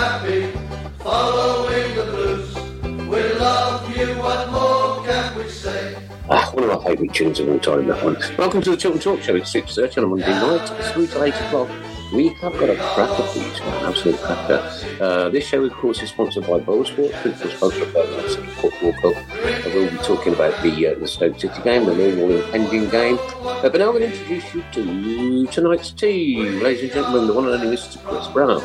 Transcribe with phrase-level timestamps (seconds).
[0.00, 0.50] Happy
[1.00, 2.54] following the blues.
[3.06, 5.94] We love you, what more can we say?
[6.30, 8.16] Ah, one of my favourite tunes of all time, that one.
[8.38, 9.36] Welcome to the Tilton Talk Show.
[9.36, 10.72] It's 6.30 on a Monday night.
[10.78, 11.68] It's through to 8 o'clock.
[12.14, 15.04] We have got a cracker for you tonight, an absolute cracker.
[15.04, 18.92] Uh, this show, of course, is sponsored by BoyleSports, principal sponsor of Birmingham City Football
[18.94, 19.14] Club.
[19.16, 23.18] Uh, we'll be talking about the, uh, the Stoke City game, the Millwall impending game.
[23.42, 26.60] Uh, but now I'm going to introduce you to tonight's team.
[26.60, 28.02] Ladies and gentlemen, the one and only Mr.
[28.02, 28.62] Chris Browne.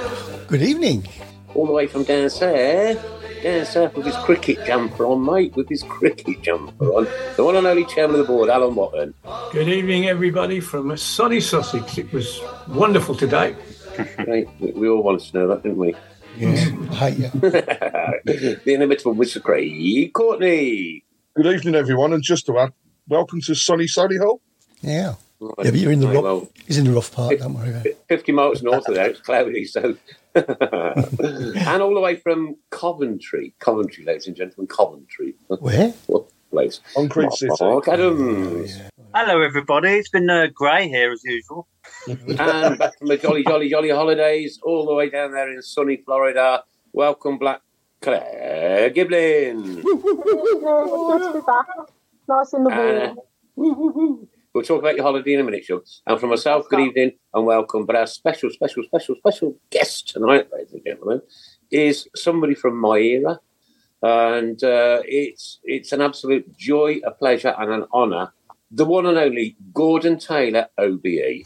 [0.47, 1.07] Good evening.
[1.53, 3.03] All the way from down south,
[3.41, 7.07] down south with his cricket jumper on, mate, with his cricket jumper on.
[7.35, 9.13] The one and only chairman of the board, Alan Watton.
[9.51, 11.97] Good evening, everybody from sunny Sussex.
[11.97, 13.55] It was wonderful today.
[14.27, 15.95] Right, we, we all wanted to know that, didn't we?
[16.35, 16.67] Yes,
[16.99, 17.29] I hate you.
[17.39, 19.41] the inimitable Mr.
[19.41, 21.05] Craig Courtney.
[21.33, 22.73] Good evening, everyone, and just to add,
[23.07, 24.41] welcome to sunny Solihull.
[24.81, 25.13] Yeah.
[25.39, 26.23] Yeah, but you're in the rough.
[26.23, 27.39] well, he's in the rough part.
[27.39, 27.97] Don't worry about it.
[28.09, 29.95] 50 miles north of there, it's cloudy, so.
[30.35, 35.35] And all the way from Coventry, Coventry, ladies and gentlemen, Coventry.
[35.47, 35.93] Where?
[36.07, 36.81] What place?
[36.93, 37.53] Concrete City.
[37.61, 38.81] Mark Adams.
[39.13, 39.89] Hello, everybody.
[39.91, 41.67] It's been uh, grey here as usual.
[42.07, 45.97] and back from the jolly, jolly, jolly holidays, all the way down there in sunny
[45.97, 46.63] Florida.
[46.91, 47.61] Welcome, Black
[48.01, 49.81] Claire Giblin.
[49.83, 51.65] Good to be back.
[52.27, 53.13] Nice in the Uh,
[53.55, 54.27] warm.
[54.55, 55.81] We'll talk about your holiday in a minute, Sean.
[56.07, 57.85] And for myself, good evening and welcome.
[57.85, 61.21] But our special, special, special, special guest tonight, ladies and gentlemen,
[61.71, 63.41] is somebody from my era.
[64.01, 68.31] And uh, it's it's an absolute joy, a pleasure, and an honour.
[68.71, 71.43] The one and only Gordon Taylor, OBE.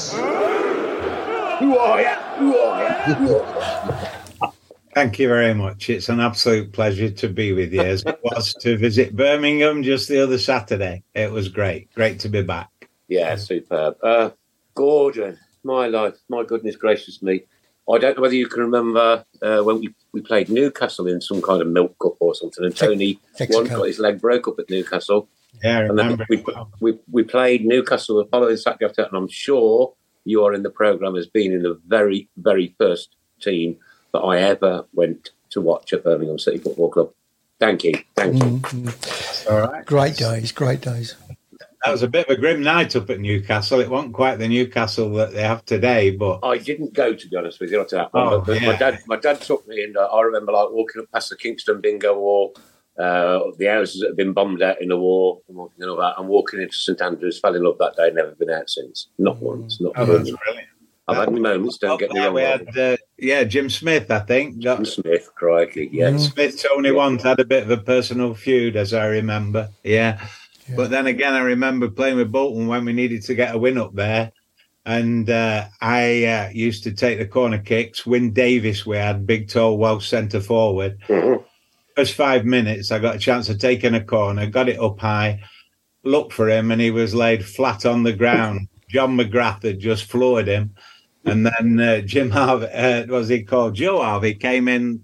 [1.57, 2.15] Who are you?
[2.37, 3.13] Who are you?
[3.15, 4.11] Who are
[4.43, 4.51] you?
[4.93, 5.89] Thank you very much.
[5.89, 10.09] It's an absolute pleasure to be with you, as it was to visit Birmingham just
[10.09, 11.01] the other Saturday.
[11.15, 11.91] It was great.
[11.95, 12.69] Great to be back.
[13.09, 13.97] Yeah, superb.
[14.01, 14.29] Uh,
[14.75, 17.43] Gordon, my life, my goodness gracious me.
[17.91, 21.41] I don't know whether you can remember uh, when we, we played Newcastle in some
[21.41, 23.53] kind of milk cup or something, and Tony Texaco.
[23.55, 25.27] one got his leg broke up at Newcastle.
[25.63, 26.25] Yeah, I And then remember.
[26.29, 26.43] we,
[26.79, 29.93] we, we played Newcastle the following Saturday after, and I'm sure
[30.23, 33.77] you are in the programme as being in the very, very first team
[34.13, 37.11] that I ever went to watch at Birmingham City Football Club.
[37.59, 37.93] Thank you.
[38.15, 38.43] Thank you.
[38.59, 39.83] Mm, All right.
[39.85, 41.15] Great days, great days.
[41.85, 43.79] That was a bit of a grim night up at Newcastle.
[43.79, 47.35] It wasn't quite the Newcastle that they have today, but I didn't go to be
[47.37, 48.27] honest with you to that one.
[48.27, 48.71] Oh, but yeah.
[48.71, 51.37] my dad, my dad took me, and uh, I remember like walking up past the
[51.37, 52.53] Kingston Bingo Wall,
[52.99, 56.15] uh, the houses that had been bombed out in the war, and walking all that,
[56.19, 57.39] and walking into St Andrews.
[57.39, 58.11] Fell in love that day.
[58.13, 59.07] Never been out since.
[59.17, 59.79] Not once.
[59.79, 60.29] Not Oh, once.
[60.29, 60.67] that's brilliant.
[61.07, 61.77] I've had my moments.
[61.79, 62.33] Don't get me wrong.
[62.35, 64.61] we had uh, yeah Jim Smith, I think.
[64.63, 66.15] Got, Jim Smith, crikey, yeah.
[66.17, 69.69] Smith Tony once had a bit of a personal feud, as I remember.
[69.83, 70.21] Yeah.
[70.75, 73.77] But then again, I remember playing with Bolton when we needed to get a win
[73.77, 74.31] up there.
[74.85, 78.05] And uh, I uh, used to take the corner kicks.
[78.05, 80.97] Wyn Davies, we had big, tall Welsh centre forward.
[81.95, 85.41] First five minutes, I got a chance of taking a corner, got it up high,
[86.03, 88.67] looked for him, and he was laid flat on the ground.
[88.89, 90.73] John McGrath had just floored him.
[91.25, 93.75] And then uh, Jim Harvey, uh, what was he called?
[93.75, 95.03] Joe Harvey came in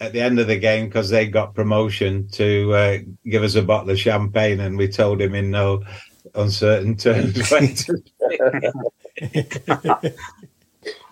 [0.00, 3.62] at the end of the game because they got promotion to uh, give us a
[3.62, 5.82] bottle of champagne, and we told him in no
[6.34, 7.52] uncertain terms.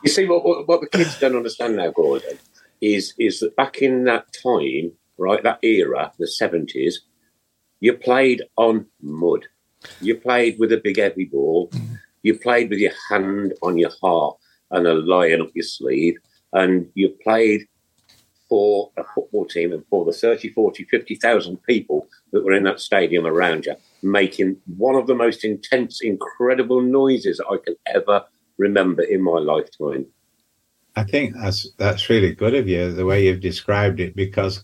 [0.03, 2.39] You see, what, what, what the kids don't understand now, Gordon,
[2.81, 7.03] is is that back in that time, right, that era, the seventies,
[7.81, 9.47] you played on mud.
[10.01, 11.71] You played with a big heavy ball.
[12.23, 14.37] you played with your hand on your heart
[14.71, 16.17] and a lion up your sleeve,
[16.53, 17.67] and you played
[18.53, 22.81] for a football team and for the 30, 40, 50,000 people that were in that
[22.81, 28.23] stadium around you, making one of the most intense, incredible noises I can ever
[28.59, 30.05] remember in my lifetime.
[30.97, 34.63] I think that's that's really good of you the way you've described it because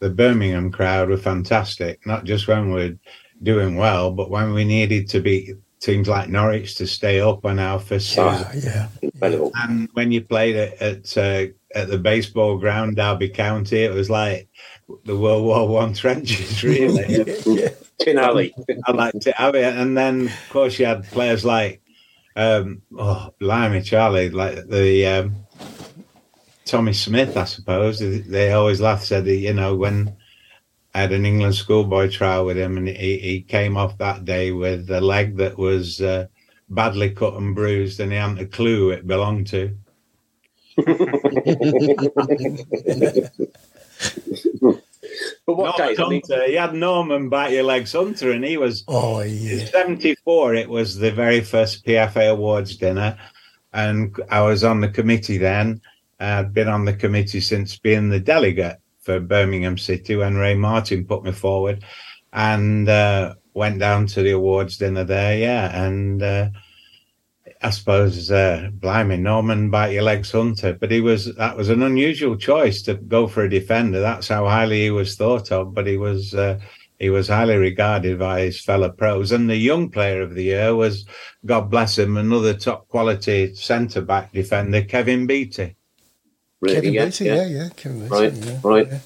[0.00, 2.06] the Birmingham crowd were fantastic.
[2.06, 2.98] Not just when we're
[3.42, 7.58] doing well, but when we needed to beat teams like Norwich to stay up on
[7.58, 8.70] our first Yeah, season.
[8.72, 8.88] yeah.
[9.02, 9.50] Incredible.
[9.56, 14.10] And when you played it at uh, at the baseball ground, Derby County, it was
[14.10, 14.48] like
[15.04, 17.24] the World War One trenches, really.
[17.98, 18.54] Tin Alley.
[18.86, 19.34] I liked it.
[19.38, 21.82] I mean, and then of course you had players like
[22.36, 25.36] um, oh, blimey, Charlie, like the um,
[26.64, 27.98] Tommy Smith, I suppose.
[27.98, 30.16] They always laugh, said, that, you know, when
[30.94, 34.50] I had an England schoolboy trial with him, and he, he came off that day
[34.50, 36.26] with a leg that was uh,
[36.68, 39.76] badly cut and bruised, and he hadn't a clue who it belonged to.
[45.46, 45.98] But what Norman days?
[45.98, 49.64] I mean, Hunter, he had Norman Bite Your Legs Hunter, and he was Oh, yeah.
[49.66, 50.54] 74.
[50.54, 53.18] It was the very first PFA Awards dinner,
[53.72, 55.80] and I was on the committee then.
[56.20, 58.76] I'd been on the committee since being the delegate
[59.10, 61.84] for Birmingham City when Ray Martin put me forward,
[62.32, 65.36] and uh, went down to the awards dinner there.
[65.36, 66.50] Yeah, and uh,
[67.62, 71.82] I suppose, uh, blimey, Norman Bite Your Legs Hunter, but he was that was an
[71.82, 74.00] unusual choice to go for a defender.
[74.00, 76.34] That's how highly he was thought of, but he was.
[76.34, 76.60] Uh,
[77.00, 79.32] he was highly regarded by his fellow pros.
[79.32, 81.06] And the young player of the year was,
[81.46, 85.76] God bless him, another top quality centre back defender, Kevin Beattie.
[86.60, 87.34] Really, Kevin yeah, Beattie, yeah.
[87.36, 88.60] yeah, yeah, Kevin Beattie, Right, yeah.
[88.62, 88.88] right.
[88.90, 88.98] yeah.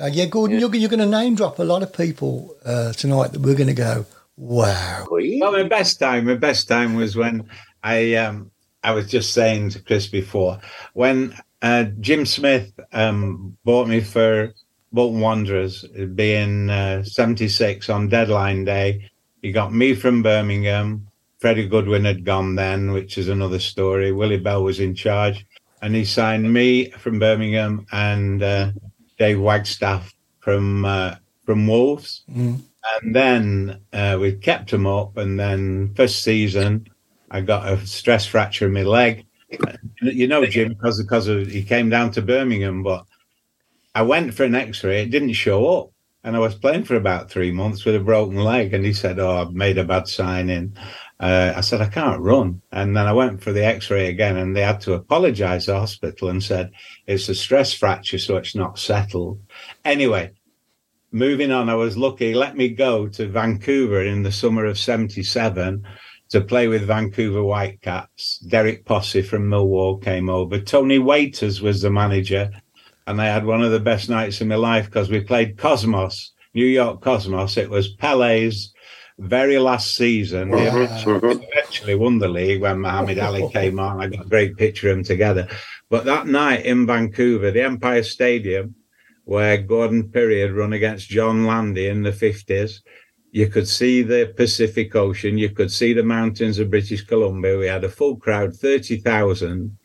[0.00, 3.32] Uh, yeah, Gordon, you're, you're going to name drop a lot of people uh, tonight
[3.32, 4.04] that we're going to go,
[4.36, 5.06] wow.
[5.10, 7.48] Well, my best time, my best time was when
[7.82, 8.50] I um
[8.82, 10.60] I was just saying to Chris before
[10.92, 14.52] when uh, Jim Smith um bought me for
[14.92, 19.10] Bolton Wanderers, it'd be in uh, '76 on deadline day.
[19.42, 21.08] He got me from Birmingham.
[21.38, 24.10] Freddie Goodwin had gone then, which is another story.
[24.10, 25.46] Willie Bell was in charge,
[25.82, 28.72] and he signed me from Birmingham and uh,
[29.18, 32.22] Dave Wagstaffe from uh, from Wolves.
[32.30, 32.60] Mm.
[33.02, 35.16] And then uh, we kept him up.
[35.16, 36.86] And then first season,
[37.30, 39.26] I got a stress fracture in my leg.
[40.02, 43.04] You know, Jim, because because of he came down to Birmingham, but
[43.94, 45.02] I went for an X-ray.
[45.02, 45.90] It didn't show up,
[46.24, 48.74] and I was playing for about three months with a broken leg.
[48.74, 50.76] And he said, "Oh, I've made a bad signing."
[51.18, 54.54] Uh, I said, "I can't run," and then I went for the X-ray again, and
[54.54, 56.72] they had to apologise to the hospital and said
[57.06, 59.40] it's a stress fracture, so it's not settled.
[59.84, 60.32] Anyway,
[61.12, 62.34] moving on, I was lucky.
[62.34, 65.86] Let me go to Vancouver in the summer of '77
[66.28, 68.38] to play with Vancouver Whitecaps.
[68.40, 70.60] Derek Possee from Millwall came over.
[70.60, 72.50] Tony Waiters was the manager,
[73.06, 76.32] and I had one of the best nights of my life because we played Cosmos,
[76.52, 77.56] New York Cosmos.
[77.56, 78.74] It was Pele's
[79.18, 80.52] very last season.
[80.52, 80.86] Uh-huh.
[80.86, 81.38] They uh-huh.
[81.52, 84.00] eventually won the league when Muhammad Ali came on.
[84.00, 85.48] I got a great picture of them together.
[85.88, 88.74] But that night in Vancouver, the Empire Stadium,
[89.24, 92.80] where Gordon Perry had run against John Landy in the 50s,
[93.32, 97.58] you could see the Pacific Ocean, you could see the mountains of British Columbia.
[97.58, 99.76] We had a full crowd, 30,000.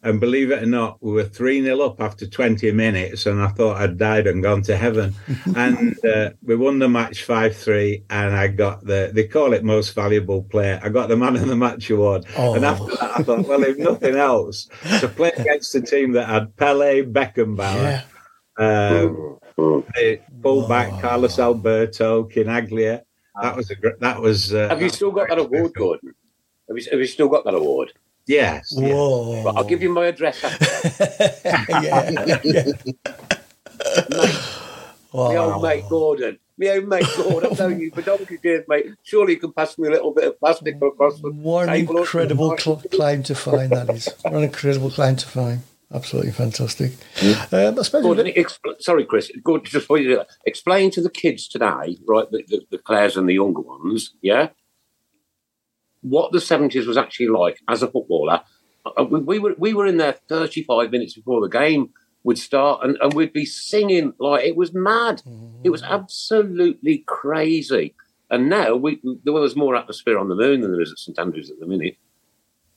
[0.00, 3.48] And believe it or not, we were 3 0 up after 20 minutes, and I
[3.48, 5.14] thought I'd died and gone to heaven.
[5.56, 9.64] and uh, we won the match 5 3, and I got the, they call it
[9.64, 10.78] most valuable player.
[10.84, 12.26] I got the man of the match award.
[12.36, 12.54] Oh.
[12.54, 14.68] And after that, I thought, well, if nothing else,
[15.00, 18.04] to play against a team that had Pele, Beckenbauer,
[18.56, 23.02] um, the fullback Carlos Alberto, Chinaglia.
[23.42, 24.52] That was a gr- that was.
[24.52, 26.14] Uh, Have you still got that award, Gordon?
[26.68, 27.92] Have you, have you still got that award?
[28.28, 28.72] Yes.
[28.76, 28.92] yes.
[28.92, 29.42] Whoa.
[29.42, 30.40] But I'll give you my address.
[31.68, 32.10] yeah,
[32.44, 32.72] yeah.
[35.12, 36.38] My old mate Gordon.
[36.58, 37.50] My old mate Gordon.
[37.52, 38.86] I've known you for donkey years, mate.
[39.02, 41.96] Surely you can pass me a little bit of plastic across the What an table.
[41.96, 42.90] or incredible something.
[42.90, 44.08] cl- claim to fame that is.
[44.22, 45.62] What an incredible claim to fame.
[45.92, 46.92] Absolutely fantastic.
[47.50, 49.30] Um, I suppose Gordon, expl- sorry, Chris.
[49.42, 53.16] Gordon, just before you do explain to the kids today, right, the, the, the Clares
[53.16, 54.48] and the younger ones, yeah,
[56.02, 58.40] what the seventies was actually like as a footballer.
[58.84, 61.90] Uh, We, we were we were in there thirty five minutes before the game
[62.24, 65.22] would start, and, and we'd be singing like it was mad.
[65.64, 67.94] It was absolutely crazy.
[68.30, 71.18] And now we there was more atmosphere on the moon than there is at St
[71.18, 71.96] Andrews at the minute.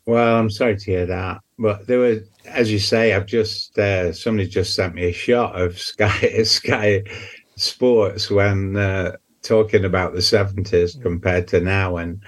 [0.06, 4.12] Well, I'm sorry to hear that, but there was, as you say, I've just uh,
[4.14, 7.04] somebody just sent me a shot of Sky Sky
[7.56, 12.22] Sports when uh, talking about the 70s compared to now, and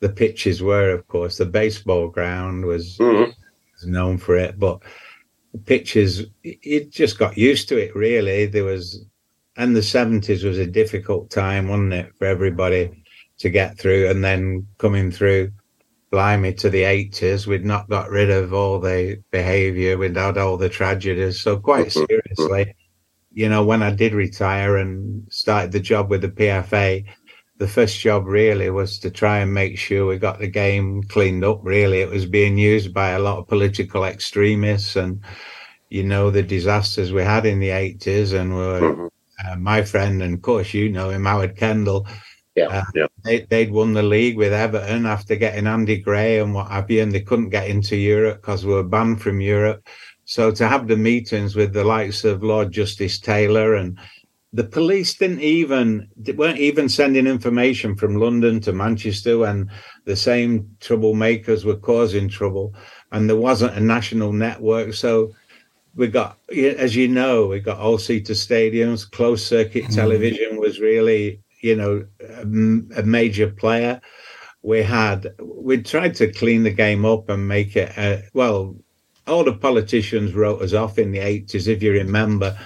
[0.00, 0.90] the pitches were.
[0.90, 3.32] Of course, the baseball ground was, Mhm.
[3.74, 4.82] was known for it, but
[5.52, 7.94] the pitches, it just got used to it.
[7.94, 9.04] Really, there was,
[9.56, 12.90] and the seventies was a difficult time, wasn't it, for everybody
[13.38, 15.50] to get through, and then coming through.
[16.10, 20.56] Blimey, to the 80s, we'd not got rid of all the behaviour, we'd had all
[20.56, 21.40] the tragedies.
[21.40, 22.74] So, quite seriously,
[23.32, 27.04] you know, when I did retire and started the job with the PFA,
[27.60, 31.44] the first job really was to try and make sure we got the game cleaned
[31.44, 31.60] up.
[31.62, 35.22] Really, it was being used by a lot of political extremists, and
[35.90, 38.32] you know the disasters we had in the eighties.
[38.32, 39.10] And we were,
[39.46, 42.06] uh, my friend, and of course you know him, Howard Kendall.
[42.56, 43.06] Yeah, yeah.
[43.24, 47.02] They, they'd won the league with Everton after getting Andy Gray and what have you,
[47.02, 49.86] and they couldn't get into Europe because we were banned from Europe.
[50.24, 53.98] So to have the meetings with the likes of Lord Justice Taylor and
[54.52, 59.70] the police didn't even weren't even sending information from London to Manchester when
[60.06, 62.74] the same troublemakers were causing trouble,
[63.12, 64.94] and there wasn't a national network.
[64.94, 65.32] So
[65.94, 71.40] we got, as you know, we got all seater stadiums, closed circuit television was really,
[71.60, 72.42] you know, a,
[73.00, 74.00] a major player.
[74.62, 78.76] We had we tried to clean the game up and make it uh, well.
[79.26, 82.58] All the politicians wrote us off in the eighties, if you remember.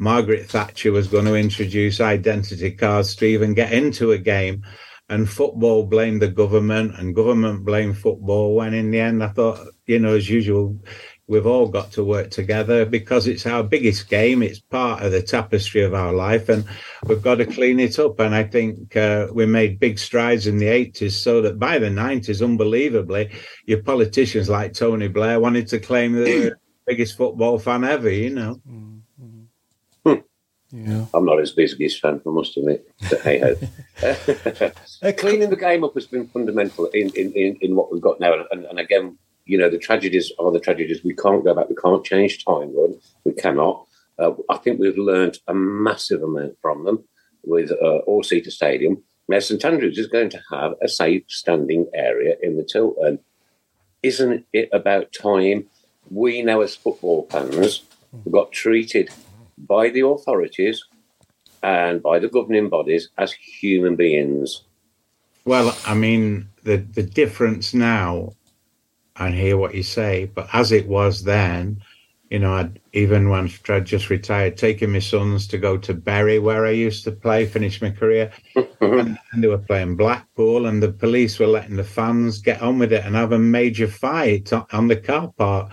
[0.00, 4.64] Margaret Thatcher was going to introduce identity cards to even get into a game.
[5.10, 8.54] And football blamed the government and government blamed football.
[8.54, 10.80] When in the end, I thought, you know, as usual,
[11.26, 14.42] we've all got to work together because it's our biggest game.
[14.42, 16.64] It's part of the tapestry of our life and
[17.04, 18.20] we've got to clean it up.
[18.20, 21.90] And I think uh, we made big strides in the 80s so that by the
[21.90, 23.32] 90s, unbelievably,
[23.66, 28.62] your politicians like Tony Blair wanted to claim the biggest football fan ever, you know.
[30.72, 31.06] Yeah.
[31.12, 32.88] I'm not his biggest fan, I must admit.
[33.08, 35.12] But hey ho.
[35.18, 38.34] Cleaning the game up has been fundamental in, in, in, in what we've got now.
[38.50, 41.02] And, and again, you know, the tragedies are the tragedies.
[41.02, 41.68] We can't go back.
[41.68, 42.94] We can't change time run.
[43.24, 43.86] We cannot.
[44.18, 47.04] Uh, I think we've learned a massive amount from them
[47.42, 49.02] with uh, All Seater Stadium.
[49.28, 53.20] Now, St Andrews is going to have a safe standing area in the Tilton.
[54.02, 55.66] Isn't it about time
[56.10, 57.82] we know as football fans
[58.30, 59.10] got treated
[59.66, 60.84] by the authorities
[61.62, 64.64] and by the governing bodies as human beings?
[65.44, 68.32] Well, I mean, the, the difference now,
[69.16, 71.82] I hear what you say, but as it was then,
[72.30, 76.38] you know, I'd, even when I just retired, taking my sons to go to Bury,
[76.38, 78.30] where I used to play, finish my career,
[78.80, 82.78] and, and they were playing Blackpool, and the police were letting the fans get on
[82.78, 85.72] with it and have a major fight on, the car park.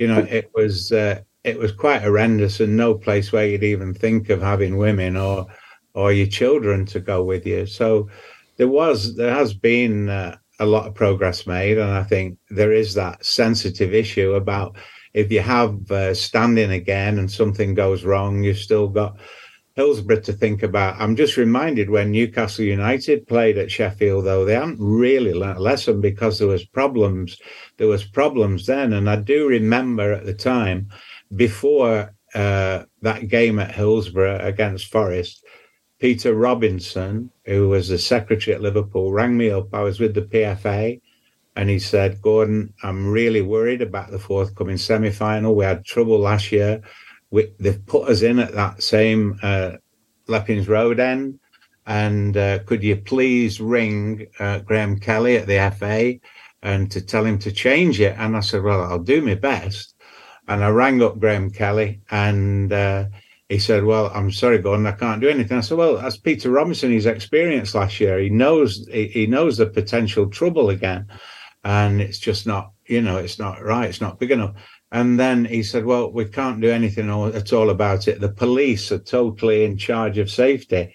[0.00, 3.94] You know, it was uh, it was quite horrendous, and no place where you'd even
[3.94, 5.46] think of having women or
[5.94, 7.66] or your children to go with you.
[7.66, 8.08] So
[8.56, 12.72] there was there has been uh, a lot of progress made, and I think there
[12.72, 14.76] is that sensitive issue about
[15.14, 19.18] if you have uh, standing again and something goes wrong, you've still got
[19.74, 21.00] Hillsborough to think about.
[21.00, 25.62] I'm just reminded when Newcastle United played at Sheffield, though they hadn't really learnt a
[25.62, 27.38] lesson because there was problems.
[27.78, 30.88] There was problems then, and I do remember at the time
[31.34, 35.44] before uh, that game at Hillsborough against Forest,
[35.98, 39.72] Peter Robinson, who was the secretary at Liverpool, rang me up.
[39.72, 41.00] I was with the PFA,
[41.54, 45.54] and he said, "Gordon, I'm really worried about the forthcoming semi-final.
[45.54, 46.82] We had trouble last year.
[47.30, 49.76] We, they've put us in at that same uh,
[50.28, 51.38] Road end,
[51.86, 56.14] and uh, could you please ring uh, Graham Kelly at the FA
[56.62, 59.91] and to tell him to change it?" And I said, "Well, I'll do my best."
[60.52, 63.06] And I rang up Graham Kelly, and uh,
[63.48, 66.50] he said, "Well, I'm sorry, Gordon, I can't do anything." I said, "Well, that's Peter
[66.50, 66.90] Robinson.
[66.90, 68.18] He's experienced last year.
[68.18, 71.06] He knows he, he knows the potential trouble again,
[71.64, 73.88] and it's just not, you know, it's not right.
[73.88, 74.54] It's not big enough."
[74.90, 78.20] And then he said, "Well, we can't do anything at all about it.
[78.20, 80.94] The police are totally in charge of safety."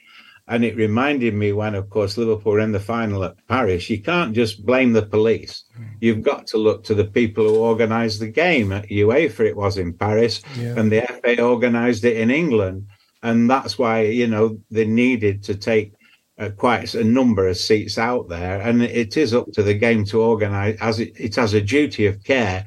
[0.49, 3.89] And it reminded me when, of course, Liverpool were in the final at Paris.
[3.89, 5.65] You can't just blame the police.
[5.99, 8.71] You've got to look to the people who organised the game.
[8.71, 10.75] At UEFA, it was in Paris, Yeah.
[10.79, 12.87] and the FA organised it in England.
[13.23, 15.91] And that's why, you know, they needed to take
[16.39, 18.61] uh, quite a number of seats out there.
[18.61, 22.05] And it is up to the game to organise, as it, it has a duty
[22.05, 22.65] of care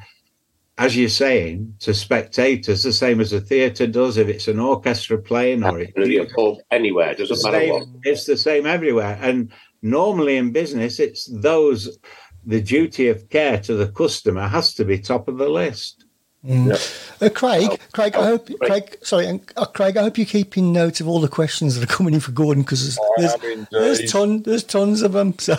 [0.81, 5.19] as you're saying, to spectators, the same as a theatre does if it's an orchestra
[5.19, 7.87] playing or it, Absolutely, a pub, anywhere, doesn't the matter same- what.
[8.05, 9.19] It's the same everywhere.
[9.21, 11.99] And normally in business, it's those,
[12.47, 16.05] the duty of care to the customer has to be top of the list.
[16.49, 21.07] Uh, Craig, Craig, I hope, Craig, sorry, uh, Craig, I hope you're keeping note of
[21.09, 24.43] all the questions that are coming in for Gordon because there's, I there's, there's, ton,
[24.45, 25.39] there's tons of them.
[25.39, 25.53] So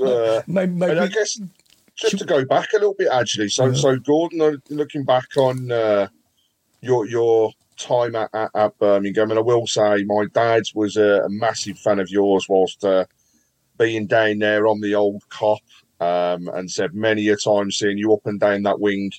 [0.00, 1.38] Uh, maybe, maybe and I guess
[1.96, 3.48] just to go back a little bit, actually.
[3.48, 6.08] So, so Gordon, uh, looking back on uh,
[6.80, 11.22] your your time at, at, at Birmingham, and I will say my dad was a,
[11.24, 13.06] a massive fan of yours whilst uh,
[13.78, 15.60] being down there on the old Kop,
[16.00, 19.10] um, and said many a time seeing you up and down that wing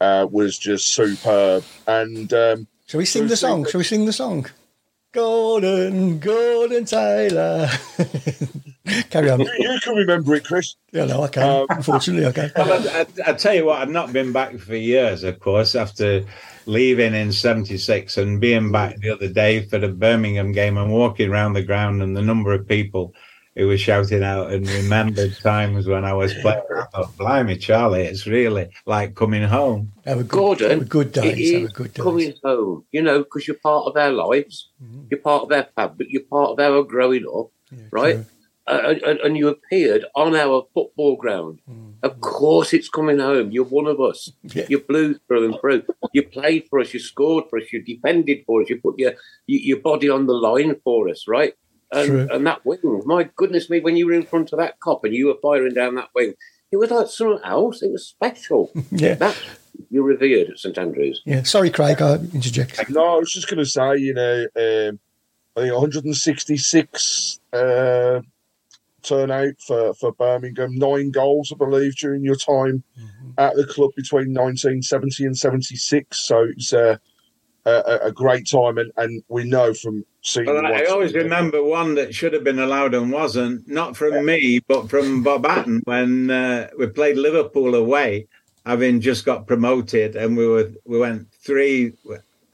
[0.00, 1.64] uh, was just superb.
[1.86, 3.66] And um, shall we sing the song?
[3.66, 4.46] Shall we sing the song?
[5.12, 7.68] Gordon, Gordon Taylor.
[9.10, 9.40] Carry on.
[9.40, 10.74] You, you can remember it, Chris.
[10.92, 11.66] Yeah, no, I can.
[11.70, 12.50] Unfortunately, I can.
[12.56, 15.74] Well, I, I, I tell you what, I've not been back for years, of course,
[15.74, 16.24] after
[16.66, 21.30] leaving in 76 and being back the other day for the Birmingham game and walking
[21.30, 23.14] around the ground and the number of people
[23.54, 26.62] who were shouting out and remembered times when I was playing.
[26.74, 29.92] I thought, blimey, Charlie, it's really like coming home.
[30.06, 31.52] Have a good, Gordon, have a good it days.
[31.52, 32.02] Have a good days.
[32.02, 35.02] coming home, you know, because you're part of our lives, Mm-hmm.
[35.10, 37.50] you're part of our fabric, you're part of our growing up,
[37.90, 38.20] right?
[38.64, 41.60] Uh, and, and you appeared on our football ground.
[42.04, 43.50] Of course, it's coming home.
[43.50, 44.30] You're one of us.
[44.54, 44.66] Yeah.
[44.68, 45.82] You're blue through and through.
[46.12, 46.92] You played for us.
[46.92, 47.72] You scored for us.
[47.72, 48.68] You defended for us.
[48.68, 49.14] You put your
[49.46, 51.54] your, your body on the line for us, right?
[51.90, 52.28] And, True.
[52.30, 55.14] and that wing, my goodness me, when you were in front of that Kop and
[55.14, 56.34] you were firing down that wing,
[56.70, 57.82] it was like something else.
[57.82, 58.70] It was special.
[58.90, 59.14] Yeah.
[59.14, 59.38] That
[59.90, 61.22] you're revered at St Andrews.
[61.24, 62.88] Yeah, sorry, Craig, I interject.
[62.90, 64.98] No, I was just going to say, you know, um,
[65.56, 68.20] I think 166 uh,
[69.02, 72.82] turnout for, for Birmingham, nine goals, I believe, during your time
[73.38, 76.18] at the club between 1970 and 76.
[76.18, 76.96] So it's uh,
[77.64, 80.46] a, a, a great time, and, and we know from seeing.
[80.46, 83.96] Well, you I once- always remember one that should have been allowed and wasn't, not
[83.96, 88.26] from me, but from Bob Hatton when uh, we played Liverpool away,
[88.66, 91.92] having just got promoted, and we were we went three.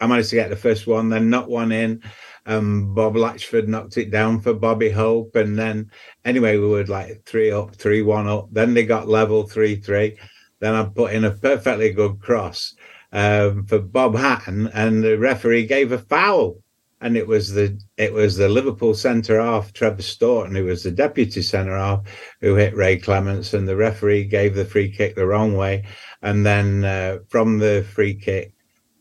[0.00, 2.02] I managed to get the first one, then not one in.
[2.48, 5.90] Um, Bob Latchford knocked it down for Bobby Hope, and then
[6.24, 8.48] anyway we were like three up, three one up.
[8.50, 10.18] Then they got level three three.
[10.58, 12.74] Then I put in a perfectly good cross
[13.12, 16.56] um, for Bob Hatton, and the referee gave a foul
[17.00, 20.90] and it was the it was the Liverpool centre half Trevor Storton who was the
[20.90, 22.02] deputy centre half
[22.40, 25.84] who hit Ray Clemence and the referee gave the free kick the wrong way
[26.22, 28.52] and then uh, from the free kick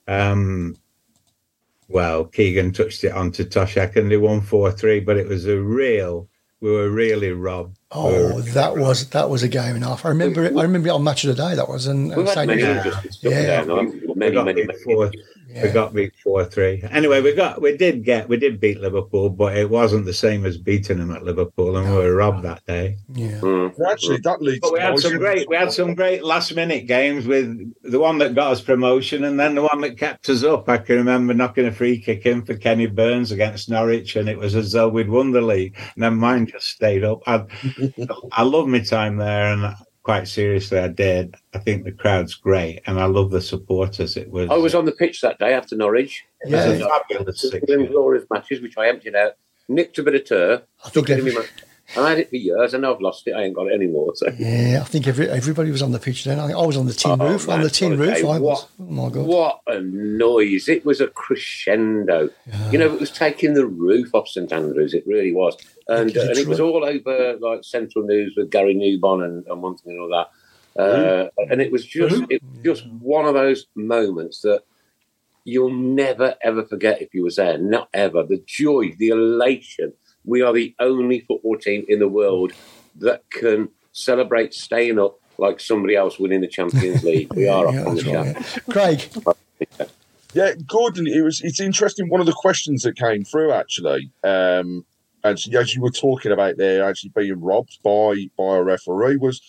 [0.07, 0.75] um
[1.89, 6.27] well Keegan touched it onto Toshack and they won 4-3 but it was a real
[6.59, 10.05] we were really robbed Oh, that was that was a game and a half.
[10.05, 10.57] I remember it.
[10.57, 11.55] I remember it on Match of the Day.
[11.55, 12.85] That was and, We've had many Andrews.
[12.95, 13.63] interesting stuff Yeah.
[13.63, 13.83] down there.
[14.07, 14.79] we Many, many, many.
[14.83, 15.09] four,
[15.63, 16.83] we got beat four three.
[16.91, 20.45] Anyway, we got we did get we did beat Liverpool, but it wasn't the same
[20.45, 22.97] as beating them at Liverpool, and we were robbed that day.
[23.13, 23.39] Yeah.
[23.39, 23.77] Mm.
[23.77, 24.59] Well, actually, that leads.
[24.59, 28.17] But we had some great we had some great last minute games with the one
[28.19, 30.69] that got us promotion and then the one that kept us up.
[30.69, 34.37] I can remember knocking a free kick in for Kenny Burns against Norwich, and it
[34.37, 35.75] was as though we'd won the league.
[35.95, 37.21] And then mine just stayed up.
[37.27, 37.45] I
[38.31, 39.75] I love my time there, and
[40.07, 41.35] quite seriously, I did.
[41.53, 44.15] I think the crowd's great, and I love the supporters.
[44.15, 46.23] It was I was on the pitch that day after Norwich.
[46.41, 46.87] it was a Yeah.
[46.87, 49.33] fabulous six Them glorious matches, which I emptied out,
[49.67, 51.45] nicked a bit of turf, I think stuck it in every,
[51.97, 53.31] I had it for years, and I've lost it.
[53.33, 54.13] I ain't got it anymore.
[54.15, 54.27] So.
[54.39, 56.39] yeah, I think every, everybody was on the pitch then.
[56.39, 57.49] I, I was on the tin Oh, roof.
[57.49, 58.27] on the tin roof, day.
[58.27, 58.65] I was.
[58.79, 59.25] Oh my god!
[59.25, 60.69] What a noise!
[60.69, 62.29] It was a crescendo.
[62.71, 64.93] You know, it was taking the roof off St Andrews.
[64.93, 65.57] It really was,
[65.89, 69.45] and, Because uh, and it was all over like Central News with Gary Newbon and,
[69.47, 70.29] and one thing and all that.
[70.81, 74.61] Uh, and it was just it was just one of those moments that
[75.43, 77.57] you'll never ever forget if you was there.
[77.57, 78.23] Not ever.
[78.23, 79.93] The joy, the elation.
[80.23, 82.51] We are the only football team in the world
[82.97, 87.33] that can celebrate staying up like somebody else winning the Champions League.
[87.33, 88.73] We are Yeah, up on the that's right, yeah.
[88.73, 89.09] Craig,
[90.33, 92.09] Yeah, Gordon, it was it's interesting.
[92.09, 94.85] One of the questions that came through actually, um,
[95.23, 99.41] as, as you were talking about there, actually being robbed by by a referee was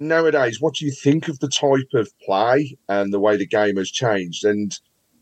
[0.00, 0.60] nowadays.
[0.60, 3.90] What do you think of the type of play and the way the game has
[3.90, 4.44] changed?
[4.44, 4.76] And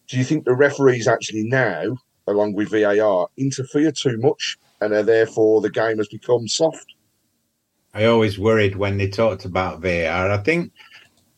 [0.09, 1.96] do you think the referees actually now,
[2.27, 6.94] along with VAR, interfere too much, and are therefore the game has become soft?
[7.94, 10.31] I always worried when they talked about VAR.
[10.31, 10.72] I think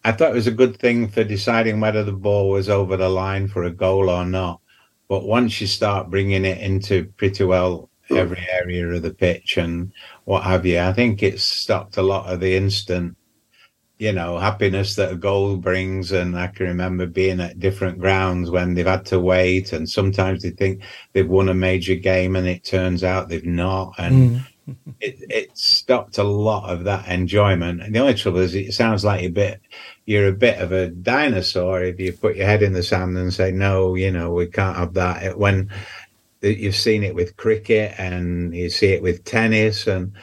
[0.05, 3.09] I thought it was a good thing for deciding whether the ball was over the
[3.09, 4.61] line for a goal or not.
[5.09, 9.92] But once you start bringing it into pretty well every area of the pitch and
[10.25, 13.16] what have you, I think it's stopped a lot of the instant,
[13.99, 16.12] you know, happiness that a goal brings.
[16.12, 20.42] And I can remember being at different grounds when they've had to wait, and sometimes
[20.42, 23.94] they think they've won a major game, and it turns out they've not.
[23.99, 24.44] And Mm.
[25.01, 27.83] it, it stopped a lot of that enjoyment.
[27.83, 29.61] And the only trouble is, it sounds like a bit
[30.09, 33.33] you're a bit of a dinosaur if you put your head in the sand and
[33.33, 35.37] say no, you know, we can't have that.
[35.37, 35.71] When
[36.40, 40.14] you've seen it with cricket and you see it with tennis, and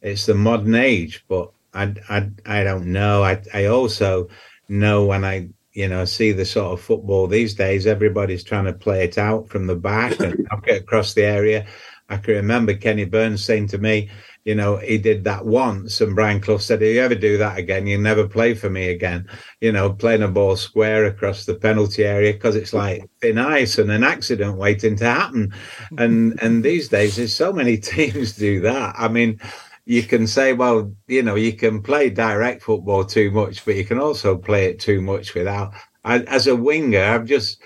[0.00, 1.26] it's the modern age.
[1.28, 3.22] But I, I, I don't know.
[3.22, 4.30] I, I also
[4.70, 8.72] know when I you know, see the sort of football these days, everybody's trying to
[8.72, 11.66] play it out from the back and knock it across the area.
[12.08, 14.08] I can remember Kenny Burns saying to me,
[14.44, 17.56] you know, he did that once, and Brian Clough said, If you ever do that
[17.56, 19.26] again, you never play for me again.
[19.62, 23.78] You know, playing a ball square across the penalty area because it's like thin ice
[23.78, 25.54] and an accident waiting to happen.
[25.96, 28.94] And and these days, there's so many teams do that.
[28.98, 29.40] I mean,
[29.86, 33.84] you can say, well, you know, you can play direct football too much, but you
[33.84, 35.72] can also play it too much without.
[36.04, 37.62] I, as a winger, I've just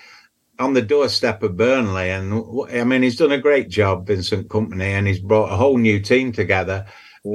[0.59, 4.83] on the doorstep of Burnley, and I mean, he's done a great job, Vincent Kompany,
[4.83, 6.87] and he's brought a whole new team together.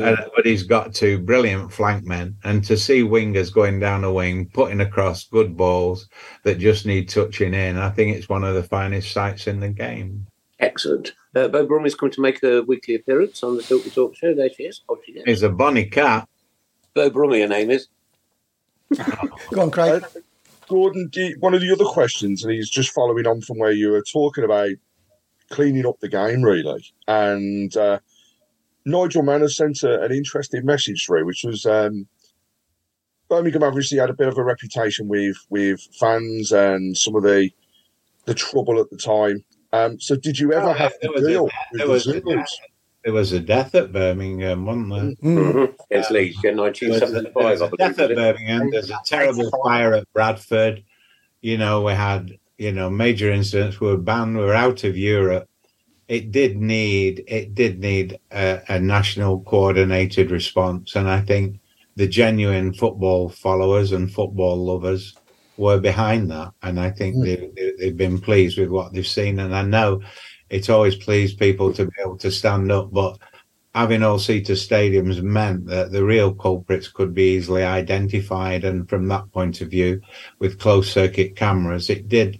[0.01, 4.49] Uh, but he's got two brilliant flankmen, and to see wingers going down the wing,
[4.53, 6.09] putting across good balls
[6.43, 9.69] that just need touching in, I think it's one of the finest sights in the
[9.69, 10.25] game.
[10.59, 11.13] Excellent.
[11.35, 14.33] Uh, Beau is coming to make a weekly appearance on the Talk Talk show.
[14.33, 14.81] There she is.
[14.87, 15.23] Off she goes.
[15.25, 16.27] He's a bonny cat.
[16.93, 17.87] Beau Brummie, your name is.
[19.51, 20.03] Go on, Craig.
[20.73, 23.91] Gordon, you- one of the other questions, and he's just following on from where you
[23.91, 24.71] were talking about
[25.49, 26.83] cleaning up the game, really.
[27.07, 27.99] And uh,
[28.85, 32.07] Nigel Mann has sent a, an interesting message through, which was um,
[33.29, 37.51] Birmingham obviously had a bit of a reputation with with fans and some of the
[38.25, 39.43] the trouble at the time.
[39.71, 42.59] Um, so, did you ever Oh, have to deal with the was Zulus?
[43.03, 45.31] There was a death at Birmingham, wasn't there?
[45.31, 45.37] Mm-hmm.
[45.37, 45.59] mm-hmm.
[45.59, 48.15] Um, Against Leeds, yeah, There was a, 1975, there was I a death at?
[48.15, 48.69] Birmingham.
[48.71, 50.83] There's a terrible fire at Bradford.
[51.41, 53.79] You know, we had you know major incidents.
[53.79, 54.37] We were banned.
[54.37, 55.49] We were out of Europe.
[56.07, 61.59] It did need it did need a, a national coordinated response, and I think
[61.95, 65.15] the genuine football followers and football lovers
[65.57, 67.25] were behind that, and I think mm.
[67.25, 69.39] they, they, they've been pleased with what they've seen.
[69.39, 70.01] And I know
[70.53, 73.17] it's always pleased people to be able to stand up, but
[73.73, 78.63] having all seater stadiums meant that the real culprits could be easily identified.
[78.63, 79.99] And from that point of view,
[80.37, 82.39] with closed circuit cameras, it did,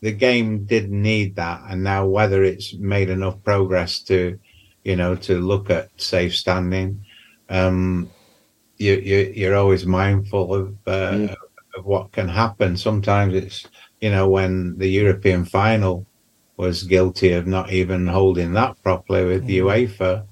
[0.00, 1.62] the game did need that.
[1.68, 4.36] And now whether it's made enough progress to,
[4.82, 7.04] you know, to look at safe standing,
[7.48, 8.10] um,
[8.78, 11.34] you, you, you're always mindful of, uh,
[11.76, 12.76] of what can happen.
[12.76, 13.64] Sometimes it's,
[14.00, 16.04] you know, when the European final
[16.58, 20.26] was guilty of not even holding that properly with the UEFA,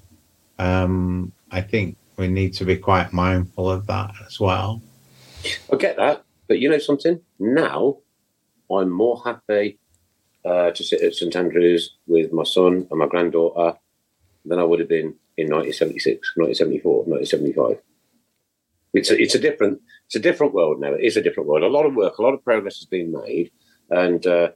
[0.59, 4.81] um, I think we need to be quite mindful of that as well.
[5.71, 7.21] I get that, but you know something?
[7.39, 7.97] Now
[8.69, 9.79] I'm more happy
[10.43, 13.77] uh, to sit at St Andrews with my son and my granddaughter
[14.45, 17.81] than I would have been in 1976, 1974, 1975.
[18.93, 20.93] It's a, it's a different it's a different world now.
[20.93, 21.63] It is a different world.
[21.63, 23.51] A lot of work, a lot of progress has been made,
[23.89, 24.49] and uh,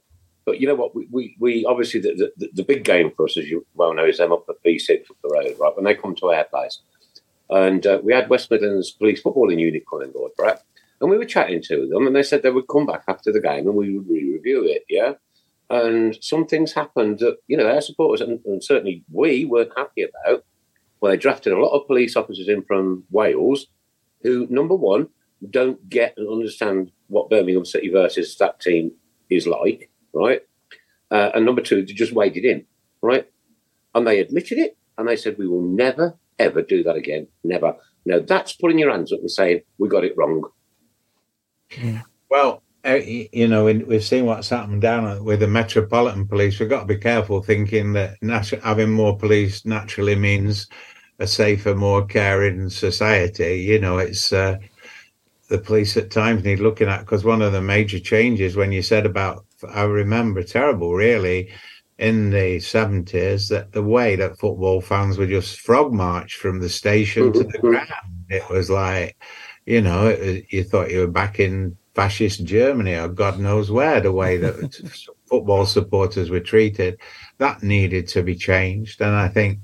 [0.44, 0.94] but you know what?
[0.94, 4.06] We we, we obviously the, the the big game for us, as you well know,
[4.06, 5.74] is them up at B6 up the road, right?
[5.74, 6.80] When they come to our place,
[7.50, 10.58] and uh, we had West Midlands Police Footballing Unit come on board, right?
[11.00, 13.40] And we were chatting to them, and they said they would come back after the
[13.40, 15.14] game and we would re-review it, yeah.
[15.68, 20.02] And some things happened that you know our supporters and, and certainly we weren't happy
[20.02, 20.44] about.
[21.00, 23.66] Well, they drafted a lot of police officers in from Wales,
[24.22, 25.08] who number one
[25.50, 28.92] don't get and understand what Birmingham City versus that team
[29.28, 30.42] is like, right?
[31.10, 32.64] Uh, and number two, they just waded in,
[33.02, 33.28] right?
[33.94, 37.76] And they admitted it, and they said we will never ever do that again, never.
[38.04, 40.44] Now that's putting your hands up and saying we got it wrong.
[42.28, 46.58] Well, uh, you know, in- we've seen what's happened down with the Metropolitan Police.
[46.58, 50.68] We've got to be careful thinking that natu- having more police naturally means
[51.18, 53.60] a safer, more caring society.
[53.60, 54.58] You know, it's uh,
[55.52, 58.80] the police at times need looking at because one of the major changes when you
[58.80, 61.50] said about, I remember terrible, really,
[61.98, 66.70] in the 70s, that the way that football fans were just frog marched from the
[66.70, 67.66] station to the mm-hmm.
[67.66, 67.90] ground.
[68.30, 69.14] It was like,
[69.66, 73.70] you know, it was, you thought you were back in fascist Germany or God knows
[73.70, 74.74] where, the way that
[75.28, 76.98] football supporters were treated.
[77.36, 79.02] That needed to be changed.
[79.02, 79.58] And I think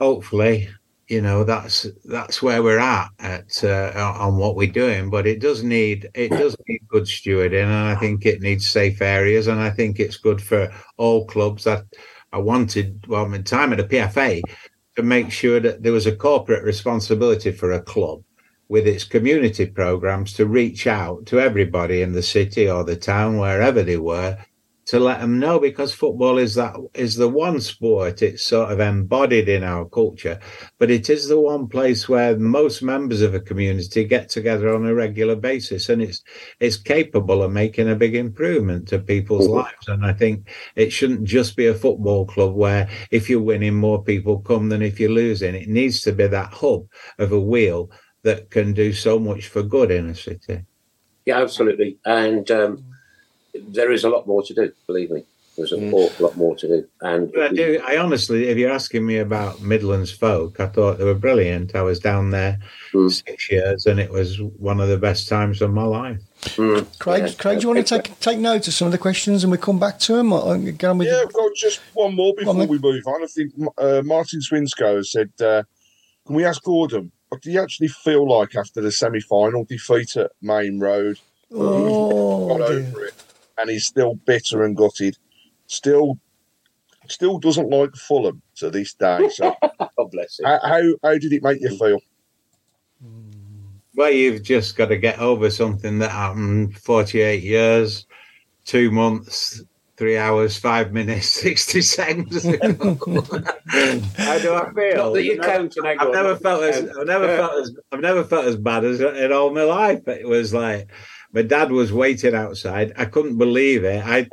[0.00, 0.70] hopefully,
[1.08, 5.10] you know, that's that's where we're at at uh, on what we're doing.
[5.10, 9.02] But it does need it does need good stewarding, and I think it needs safe
[9.02, 11.64] areas, and I think it's good for all clubs.
[11.64, 11.84] That
[12.32, 14.40] I wanted, well, in time at the PFA
[14.96, 18.22] to make sure that there was a corporate responsibility for a club
[18.68, 23.36] with its community programs to reach out to everybody in the city or the town,
[23.36, 24.38] wherever they were,
[24.92, 28.78] to let them know because football is that is the one sport it's sort of
[28.78, 30.38] embodied in our culture.
[30.78, 34.84] But it is the one place where most members of a community get together on
[34.84, 36.22] a regular basis and it's
[36.60, 39.88] it's capable of making a big improvement to people's lives.
[39.88, 44.04] And i think it shouldn't just be a football club where if you're winning more
[44.04, 45.54] people come than if you're losing.
[45.54, 46.84] It needs to be that hub
[47.18, 47.90] of a wheel
[48.24, 50.66] that can do so much for good in a city.
[51.24, 51.96] Yeah, absolutely.
[52.04, 52.91] And um,
[53.54, 55.24] there is a lot more to do, believe me.
[55.56, 56.88] There's an awful lot more to do.
[57.02, 57.78] And I do.
[57.86, 61.74] I honestly, if you're asking me about Midlands folk, I thought they were brilliant.
[61.74, 62.58] I was down there
[63.10, 66.22] six years, and it was one of the best times of my life.
[66.98, 69.50] Craig, Craig, do you want to take take note of some of the questions and
[69.50, 70.32] we come back to them?
[70.32, 73.22] Or get on with Yeah, I've got just one more before we move on.
[73.22, 75.64] I think uh, Martin Swinsko has said, uh,
[76.26, 80.32] "Can we ask Gordon what do you actually feel like after the semi-final defeat at
[80.42, 81.18] Maine Road?
[81.50, 83.14] Oh, got over it,
[83.58, 85.16] and he's still bitter and gutted.
[85.66, 86.18] Still,
[87.08, 89.28] still doesn't like Fulham to this day.
[89.30, 90.46] So, God bless him.
[90.46, 91.98] how, how how did it make you feel?
[93.94, 98.06] Well, you've just got to get over something that happened 48 years,
[98.64, 99.62] two months,
[99.98, 102.42] three hours, five minutes, 60 seconds.
[102.44, 105.12] How do I feel?
[105.12, 108.46] That you're I've never- I've never felt as I've never felt as I've never felt
[108.46, 110.06] as bad as in all my life.
[110.08, 110.88] It was like
[111.32, 112.92] my dad was waiting outside.
[112.96, 114.04] I couldn't believe it.
[114.04, 114.28] I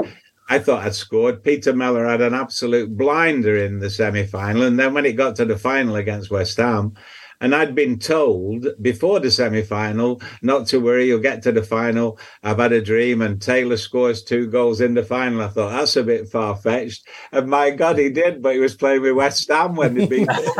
[0.49, 1.43] I thought I'd scored.
[1.43, 4.63] Peter Mellor had an absolute blinder in the semi final.
[4.63, 6.95] And then when it got to the final against West Ham,
[7.41, 11.63] and I'd been told before the semi final not to worry, you'll get to the
[11.63, 12.19] final.
[12.43, 15.41] I've had a dream, and Taylor scores two goals in the final.
[15.41, 17.07] I thought that's a bit far fetched.
[17.31, 20.29] And my God, he did, but he was playing with West Ham when they beat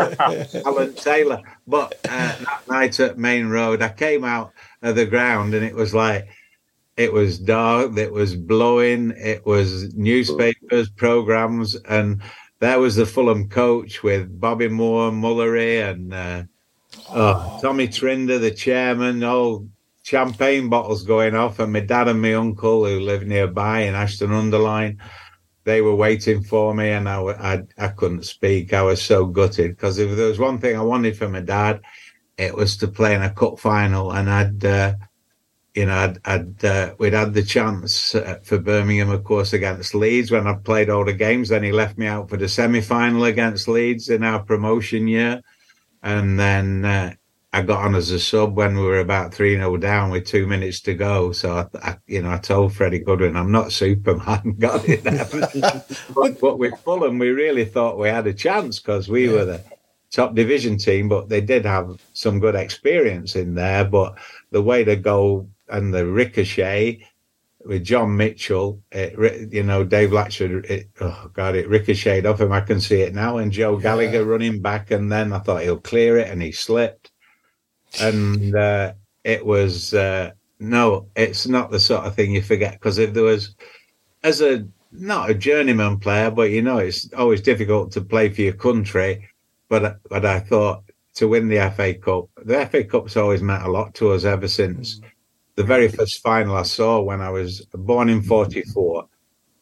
[0.65, 1.41] Alan Taylor.
[1.67, 5.75] But uh, that night at Maine Road, I came out of the ground and it
[5.75, 6.27] was like,
[6.95, 12.21] it was dark, it was blowing, it was newspapers, programs, and
[12.59, 16.43] there was the Fulham coach with Bobby Moore, Mullery, and uh,
[17.13, 19.67] oh, Tommy Trinder, the chairman, all
[20.04, 25.00] champagne bottles going off, and my dad and my uncle who lived nearby in Ashton-under-Lyne.
[25.65, 28.74] They were waiting for me, and I I couldn't speak.
[28.74, 31.82] I was so gutted because if there was one thing I wanted from my dad,
[32.39, 34.95] it was to play in a cup final, and I'd, uh,
[35.76, 39.93] you know, I'd, I'd uh, we'd had the chance uh, for Birmingham, of course, against
[39.93, 41.50] Leeds when I played all the games.
[41.50, 45.41] Then he left me out for the semi final against Leeds in our promotion year,
[46.03, 47.13] and then uh,
[47.51, 50.45] I got on as a sub when we were about three 0 down with two
[50.45, 51.31] minutes to go.
[51.31, 55.03] So I, I, you know, I told Freddie Goodwin, "I'm not Superman, got it."
[56.15, 59.63] but, but with Fulham, we really thought we had a chance because we were the
[60.12, 63.83] top division team, but they did have some good experience in there.
[63.83, 64.17] But
[64.51, 67.03] the way to go and the ricochet
[67.69, 72.51] with John Mitchell, it, you know, Dave Latchford, it, oh God, it ricocheted off him.
[72.51, 73.38] I can see it now.
[73.38, 77.12] And Joe Gallagher running back, and then I thought he'll clear it, and he slipped.
[78.01, 82.97] And uh, it was uh, no, it's not the sort of thing you forget because
[82.97, 83.55] if there was,
[84.23, 88.41] as a not a journeyman player, but you know, it's always difficult to play for
[88.41, 89.29] your country.
[89.67, 93.71] But but I thought to win the FA Cup, the FA Cup's always meant a
[93.71, 95.01] lot to us ever since
[95.60, 98.30] the very first final I saw when I was born in mm-hmm.
[98.30, 99.06] '44,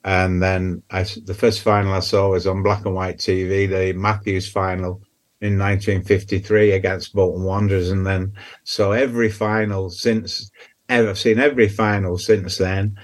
[0.03, 3.93] and then I, the first final I saw was on black and white TV, the
[3.93, 5.01] Matthews final
[5.41, 8.31] in 1953 against Bolton Wanderers, and then
[8.63, 10.51] so every final since
[10.87, 12.95] ever I've seen every final since then,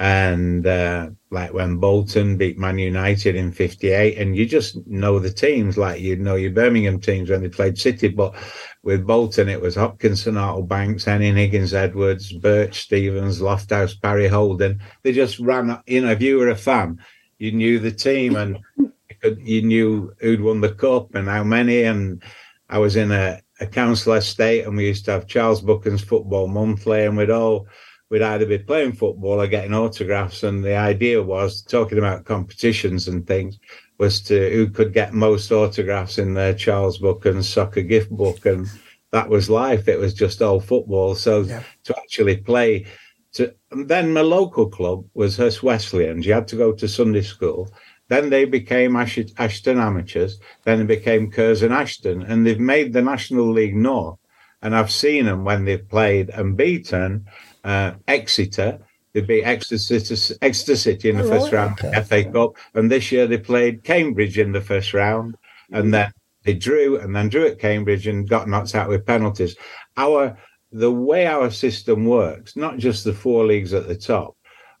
[0.00, 5.30] and uh, like when Bolton beat Man United in '58, and you just know the
[5.30, 8.34] teams like you know your Birmingham teams when they played City, but
[8.82, 14.80] with Bolton it was Hopkinson, Artle Banks, Hennin, Higgins, Edwards, Birch, Stevens, Lofthouse, Parry Holden.
[15.02, 15.78] They just ran.
[15.86, 16.98] You know, if you were a fan,
[17.36, 21.82] you knew the team and you, you knew who'd won the cup and how many.
[21.82, 22.22] And
[22.70, 26.48] I was in a, a council estate, and we used to have Charles Buchan's Football
[26.48, 27.66] Monthly, and we'd all
[28.10, 30.42] we'd either be playing football or getting autographs.
[30.42, 33.58] And the idea was talking about competitions and things
[33.98, 38.46] was to who could get most autographs in their Charles book and soccer gift book,
[38.46, 38.66] and
[39.12, 39.88] that was life.
[39.88, 41.14] It was just all football.
[41.14, 42.86] So to actually play.
[43.34, 46.22] To, and then my local club was Hurst Wesleyan.
[46.22, 47.70] You had to go to Sunday school.
[48.08, 50.40] Then they became Ash- Ashton Amateurs.
[50.64, 54.18] Then it became Curzon Ashton, and they've made the National League North.
[54.62, 57.26] And I've seen them when they've played and beaten
[57.64, 58.78] uh, Exeter.
[59.12, 61.98] They beat Exeter, City- Exeter City in the Oh, first round of okay.
[61.98, 65.36] the FA Cup, and this year they played Cambridge in the first round,
[65.72, 66.12] and then
[66.44, 69.56] they drew, and then drew at Cambridge and got knocked out with penalties.
[69.96, 70.36] Our
[70.72, 74.36] the way our system works, not just the four leagues at the top,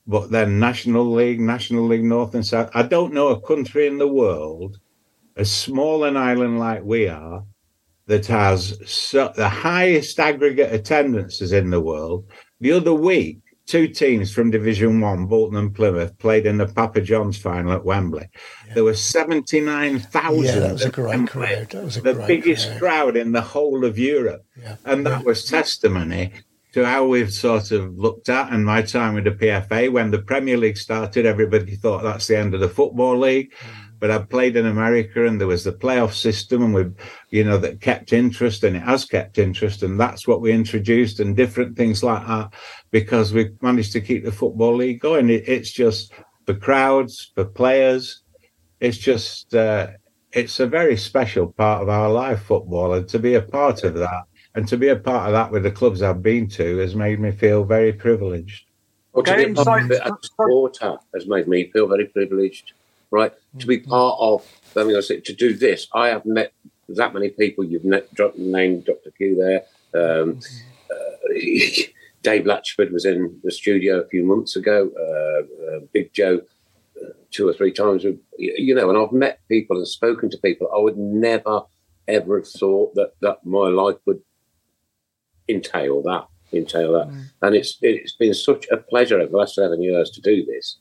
[0.06, 2.70] but then National League, National League North and South.
[2.74, 4.78] I don't know a country in the world,
[5.36, 7.42] as small an island like we are,
[8.06, 12.24] that has so, the highest aggregate attendances in the world.
[12.60, 17.00] The other week, two teams from Division One, Bolton and Plymouth, played in the Papa
[17.00, 18.28] John's final at Wembley.
[18.74, 20.44] There were seventy nine thousand.
[20.44, 21.70] Yeah, that was a great crowd.
[21.70, 22.78] That was a the biggest crowd.
[22.80, 24.76] crowd in the whole of Europe, Yeah.
[24.84, 26.32] and that was testimony
[26.72, 28.52] to how we've sort of looked at.
[28.52, 32.36] And my time with the PFA, when the Premier League started, everybody thought that's the
[32.38, 33.52] end of the football league.
[33.52, 33.86] Mm.
[34.00, 36.86] But I played in America, and there was the playoff system, and we,
[37.28, 41.20] you know, that kept interest, and it has kept interest, and that's what we introduced,
[41.20, 42.54] and different things like that,
[42.90, 45.28] because we managed to keep the football league going.
[45.28, 46.12] It, it's just
[46.46, 48.22] for crowds, for players.
[48.80, 49.88] It's just, uh,
[50.32, 53.94] it's a very special part of our life, football, and to be a part of
[53.94, 54.22] that,
[54.54, 57.20] and to be a part of that with the clubs I've been to, has made
[57.20, 58.64] me feel very privileged.
[59.12, 62.06] Well, to be Games part of it as a supporter has made me feel very
[62.06, 62.72] privileged,
[63.10, 63.32] right?
[63.58, 64.46] To be part of,
[64.76, 66.52] I mean, I said, to do this, I have met
[66.88, 67.64] that many people.
[67.64, 69.10] You've met, dropped the name Dr.
[69.10, 69.62] Q there.
[69.94, 70.40] Um,
[70.90, 71.34] uh,
[72.22, 74.90] Dave Latchford was in the studio a few months ago.
[74.96, 76.42] Uh, uh, Big Joe,
[77.02, 78.04] uh, two or three times.
[78.38, 80.68] You know, and I've met people and spoken to people.
[80.74, 81.62] I would never,
[82.08, 84.20] ever have thought that, that my life would
[85.48, 86.26] entail that.
[86.52, 87.06] Entail that,
[87.42, 90.78] and it's it's been such a pleasure over the last seven years to do this.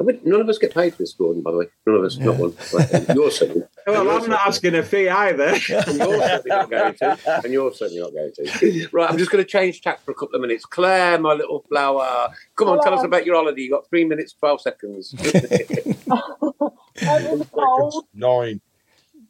[0.00, 1.42] And we, none of us get paid for this, Gordon.
[1.42, 2.16] By the way, none of us.
[2.16, 2.54] Not one.
[2.72, 3.66] Right, You're certainly.
[3.86, 5.48] Well, you're I'm not asking a fee either.
[5.48, 7.18] and you're certainly not going to.
[7.44, 8.88] And you're certainly not going to.
[8.92, 10.64] Right, I'm just going to change tack for a couple of minutes.
[10.64, 13.62] Claire, my little flower, come on, tell us about your holiday.
[13.62, 15.14] You got three minutes, twelve seconds.
[15.18, 18.06] it was cold.
[18.14, 18.60] Nine.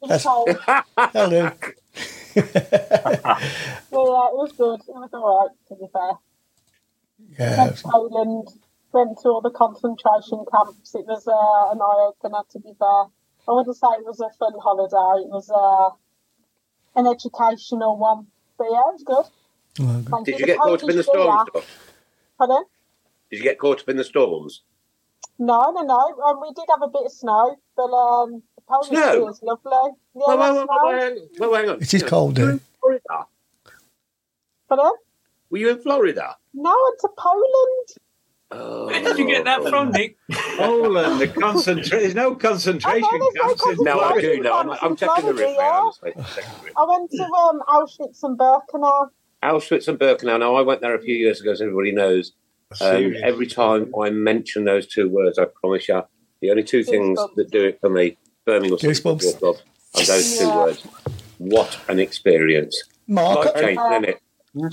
[0.03, 0.57] It was cold.
[0.97, 1.51] Hello.
[2.35, 3.37] Yeah, yeah,
[3.91, 4.79] it was good.
[4.79, 6.11] It was all right, to be fair.
[7.39, 7.65] Yeah.
[7.65, 8.47] Went Poland,
[8.93, 10.95] went to all the concentration camps.
[10.95, 13.05] It was uh, an eye opener, to be there.
[13.47, 15.25] I wouldn't say it was a fun holiday.
[15.25, 15.95] It was uh,
[16.99, 18.27] an educational one.
[18.57, 19.25] But yeah, it was good.
[20.09, 21.49] Thank Did you The get caught up in the Polish beer- storms?
[21.53, 21.63] Doc?
[22.37, 22.63] Pardon?
[23.29, 24.61] Did you get caught up in the storms?
[25.39, 26.21] No, no, no.
[26.25, 29.11] Um, we did have a bit of snow, but um, the Polish Snow?
[29.21, 29.71] beer is lovely.
[30.13, 31.81] Yeah, Well, well, well, well, hang- well, hang on.
[31.81, 33.25] It is cold, Were you in Florida?
[34.69, 34.91] Pardon?
[35.49, 36.35] Were you in Florida?
[36.53, 37.87] No, it's a Poland.
[38.53, 40.17] Oh, Where did you get that from, Nick?
[40.57, 41.99] Poland, the concentration.
[41.99, 44.53] There's no concentration camps in No, I do know.
[44.57, 46.75] I'm, I'm checking the rip I'm checking the rip.
[46.77, 49.07] I went to um, Auschwitz and Birkenau.
[49.43, 50.39] Auschwitz and Birkenau.
[50.39, 52.33] Now, I went there a few years ago, as everybody knows.
[52.71, 53.21] And Serious.
[53.23, 56.01] every time I mention those two words, I promise you,
[56.41, 59.23] the only two things that do it for me, Birmingham City Goosebumps.
[59.31, 60.55] Football Club, are those two Yeah.
[60.57, 60.83] words.
[61.37, 62.81] What an experience.
[63.07, 64.21] Mark, Life I, changing, isn't it?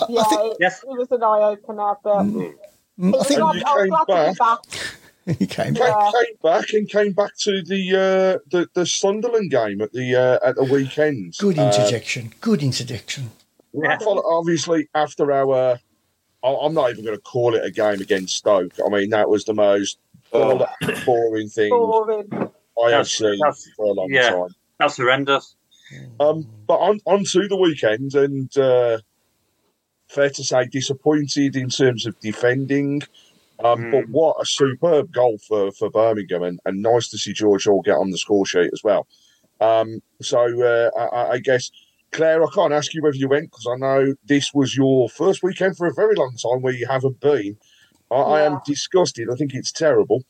[0.09, 0.83] Yeah, think- it, Yes.
[0.83, 2.55] it was an eye opener, but mm,
[2.99, 5.37] it I think glad, you I was came glad back.
[5.39, 5.75] he came.
[5.75, 6.11] Came, Yeah.
[6.13, 10.39] came back and came back to the uh, the, the Sunderland game at the uh,
[10.49, 11.37] at the weekend.
[11.39, 12.33] Good Uh, interjection.
[12.41, 13.31] Good interjection.
[13.73, 13.99] Yeah.
[14.01, 15.79] Well, obviously, after our,
[16.43, 18.73] I- I'm not even going to call it a game against Stoke.
[18.85, 19.99] I mean, that was the most
[20.33, 20.67] Oh.
[21.07, 22.29] boring thing Boring.
[22.83, 24.31] I have seen that's- for a long yeah.
[24.31, 24.55] time.
[24.79, 25.55] That's horrendous.
[26.21, 28.99] Um, but on, on to the weekend, and uh,
[30.09, 33.03] fair to say, disappointed in terms of defending.
[33.65, 33.91] Um, Mm.
[33.91, 37.83] But what a superb goal for, for Birmingham, and, and nice to see George Hall
[37.83, 39.07] get on the score sheet as well.
[39.61, 41.71] Um, so uh, I- I, I guess,
[42.13, 45.43] Claire, I can't ask you whether you went because I know this was your first
[45.43, 47.57] weekend for a very long time where you haven't been.
[48.13, 49.29] I, I am disgusted.
[49.31, 50.23] I think it's terrible.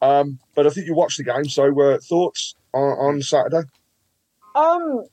[0.00, 1.46] Um, but I think you watched the game.
[1.46, 3.62] So uh, thoughts on, on Saturday?
[4.54, 5.04] Um,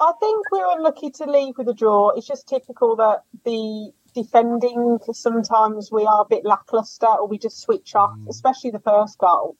[0.00, 2.10] I think we were unlucky to leave with a draw.
[2.10, 7.60] It's just typical that the defending sometimes we are a bit lackluster or we just
[7.60, 9.56] switch off, especially the first goal.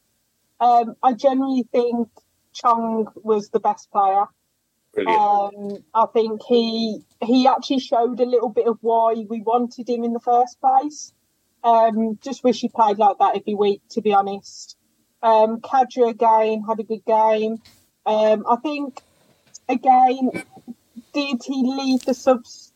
[0.58, 2.08] Um, I generally think
[2.52, 4.24] Chong was the best player.
[4.94, 5.20] Brilliant.
[5.20, 10.04] Um, I think he he actually showed a little bit of why we wanted him
[10.04, 11.12] in the first place.
[11.62, 14.76] Um, just wish he played like that every week, to be honest.
[15.22, 17.58] Um, Khadra again had a good game.
[18.06, 19.02] Um, I think
[19.70, 20.30] again,
[21.14, 22.72] did he leave the subs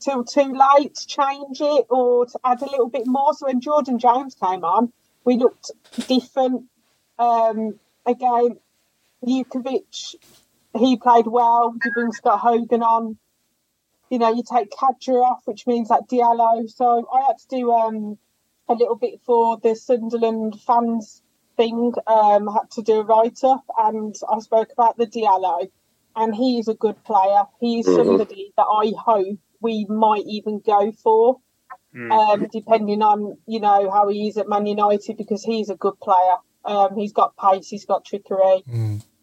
[0.00, 3.34] till too late to change it or to add a little bit more?
[3.34, 4.92] So when Jordan James came on,
[5.24, 5.70] we looked
[6.08, 6.64] different.
[7.18, 8.58] Um, again,
[9.24, 10.14] Jutkiewicz,
[10.76, 11.74] he played well.
[11.84, 13.18] You bring Scott Hogan on.
[14.10, 16.68] You know, you take Khadra off, which means that Diallo.
[16.70, 18.18] So I had to do um,
[18.68, 21.22] a little bit for the Sunderland fans
[21.56, 21.92] thing.
[22.06, 25.68] Um, I had to do a write up, and I spoke about the Diallo,
[26.18, 27.44] and he is a good player.
[27.60, 27.96] He is Mhm.
[27.96, 31.38] somebody that I hope we might even go for.
[32.10, 35.98] um, depending on you know how he is at Man United because he's a good
[36.00, 36.36] player.
[36.64, 38.62] Um, he's got pace, he's got trickery.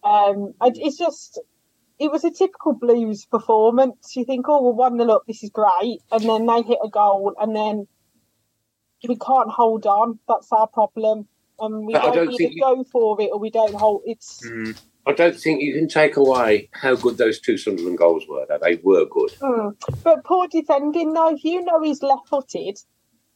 [0.03, 1.39] Um, and it's just
[1.97, 4.15] it was a typical Blues performance.
[4.15, 6.89] You think, oh, we're one nil up, this is great, and then they hit a
[6.89, 7.87] goal, and then
[9.07, 10.19] we can't hold on.
[10.27, 11.27] That's our problem,
[11.59, 14.01] and we But don't, don't either you- go for it or we don't hold.
[14.05, 14.43] It's
[15.07, 18.45] I don't think you can take away how good those two Sunderland goals were.
[18.47, 19.31] Though they were good.
[19.39, 19.75] Mm.
[20.03, 21.35] But poor defending, though.
[21.35, 22.79] If you know he's left footed,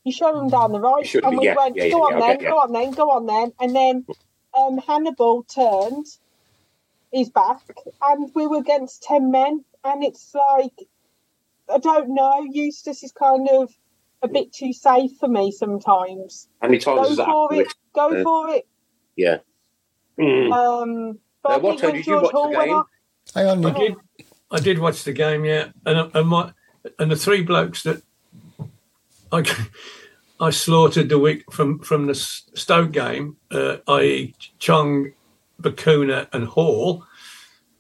[0.04, 1.06] you show him down the right.
[1.06, 2.48] should and we yeah, went, yeah, go yeah, on then, you.
[2.48, 3.54] go on then, go on then.
[3.60, 4.06] And then
[4.58, 6.06] um, Hannibal turned
[7.12, 7.62] his back
[8.02, 9.64] and we were against 10 men.
[9.84, 10.88] And it's like,
[11.72, 13.72] I don't know, Eustace is kind of
[14.22, 16.48] a bit too safe for me sometimes.
[16.62, 18.68] How many times Go has that for it, go Uh, for it.
[19.16, 19.38] Yeah.
[20.20, 20.52] Mm.
[20.52, 22.84] Um, Now, I what time did you watch the game?
[23.36, 23.96] Hang on, I did.
[24.52, 26.52] I did watch the game, yeah, and and my
[26.98, 28.02] and the three blokes that
[29.32, 29.44] I
[30.40, 34.34] I slaughtered the week from from the Stoke game, uh, i.e.
[34.58, 35.12] Chong,
[35.62, 37.06] Bacuna, and Hall,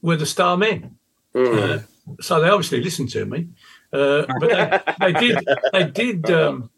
[0.01, 0.97] were the star men.
[1.33, 1.79] Uh,
[2.21, 3.47] so they obviously listened to me,
[3.93, 5.47] uh, but they, they did.
[5.73, 6.31] They did.
[6.31, 6.69] Um,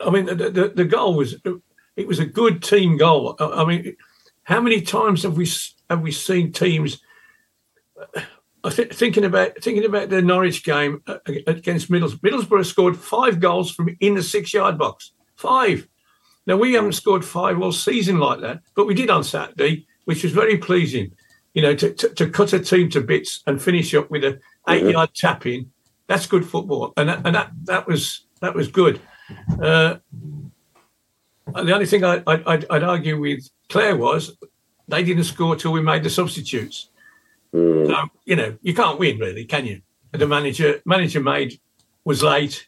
[0.00, 1.36] I mean, the, the the goal was
[1.96, 3.36] it was a good team goal.
[3.38, 3.96] I, I mean,
[4.44, 5.48] how many times have we
[5.90, 7.00] have we seen teams?
[8.62, 12.20] I think thinking about thinking about the Norwich game uh, against Middlesbrough.
[12.20, 15.12] Middlesbrough scored five goals from in the six-yard box.
[15.36, 15.88] Five.
[16.46, 20.22] Now we haven't scored five all season like that, but we did on Saturday, which
[20.22, 21.12] was very pleasing.
[21.54, 24.40] You know, to, to, to cut a team to bits and finish up with a
[24.68, 25.70] eight-yard tap in.
[26.06, 29.00] That's good football, and that, and that that was that was good.
[29.62, 29.96] Uh,
[31.46, 34.36] the only thing I, I, I'd, I'd argue with Claire was
[34.88, 36.90] they didn't score till we made the substitutes.
[37.52, 39.82] So you know you can't win really, can you?
[40.12, 41.60] And the manager manager made
[42.04, 42.66] was late,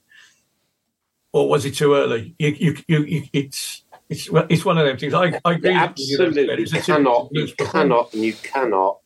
[1.33, 2.35] or was it too early?
[2.39, 5.13] You, you, you, you it's it's it's one of them things.
[5.13, 5.73] I, I agree.
[5.73, 8.99] You with you absolutely typical cannot, you cannot, and you cannot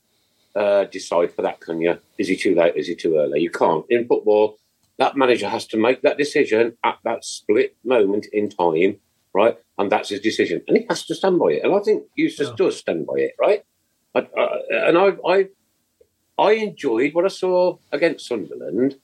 [0.54, 1.98] uh, decide for that, can you?
[2.18, 2.76] Is he too late?
[2.76, 3.40] Is he too early?
[3.40, 3.86] You can't.
[3.88, 4.58] In football,
[4.98, 8.98] that manager has to make that decision at that split moment in time,
[9.35, 9.57] right?
[9.78, 11.64] And that's his decision, and he has to stand by it.
[11.64, 13.64] And I think Eustace does stand by it, right?
[14.14, 15.49] I, I, uh, and I, I,
[16.39, 18.97] I enjoyed what I saw against Sunderland,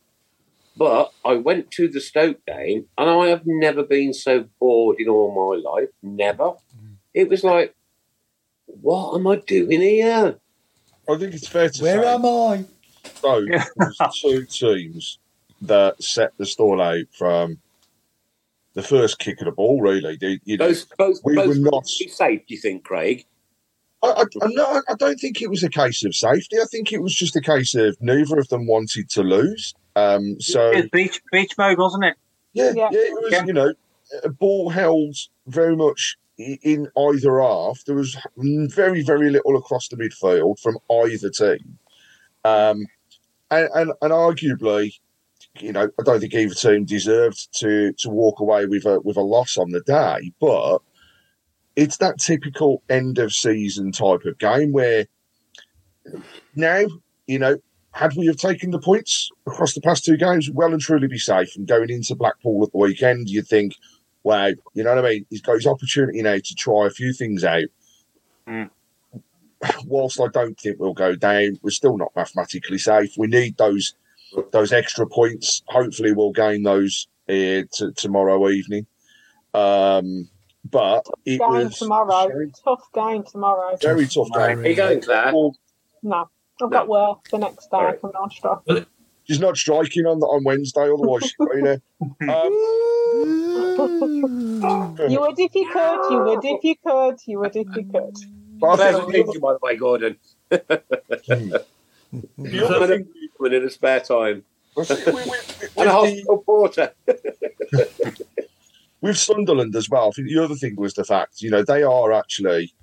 [0.76, 5.08] but I went to the Stoke game, and I have never been so bored in
[5.08, 5.88] all my life.
[6.02, 6.44] Never.
[6.44, 6.96] Mm.
[7.14, 7.74] It was like,
[8.66, 10.38] what am I doing here?
[11.08, 12.14] I think it's fair to say Where say.
[12.14, 12.64] am I?
[13.14, 13.46] So
[14.20, 15.18] two teams
[15.62, 17.58] that set the stall out from
[18.76, 19.80] the first kick of the ball.
[19.80, 21.88] Really, They- you know, Both, both, we both were not.
[21.88, 22.46] safe.
[22.46, 23.24] Do you think, Craig?
[24.02, 26.58] I, I, I'm not, I don't think it was a case of safety.
[26.60, 29.74] I think it was just a case of neither of them wanted to lose.
[29.96, 32.16] Um, so It was beach beach mode, wasn't it?
[32.52, 33.32] Yeah, yeah, it was.
[33.32, 33.44] Yeah.
[33.46, 33.74] You know,
[34.22, 35.16] a ball held
[35.46, 37.82] very much in either half.
[37.86, 41.78] There was very, very little across the midfield from either team,
[42.44, 42.86] um,
[43.50, 44.98] and, and and arguably,
[45.60, 49.16] you know, I don't think either team deserved to to walk away with a with
[49.16, 50.78] a loss on the day, but
[51.74, 55.06] it's that typical end of season type of game where
[56.54, 56.86] now
[57.26, 57.58] you know
[57.96, 61.18] had we have taken the points across the past two games, well and truly be
[61.18, 61.56] safe.
[61.56, 63.74] And going into Blackpool at the weekend, you'd think,
[64.22, 65.26] wow, you know what I mean?
[65.30, 67.64] He's got his opportunity now to try a few things out.
[68.46, 68.68] Mm.
[69.86, 73.14] Whilst I don't think we'll go down, we're still not mathematically safe.
[73.16, 73.94] We need those
[74.52, 75.62] those extra points.
[75.68, 77.32] Hopefully, we'll gain those uh,
[77.72, 78.86] t- tomorrow evening.
[79.54, 80.28] Um,
[80.70, 82.28] but it game was tomorrow.
[82.64, 83.76] Tough game tomorrow.
[83.80, 84.58] very tough game.
[84.60, 85.32] Are you going, Claire?
[86.02, 86.28] No,
[86.62, 88.60] I've got work the next day from Nostra.
[89.24, 91.80] She's not striking on on Wednesday, otherwise she's got there.
[92.28, 92.52] Um,
[93.76, 96.10] You would if you could.
[96.10, 97.16] You would if you could.
[97.26, 98.16] You would if you could.
[98.58, 100.16] But I think- you, by the way, Gordon.
[102.38, 103.08] The other thing-
[103.38, 104.44] Woman in a spare time.
[104.74, 104.90] with
[105.76, 106.92] and a hospital porter.
[109.00, 111.82] with Sunderland as well, I think the other thing was the fact, you know, they
[111.82, 112.74] are actually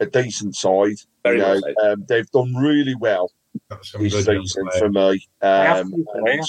[0.00, 0.96] a decent side.
[1.22, 3.32] Very you know, well um, they've done really well
[3.70, 5.26] this season for me.
[5.42, 6.42] Um, to, and yeah.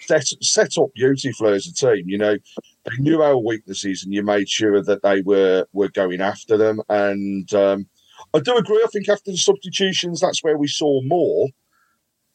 [0.00, 2.08] set, set up beautifully as a team.
[2.08, 2.36] You know,
[2.84, 6.80] they knew our weaknesses, and you made sure that they were were going after them.
[6.88, 7.86] And um,
[8.32, 8.82] I do agree.
[8.84, 11.48] I think after the substitutions, that's where we saw more.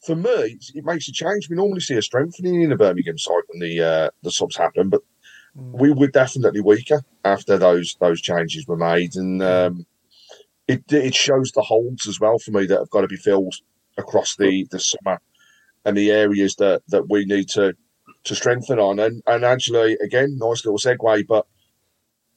[0.04, 1.48] For me, it makes a change.
[1.48, 4.88] We normally see a strengthening in the Birmingham side when the uh, the subs happen,
[4.88, 5.02] but
[5.54, 9.86] we were definitely weaker after those those changes were made, and um,
[10.66, 13.54] it it shows the holes as well for me that have got to be filled
[13.98, 15.20] across the the summer
[15.84, 17.74] and the areas that that we need to
[18.24, 18.98] to strengthen on.
[18.98, 21.46] And and actually, again, nice little segue, but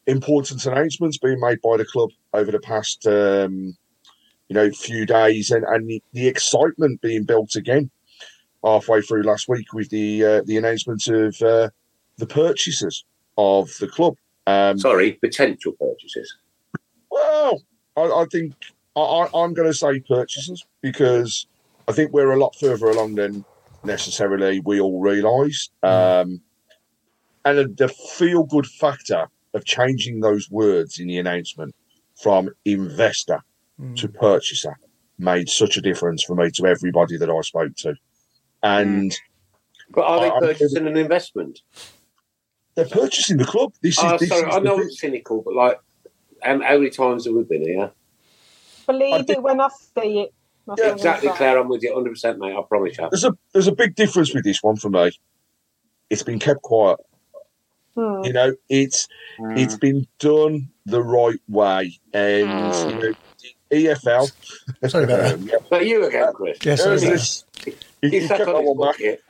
[0.06, 3.78] important announcements being made by the club over the past um,
[4.54, 7.90] you know few days, and and the, the excitement being built again
[8.64, 11.70] halfway through last week with the uh, the announcement of uh,
[12.18, 13.04] the purchases
[13.38, 14.16] of the club.
[14.46, 16.38] Um, Sorry, potential purchases.
[17.10, 17.64] Well,
[17.98, 18.54] I, I think
[18.96, 21.48] I, I'm going to say purchases because
[21.88, 23.44] I think we're a lot further along than
[23.84, 25.70] necessarily we all realise.
[25.82, 26.42] Um,
[27.46, 31.76] and the feel good factor of changing those words in the announcement
[32.16, 33.42] from investor
[33.82, 33.96] Mm.
[33.98, 34.78] to purchaser
[35.18, 37.96] made such a difference for me to everybody that I spoke to.
[38.62, 39.18] And mm.
[39.90, 41.62] But are they I- I'm- purchasing an investment?
[42.76, 43.74] they're purchasing the club.
[43.82, 45.80] This is, Oh, this sorry, is I know bit- it's cynical, but like,
[46.42, 47.92] how, how many times have we been here?
[48.88, 50.34] Believe it when I see it.
[50.66, 51.30] That's exactly.
[51.30, 51.60] Claire.
[51.60, 52.56] I'm with you 100, percent mate.
[52.56, 53.08] I promise you.
[53.12, 55.12] There's a there's a big difference with this one for me.
[56.10, 57.00] It's been kept quiet.
[57.96, 58.24] Hmm.
[58.24, 59.08] You know, it's
[59.40, 59.80] it's hmm.
[59.80, 63.00] been done the right way, and you hmm.
[63.00, 63.16] know, the
[63.74, 64.32] EFL.
[64.88, 65.36] Sorry about that.
[65.36, 65.58] Um, yeah.
[65.70, 66.60] But you again, Chris.
[66.66, 67.68] Yeah, sorry about Yes, that.
[67.68, 67.74] You,
[68.12, 68.98] He you sat kept on that his one back.
[68.98, 69.22] bucket.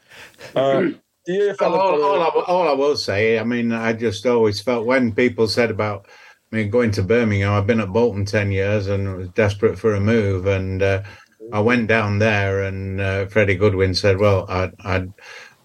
[0.55, 1.57] Um, the EFL.
[1.61, 5.13] have all, all, I, all I will say, I mean, I just always felt when
[5.15, 6.07] people said about
[6.51, 9.95] I mean, going to Birmingham, I've been at Bolton 10 years and was desperate for
[9.95, 10.47] a move.
[10.47, 11.03] And uh,
[11.51, 15.07] I went down there, and uh, Freddie Goodwin said, Well, I, I,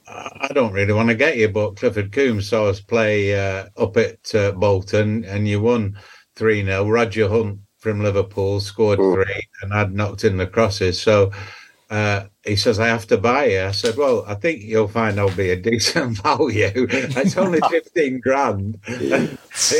[0.08, 3.96] I don't really want to get you, but Clifford Coombs saw us play uh, up
[3.98, 5.98] at uh, Bolton, and you won
[6.36, 6.88] 3 0.
[6.88, 11.00] Roger Hunt from Liverpool scored three, and I'd knocked in the crosses.
[11.00, 11.30] So
[11.90, 13.62] uh, he says, I have to buy you.
[13.62, 16.70] I said, Well, I think you'll find I'll be a decent value.
[16.74, 18.78] It's only 15 grand.
[18.86, 19.12] he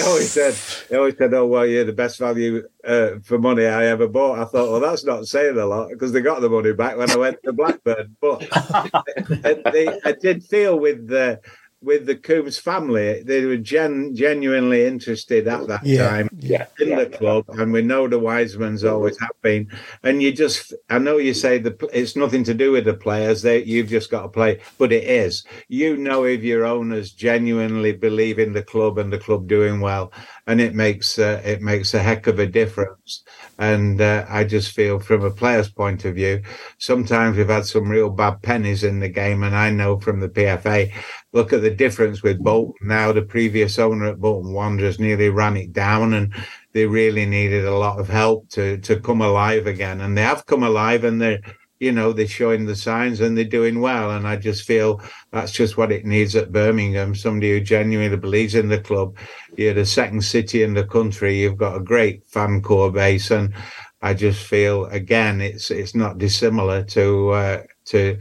[0.03, 0.55] always said,
[0.89, 4.39] he always said, Oh, well, you're the best value uh, for money I ever bought.
[4.39, 7.11] I thought, Well, that's not saying a lot because they got the money back when
[7.11, 8.17] I went to Blackburn.
[8.21, 11.41] But I, they, I did feel with the
[11.81, 16.67] with the Coombs family, they were gen, genuinely interested at that Yeah, time yeah.
[16.81, 19.71] in the club, and we know the Wisemans always have been.
[20.03, 23.43] And you just, I know you say the it's nothing to do with the players;
[23.43, 25.45] they you've just got to play, but it is.
[25.69, 30.13] You know if your owners genuinely believe in the club and the club doing well,
[30.49, 33.23] and it makes uh, it makes a heck of a difference.
[33.59, 36.43] And uh, I just feel, from a player's point of view,
[36.79, 40.29] sometimes we've had some real bad pennies in the game, and I know from the
[40.29, 40.91] PFA.
[41.35, 43.13] Look at the difference with Bolton now.
[43.13, 46.33] The previous owner at Bolton Wanderers nearly ran it down, and
[46.73, 50.01] they really needed a lot of help to to come alive again.
[50.01, 51.41] And they have come alive, and they're
[51.81, 54.11] you know they're showing the signs and they're doing well.
[54.11, 55.01] And I just feel
[55.31, 57.15] that's just what it needs at Birmingham.
[57.15, 59.17] Somebody who genuinely believes in the club.
[59.57, 61.41] You're the second city in the country.
[61.41, 63.55] You've got a great fan core base, and
[64.03, 68.19] I just feel again it's it's not dissimilar to uh, to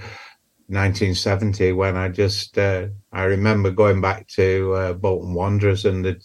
[0.70, 6.22] 1970 when I just uh, I remember going back to uh, Bolton Wanderers and the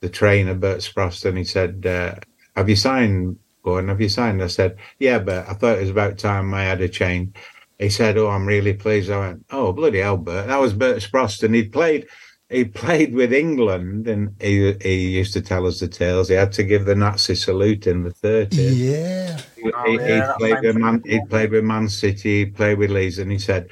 [0.00, 2.14] the trainer Bert Sprost and he said, uh,
[2.54, 3.88] "Have you signed, Gordon?
[3.90, 6.80] Have you signed?" I said, "Yeah, but I thought it was about time I had
[6.80, 7.34] a change.
[7.78, 11.02] He said, "Oh, I'm really pleased." I went, "Oh, bloody hell, Bert!" That was Bert
[11.02, 12.06] Sprost, and he'd played.
[12.48, 16.28] He played with England, and he he used to tell us the tales.
[16.28, 18.72] He had to give the Nazi salute in the 30s.
[18.90, 19.36] Yeah.
[19.56, 22.78] He, Oh, he, yeah, he played with Man, he played with Man City, he played
[22.78, 23.62] with Leeds, and he said,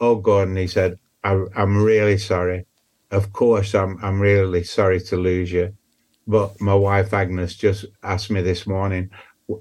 [0.00, 2.66] "Oh, Gordon," he said, I, "I'm really sorry.
[3.12, 5.66] Of course, I'm I'm really sorry to lose you,
[6.26, 9.10] but my wife Agnes just asked me this morning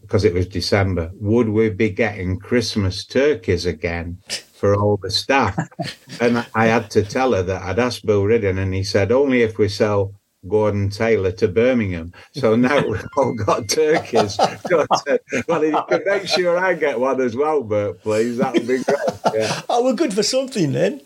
[0.01, 4.17] because it was December, would we be getting Christmas turkeys again
[4.53, 5.57] for all the staff?"
[6.21, 9.41] and I had to tell her that I'd asked Bill Ridding, and he said, "Only
[9.41, 10.13] if we sell."
[10.45, 12.11] Gordon Taylor to Birmingham.
[12.33, 14.37] So now we've all got turkeys.
[14.73, 15.17] Uh,
[15.47, 18.37] well, you can make sure I get one as well, Bert, please.
[18.37, 18.97] That would be great.
[19.33, 20.99] Yeah, Oh, we're good for something then.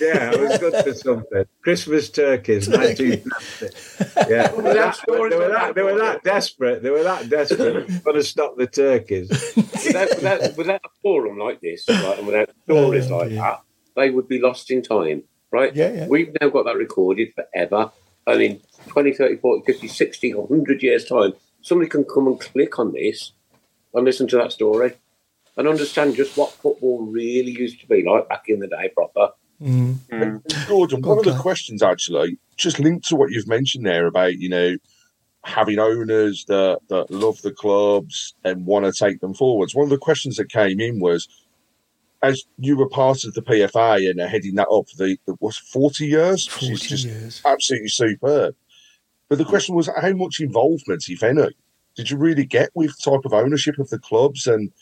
[0.00, 1.44] Yeah it was good for something.
[1.62, 4.30] Christmas turkeys, 1970.
[4.32, 6.82] Yeah, they were, that, they, were that, they were that desperate.
[6.82, 7.86] They were that desperate.
[8.04, 9.28] Going to stop the turkeys.
[9.56, 13.38] without, without, without a forum like this, right, and without stories Oh, like dear.
[13.40, 13.62] that,
[13.96, 15.74] they would be lost in time, right?
[15.74, 16.06] Yeah, yeah.
[16.08, 17.90] We've now got that recorded forever.
[18.26, 22.78] And in 20, 30, 40, 50, 60, 100 years' time, somebody can come and click
[22.78, 23.32] on this
[23.92, 24.94] and listen to that story
[25.56, 29.30] and understand just what football really used to be like back in the day proper.
[29.64, 29.98] Mm.
[30.10, 34.36] And Gordon, one of the questions actually, just linked to what you've mentioned there about,
[34.36, 34.76] you know,
[35.44, 39.74] having owners that, that love the clubs and want to take them forwards.
[39.74, 41.28] One of the questions that came in was,
[42.22, 45.34] as you were part of the PFA and are heading that up for the, the
[45.40, 47.42] what's 40 years, which is 40 just years.
[47.44, 48.54] absolutely superb.
[49.28, 51.48] But the question was, how much involvement, if any,
[51.96, 54.72] did you really get with type of ownership of the clubs and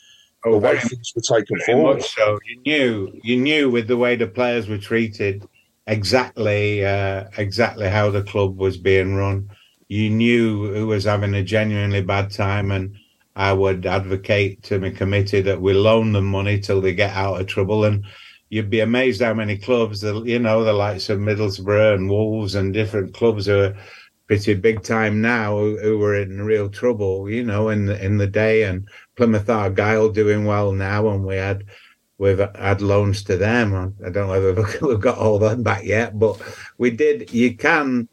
[0.45, 1.97] way very things were taken forward?
[1.97, 2.39] much so.
[2.45, 5.47] You knew, you knew with the way the players were treated,
[5.87, 9.49] exactly uh, exactly how the club was being run.
[9.87, 12.95] You knew who was having a genuinely bad time, and
[13.35, 17.39] I would advocate to my committee that we loan them money till they get out
[17.39, 17.85] of trouble.
[17.85, 18.05] And
[18.49, 22.55] you'd be amazed how many clubs, the you know, the likes of Middlesbrough and Wolves
[22.55, 23.75] and different clubs are
[24.27, 28.17] pretty big time now who, who were in real trouble, you know, in the, in
[28.17, 28.63] the day.
[28.63, 31.65] And Plymouth Argyle doing well now, and we had
[32.17, 33.95] we've had loans to them.
[34.05, 36.41] I don't know whether we've got all that back yet, but
[36.77, 37.31] we did.
[37.33, 38.07] You can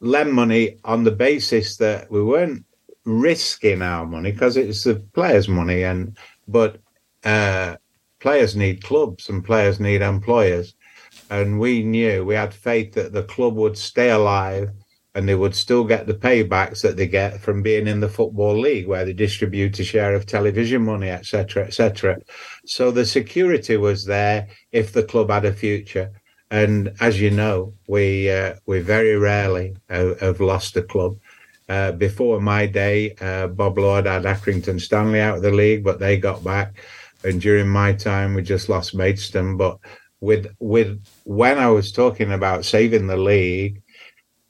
[0.00, 2.64] lend money on the basis that we weren't
[3.04, 6.16] risking our money because it's the players' money, and
[6.48, 6.80] but
[7.24, 7.76] uh,
[8.20, 10.74] players need clubs and players need employers,
[11.30, 14.70] and we knew we had faith that the club would stay alive
[15.14, 18.58] and they would still get the paybacks that they get from being in the football
[18.58, 22.18] league where they distribute a share of television money etc etc
[22.64, 26.12] so the security was there if the club had a future.
[26.50, 31.16] And as you know we uh, we very rarely have, have lost a club.
[31.68, 35.98] Uh, before my day uh, bob lord had accrington stanley out of the league but
[35.98, 36.74] they got back.
[37.24, 39.56] And during my time we just lost maidstone.
[39.56, 39.78] But
[40.20, 43.81] with with when i was talking about saving the league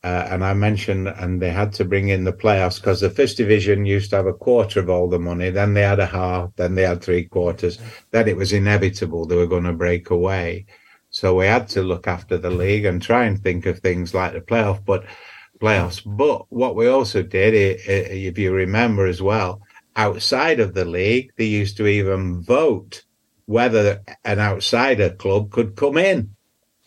[0.04, 3.36] uh, and I mentioned, and they had to bring in the playoffs because the first
[3.36, 5.50] division used to have a quarter of all the money.
[5.50, 6.50] Then they had a half.
[6.56, 7.78] Then they had three quarters.
[8.10, 10.66] Then it was inevitable they were going to break away.
[11.10, 14.32] So we had to look after the league and try and think of things like
[14.32, 15.04] the playoff, but
[15.60, 16.02] playoffs.
[16.04, 19.60] But what we also did, if you remember as well,
[19.94, 23.04] outside of the league, they used to even vote
[23.46, 26.34] whether an outsider club could come in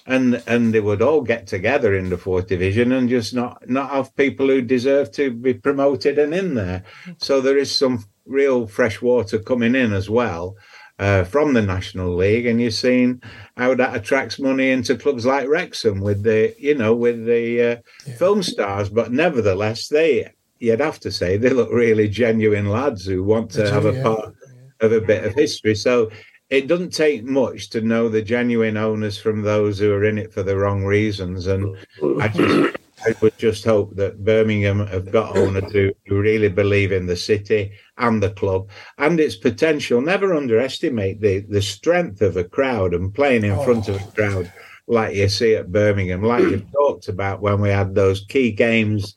[0.05, 3.89] and and they would all get together in the fourth division and just not not
[3.89, 6.83] have people who deserve to be promoted and in there.
[7.17, 10.57] So there is some real fresh water coming in as well
[10.99, 13.21] uh, from the National League, and you've seen
[13.57, 17.77] how that attracts money into clubs like Wrexham with the you know with the uh,
[18.05, 18.15] yeah.
[18.15, 18.89] film stars.
[18.89, 23.69] But nevertheless, they you'd have to say they look really genuine lads who want to
[23.71, 24.33] have a part
[24.81, 25.75] of a bit of history.
[25.75, 26.11] So
[26.55, 30.33] it doesn't take much to know the genuine owners from those who are in it
[30.33, 31.47] for the wrong reasons.
[31.47, 31.75] And
[32.21, 36.91] I just I would just hope that Birmingham have got owners who, who really believe
[36.91, 40.01] in the city and the club and its potential.
[40.01, 44.11] Never underestimate the, the strength of a crowd and playing in front of a oh.
[44.11, 44.53] crowd
[44.87, 49.15] like you see at Birmingham, like you've talked about when we had those key games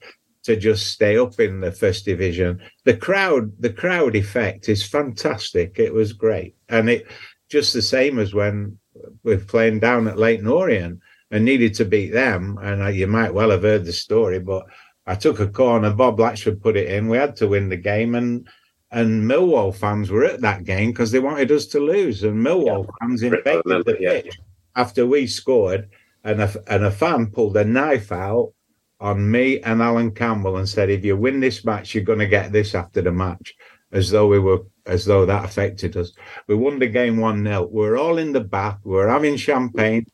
[0.49, 2.59] to just stay up in the first division.
[2.85, 5.79] The crowd, the crowd effect is fantastic.
[5.79, 7.07] It was great, and it
[7.51, 8.79] just the same as when
[9.23, 12.59] we're playing down at Leyton Orient and needed to beat them.
[12.63, 14.65] And I, you might well have heard the story, but
[15.07, 15.93] I took a corner.
[15.93, 17.09] Bob Latchford put it in.
[17.09, 18.49] We had to win the game, and
[18.91, 22.23] and Millwall fans were at that game because they wanted us to lose.
[22.23, 23.07] And Millwall yeah.
[23.07, 24.39] fans invaded the pitch
[24.77, 25.91] after we scored,
[26.25, 28.55] and a, and a fan pulled a knife out
[29.01, 32.27] on me and Alan Campbell and said, if you win this match, you're going to
[32.27, 33.55] get this after the match,
[33.93, 36.13] as though we were, as though that affected us.
[36.47, 37.69] We won the game 1 0.
[37.71, 38.81] We are all in the bath.
[38.85, 40.07] We are having champagne.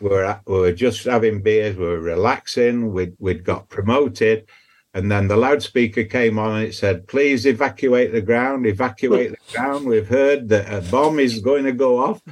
[0.00, 1.76] We are we were just having beers.
[1.76, 2.92] We're relaxing.
[2.92, 4.48] We'd, we'd got promoted.
[4.94, 9.52] And then the loudspeaker came on and it said, please evacuate the ground, evacuate the
[9.52, 9.86] ground.
[9.86, 12.22] We've heard that a bomb is going to go off.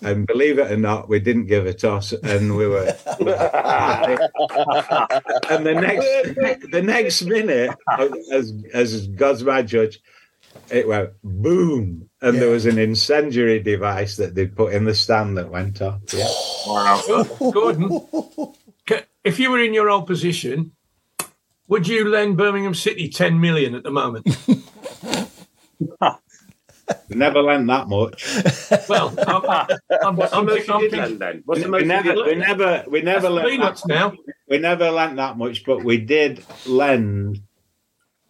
[0.00, 2.86] And believe it or not, we didn't give a toss and we were.
[5.50, 7.76] and the next the next minute,
[8.32, 10.00] as, as God's my judge,
[10.70, 12.08] it went boom.
[12.22, 12.40] And yeah.
[12.40, 16.00] there was an incendiary device that they put in the stand that went off.
[16.12, 16.26] Yeah.
[16.66, 17.24] Wow.
[17.52, 18.00] Gordon,
[19.24, 20.72] if you were in your old position,
[21.68, 24.26] would you lend Birmingham City 10 million at the moment?
[27.10, 28.26] never lend that much.
[28.88, 29.68] Well, I'm,
[30.02, 31.42] I'm, What's I'm, the most I'm, you did lend then?
[31.44, 34.14] What's the most we never, we never, we never lent peanuts that, now.
[34.48, 37.42] We never lent that much, but we did lend.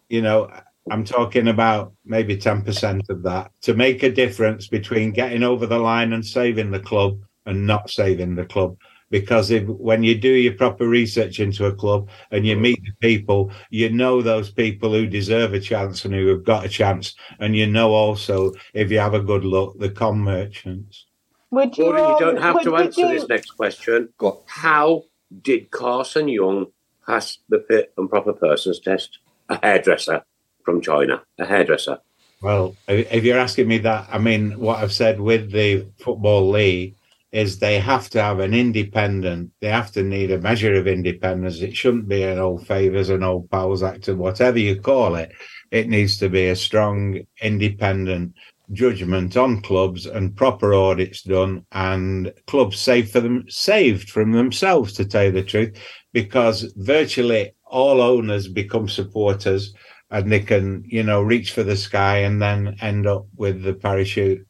[0.09, 0.51] You know,
[0.91, 5.65] I'm talking about maybe ten percent of that to make a difference between getting over
[5.65, 8.77] the line and saving the club and not saving the club
[9.09, 12.91] because if when you do your proper research into a club and you meet the
[12.99, 17.15] people, you know those people who deserve a chance and who have got a chance,
[17.39, 21.05] and you know also if you have a good look, the con merchants.
[21.51, 24.09] Would you, Gordon, you don't have would- to answer you- this next question.
[24.45, 25.03] How
[25.41, 26.71] did Carson Yeung
[27.05, 29.19] pass the fit and proper persons test?
[29.49, 30.23] A hairdresser
[30.63, 31.99] from China, a hairdresser.
[32.41, 36.49] Well, if if you're asking me that, I mean, what I've said with the football
[36.51, 36.95] league
[37.31, 39.51] is they have to have an independent.
[39.61, 41.61] They have to need a measure of independence.
[41.61, 45.31] It shouldn't be an old favours and old pals act, or whatever you call it.
[45.71, 48.33] It needs to be a strong, independent
[48.71, 54.93] judgment on clubs and proper audits done and clubs saved for them saved from themselves
[54.93, 55.75] to tell you the truth
[56.13, 59.73] because virtually all owners become supporters
[60.11, 63.73] and they can you know reach for the sky and then end up with the
[63.73, 64.45] parachute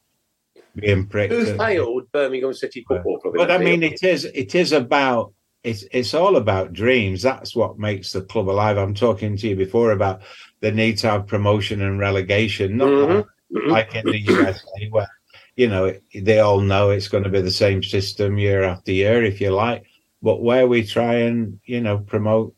[0.74, 3.34] being pricked Who failed Birmingham City Football Club?
[3.36, 7.22] but I mean, it is it is about it's it's all about dreams.
[7.22, 8.78] That's what makes the club alive.
[8.78, 10.22] I'm talking to you before about
[10.60, 13.24] the need to have promotion and relegation, not Mhm.
[13.68, 15.08] like, like in the USA where
[15.56, 19.22] you know they all know it's going to be the same system year after year,
[19.22, 19.84] if you like.
[20.22, 22.54] But where we try and you know promote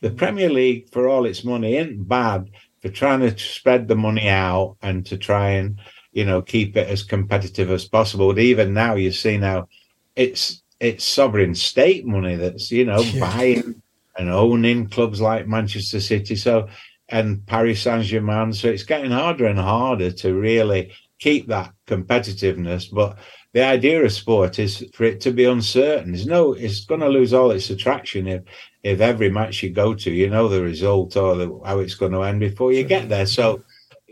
[0.00, 2.50] the Premier League for all its money isn't bad
[2.80, 5.78] for trying to spread the money out and to try and
[6.12, 8.28] you know keep it as competitive as possible.
[8.28, 9.68] But even now, you see now
[10.16, 13.82] it's it's sovereign state money that's you know buying
[14.16, 16.68] and owning clubs like Manchester City, so
[17.08, 18.52] and Paris Saint Germain.
[18.52, 22.92] So it's getting harder and harder to really keep that competitiveness.
[22.92, 23.18] But
[23.52, 26.12] the idea of sport is for it to be uncertain.
[26.12, 28.42] There's no, it's going to lose all its attraction if
[28.82, 32.12] if every match you go to, you know the result or the, how it's going
[32.12, 33.26] to end before you get there.
[33.26, 33.62] So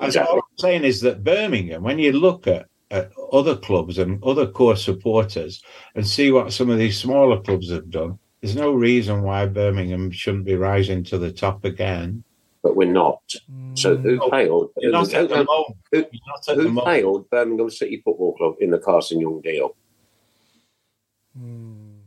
[0.01, 4.23] that's all I'm saying is that Birmingham, when you look at, at other clubs and
[4.25, 5.63] other core supporters
[5.95, 10.11] and see what some of these smaller clubs have done, there's no reason why Birmingham
[10.11, 12.25] shouldn't be rising to the top again.
[12.63, 13.23] But we're not.
[13.75, 14.03] So mm.
[14.03, 14.71] who No, failed?
[14.79, 15.77] you're not at the who, moment.
[15.93, 19.77] who, Not at the who failed Birmingham City Football Club in the Carson Yeung deal?
[21.39, 21.99] Mm.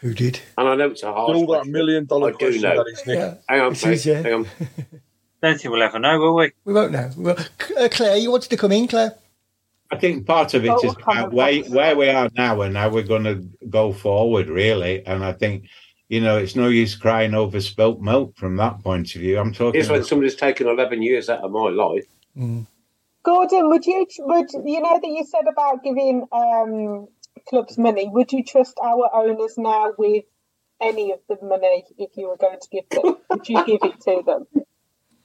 [0.00, 0.38] Who did?
[0.56, 2.76] And I know it's a hard All that million dollar I do question know.
[2.84, 3.18] that is, Nick.
[3.18, 3.34] Yeah.
[3.48, 3.92] Hang on, It mate.
[3.94, 4.22] is, yeah.
[4.22, 4.46] Hang on.
[5.42, 6.52] Don't think we'll ever know, will we?
[6.64, 7.10] We won't know.
[7.16, 7.36] Well,
[7.78, 9.14] uh, Claire, you wanted to come in, Claire?
[9.90, 11.30] I think part of it Oh, is about on.
[11.30, 15.06] where, where we are now and how we're going to go forward, really.
[15.06, 15.64] And I think,
[16.08, 19.38] you know, it's no use crying over spilt milk from that point of view.
[19.38, 19.74] I'm talking.
[19.80, 22.04] Here's when somebody's taken 11 years out of my life.
[23.22, 27.08] Gordon, would you would you know that you said about giving um,
[27.48, 28.08] clubs money?
[28.08, 30.24] Would you trust our owners now with
[30.80, 33.16] any of the money if you were going to give them?
[33.30, 34.46] would you give it to them?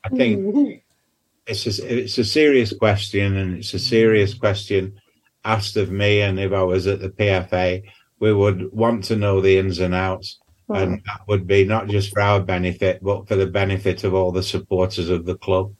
[0.04, 0.84] I think
[1.48, 5.00] it's a, it's a serious question, and it's a serious question
[5.46, 6.22] asked of me.
[6.22, 7.84] And if I was at the PFA,
[8.20, 10.40] we would want to know the ins and outs,
[10.70, 14.32] and that would be not just for our benefit, but for the benefit of all
[14.32, 15.74] the supporters of the club.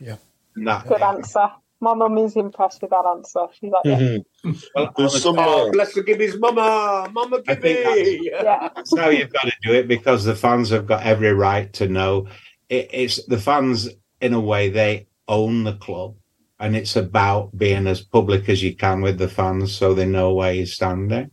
[0.00, 0.16] Yeah.
[0.54, 1.50] And that, Good answer.
[1.80, 3.46] My mum is impressed with that answer.
[3.58, 3.98] She's like, yeah.
[3.98, 4.52] Mm-hmm.
[4.74, 7.10] well, There's some, Oh, bless her, give his mama.
[7.12, 8.30] Mama, I give think me.
[8.32, 8.70] yeah.
[8.74, 11.86] That's how you've got to do it because the fans have got every right to
[11.88, 12.28] know.
[12.68, 13.88] It, it's the fans,
[14.20, 16.16] in a way, they own the club,
[16.58, 20.34] and it's about being as public as you can with the fans so they know
[20.34, 21.30] where you're standing.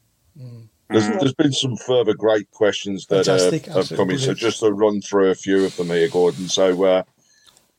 [0.90, 4.20] There's, there's been some further great questions that uh, have come in.
[4.20, 6.48] So just to run through a few of them here, Gordon.
[6.48, 7.04] So uh,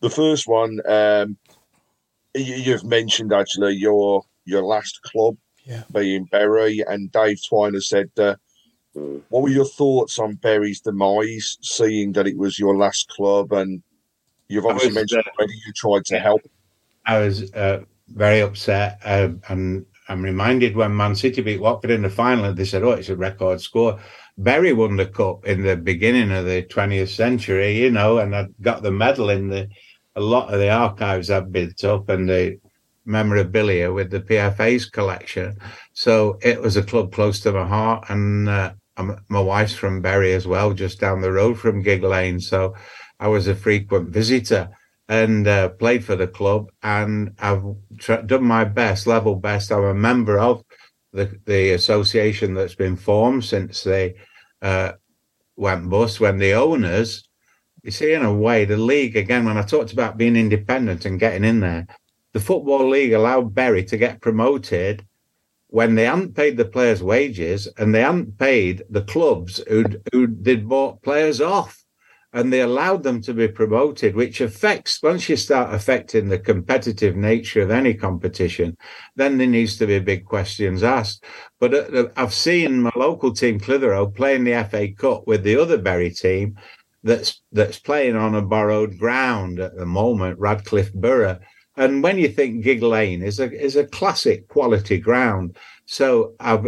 [0.01, 1.37] the first one, um,
[2.35, 5.85] you, you've mentioned actually your your last club Yeah.
[5.93, 8.35] being Bury, and Dave Twine has said, uh,
[8.95, 13.83] "What were your thoughts on Bury's demise, seeing that it was your last club?" And
[14.49, 16.41] you've obviously was, mentioned uh, already you tried to help.
[17.07, 22.03] I was uh, very upset, uh, and I'm reminded when Man City beat Watford in
[22.03, 23.99] the final, they said, "Oh, it's a record score."
[24.37, 28.49] Bury won the cup in the beginning of the 20th century, you know, and I
[28.63, 29.69] got the medal in the.
[30.17, 32.61] A lot of the archives I've built up and the
[33.05, 35.59] memorabilia with the PFA's collection.
[35.93, 40.01] So it was a club close to my heart, and uh, I'm, my wife's from
[40.01, 42.41] Bury as well, just down the road from Gigg Lane.
[42.41, 42.75] So
[43.19, 44.71] I was a frequent visitor
[45.09, 47.65] and uh, played for the club, and I've
[47.99, 49.71] tr- done my best, level best.
[49.71, 50.65] I'm a member of
[51.13, 54.15] the the association that's been formed since they
[54.63, 54.93] uh,
[55.57, 56.21] went bust.
[56.21, 57.29] When the owners,
[57.83, 59.45] you see, in a way, the league again.
[59.45, 61.87] When I talked about being independent and getting in there,
[62.33, 65.07] the football league allowed Bury to get promoted
[65.75, 70.29] when they hadn't paid the players' wages and they hadn't paid the clubs who who
[70.29, 71.83] they'd bought players off
[72.33, 77.17] and they allowed them to be promoted, which affects once you start affecting the competitive
[77.17, 78.77] nature of any competition,
[79.17, 81.25] then there needs to be big questions asked.
[81.59, 85.79] But uh, I've seen my local team Clitheroe playing the FA Cup with the other
[85.79, 86.57] Bury team
[87.03, 91.41] that's that's playing on a borrowed ground at the moment, Radcliffe Borough.
[91.77, 95.57] And when you think Gigg Lane is a is a classic quality ground,
[95.87, 96.67] so I've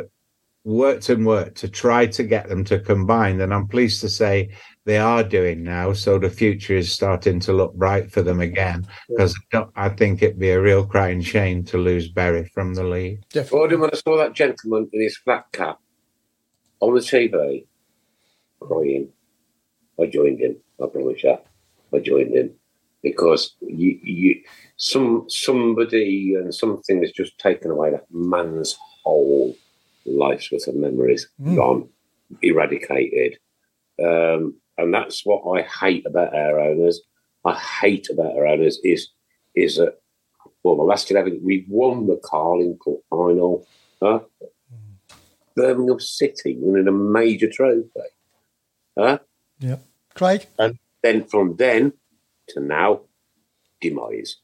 [0.64, 4.50] worked and worked to try to get them to combine, and I'm pleased to say
[4.84, 5.92] they are doing now.
[5.92, 8.86] So the future is starting to look bright for them again.
[9.08, 9.38] Because
[9.76, 13.22] I think it'd be a real crying shame to lose Bury from the league.
[13.50, 15.78] Gordon, when I saw that gentleman in his flat cap
[16.80, 17.66] on the TV
[18.60, 19.08] crying,
[20.00, 20.56] I joined him.
[20.82, 21.38] I promise you.
[21.94, 22.54] I joined him.
[23.02, 24.42] because you, you
[24.76, 29.56] some somebody and something has just taken away that man's whole
[30.04, 31.56] life's worth of memories Mm.
[31.56, 31.88] gone,
[32.42, 33.38] eradicated.
[34.02, 37.00] Um, and that's what I hate about our owners.
[37.44, 39.08] I hate about our owners is
[39.54, 39.98] is that
[40.62, 43.66] well, the last eleven we won the Carling Cup final.
[44.02, 44.20] Huh?
[45.54, 47.88] Birmingham City winning a major trophy.
[48.98, 49.18] Huh?
[49.58, 49.78] Yeah.
[50.14, 50.46] Craig?
[50.58, 51.94] And then from then
[52.48, 53.00] to now,
[53.80, 54.36] demise.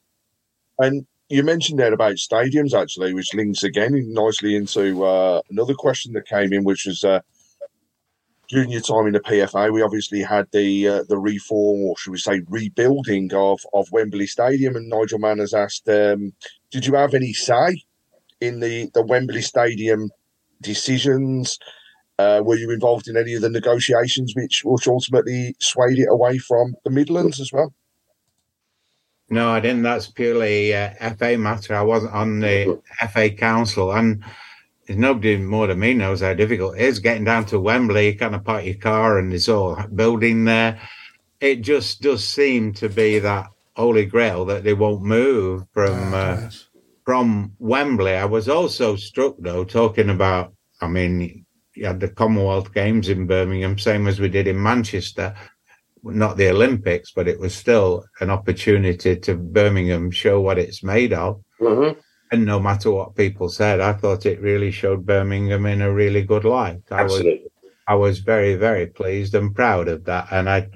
[0.78, 6.12] And you mentioned there about stadiums, actually, which links again nicely into uh, another question
[6.12, 7.20] that came in, which was uh,
[8.52, 12.10] during your time in the PFA, we obviously had the uh, the reform, or should
[12.10, 14.76] we say, rebuilding of, of Wembley Stadium.
[14.76, 16.34] And Nigel Mann has asked, um,
[16.70, 17.82] did you have any say
[18.42, 20.10] in the, the Wembley Stadium
[20.60, 21.58] decisions?
[22.18, 26.36] Uh, were you involved in any of the negotiations which, which ultimately swayed it away
[26.36, 27.72] from the Midlands as well?
[29.32, 29.82] No, I didn't.
[29.82, 31.74] That's purely uh, FA matter.
[31.74, 34.22] I wasn't on the FA council, and
[34.86, 38.08] there's nobody more than me knows how difficult it is getting down to Wembley.
[38.08, 40.78] You kind of park your car, and there's all building there.
[41.40, 46.50] It just does seem to be that holy grail that they won't move from uh,
[47.06, 48.12] from Wembley.
[48.12, 50.52] I was also struck though talking about.
[50.82, 55.34] I mean, you had the Commonwealth Games in Birmingham, same as we did in Manchester
[56.02, 61.12] not the Olympics, but it was still an opportunity to Birmingham show what it's made
[61.12, 61.42] of.
[61.60, 61.98] Mm-hmm.
[62.32, 66.22] And no matter what people said, I thought it really showed Birmingham in a really
[66.22, 66.80] good light.
[66.90, 67.50] I was, Absolutely.
[67.86, 70.28] I was very, very pleased and proud of that.
[70.30, 70.68] And I,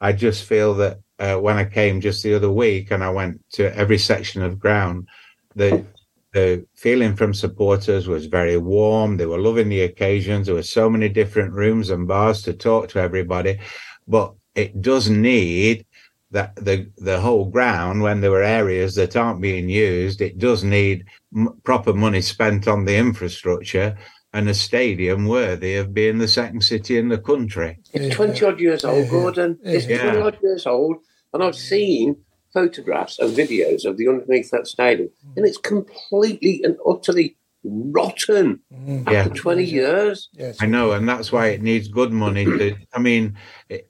[0.00, 3.42] I just feel that uh, when I came just the other week and I went
[3.52, 5.08] to every section of ground,
[5.54, 5.84] the
[6.32, 9.16] the feeling from supporters was very warm.
[9.16, 10.46] They were loving the occasions.
[10.46, 13.58] There were so many different rooms and bars to talk to everybody,
[14.06, 15.86] but it does need
[16.30, 20.62] that the the whole ground when there were areas that aren't being used it does
[20.64, 21.04] need
[21.36, 23.96] m- proper money spent on the infrastructure
[24.32, 28.60] and a stadium worthy of being the second city in the country It's 20 odd
[28.60, 29.58] years old, Gordon.
[29.64, 30.12] It's Yeah.
[30.12, 30.96] 20 odd years old.
[31.32, 32.16] And I've seen
[32.52, 39.00] photographs and videos of the underneath that stadium, and it's completely and utterly rotten mm.
[39.00, 39.40] after Yeah.
[39.40, 40.28] 20 years.
[40.60, 42.44] I know, and that's why it needs good money.
[42.44, 43.36] To, I mean,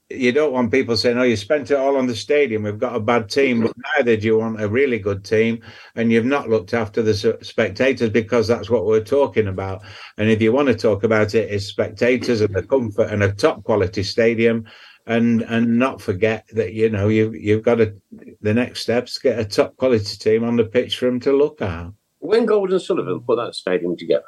[0.08, 2.64] you don't want people saying, "Oh, you spent it all on the stadium.
[2.64, 5.60] We've got a bad team," but neither do you want a really good team,
[5.94, 9.82] and you've not looked after the spectators because that's what we're talking about.
[10.18, 13.32] And if you want to talk about it, it's spectators and the comfort and a
[13.32, 14.64] top quality stadium,
[15.06, 17.94] and and not forget that you know you you've got to
[18.40, 21.62] the next steps get a top quality team on the pitch for them to look
[21.62, 21.86] at.
[22.20, 24.24] When Gold and Sullivan put that stadium together,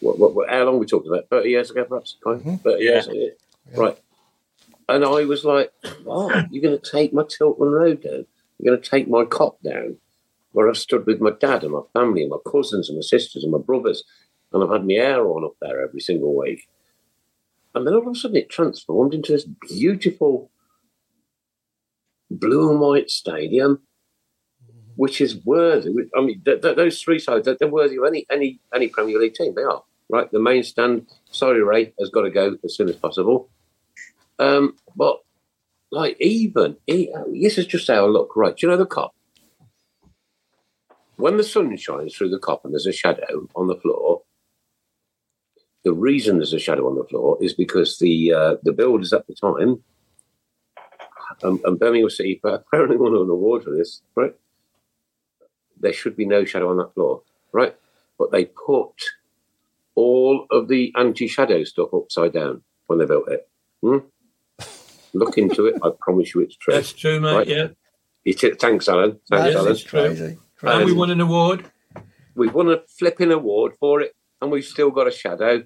[0.00, 1.28] what, what, what, how long we talking about?
[1.28, 2.16] 30 years ago, perhaps?
[2.22, 2.40] Colin?
[2.40, 2.56] Mm-hmm.
[2.56, 3.28] 30 years ago.
[3.76, 3.98] Right.
[4.88, 5.72] And I was like,
[6.06, 8.26] oh, you're going to take my Tilton Road down?
[8.58, 9.96] You're going to take my Kop down?
[10.52, 13.44] Where I've stood with my dad and my family and my cousins and my sisters
[13.44, 14.02] and my brothers,
[14.52, 16.68] and I've had my hair on up there every single week.
[17.74, 20.50] And then all of a sudden it transformed into this beautiful
[22.30, 23.82] blue and white stadium,
[25.00, 25.90] which is worthy.
[26.14, 29.32] I mean, th- th- those three sides, they're, worthy of any, any, any Premier League
[29.32, 29.54] team.
[29.54, 30.30] They are, right?
[30.30, 33.48] The main stand, sorry, Ray, has got to go as soon as possible.
[34.38, 35.20] Um, but,
[35.90, 38.54] like, even, this is just I look, right?
[38.54, 39.12] Do you know the Kop?
[41.16, 44.20] When the sun shines through the Kop and there's a shadow on the floor,
[45.82, 49.26] the reason there's a shadow on the floor is because the uh, the builders at
[49.26, 49.82] the time,
[51.42, 54.34] um, and Birmingham City apparently won an award for this, right?
[55.80, 57.22] There should be no shadow on that floor,
[57.52, 57.74] right?
[58.18, 58.92] But they put
[59.94, 63.48] all of the anti-shadow stuff upside down when they built it.
[63.82, 63.98] Hmm?
[65.12, 65.76] Look into it.
[65.82, 66.74] I promise you, it's true.
[66.74, 67.34] That's true, mate.
[67.34, 67.48] Right?
[67.48, 67.68] Yeah.
[68.24, 69.18] It is, thanks, Alan.
[69.28, 69.72] Thanks, Yes, Alan.
[69.72, 70.36] it's true.
[70.62, 71.64] And we won an award.
[72.34, 75.64] We've won a flipping award for it, and we've still got a shadow.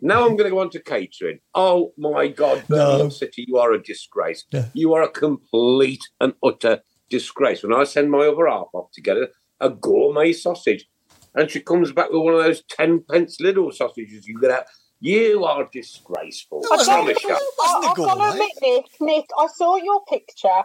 [0.00, 1.40] Now I'm going to go on to catering.
[1.54, 4.44] Oh my God, Birmingham City, you are a disgrace.
[4.72, 7.62] You are a complete and utter disgrace.
[7.62, 9.16] When I send my other half off to get
[9.60, 10.86] a, a gourmet sausage,
[11.34, 14.64] and she comes back with one of those ten pence little sausages you get out,
[15.00, 16.62] you are disgraceful.
[16.72, 17.30] I promise you.
[17.30, 20.62] I, I've got to admit, Nick, Nick, I saw your picture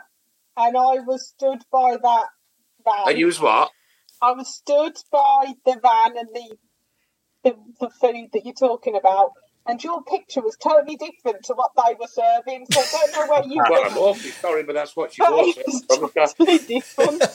[0.58, 2.26] and I was stood by that
[2.86, 3.10] van.
[3.10, 3.70] And you was what?
[4.22, 6.58] I was stood by the van and the,
[7.44, 9.32] the the food that you're talking about,
[9.68, 12.66] and your picture was totally different to what they were serving.
[12.72, 15.32] So I don't know where you Well, I'm awfully sorry, but that's what she That
[15.32, 15.58] was.
[15.58, 17.24] is I totally different.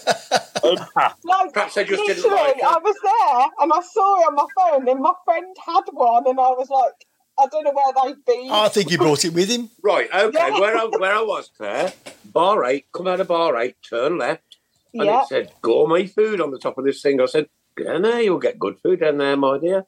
[0.63, 0.79] Um,
[1.23, 2.67] like, Perhaps I just didn't literally, like her.
[2.67, 6.27] I was there and I saw it on my phone, and my friend had one,
[6.27, 6.95] and I was like,
[7.39, 8.51] I don't know where they've been.
[8.51, 9.71] I think he brought it with him.
[9.83, 10.59] Right, okay, Yeah.
[10.59, 11.93] where, I, where I was, Claire,
[12.25, 14.57] bar eight, come out of bar eight, turn left,
[14.95, 15.23] and Yeah.
[15.23, 17.21] it said gourmet food on the top of this thing.
[17.21, 19.85] I said, get in there, you'll get good food down there, my dear.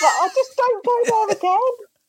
[0.00, 1.60] But I just don't go there again.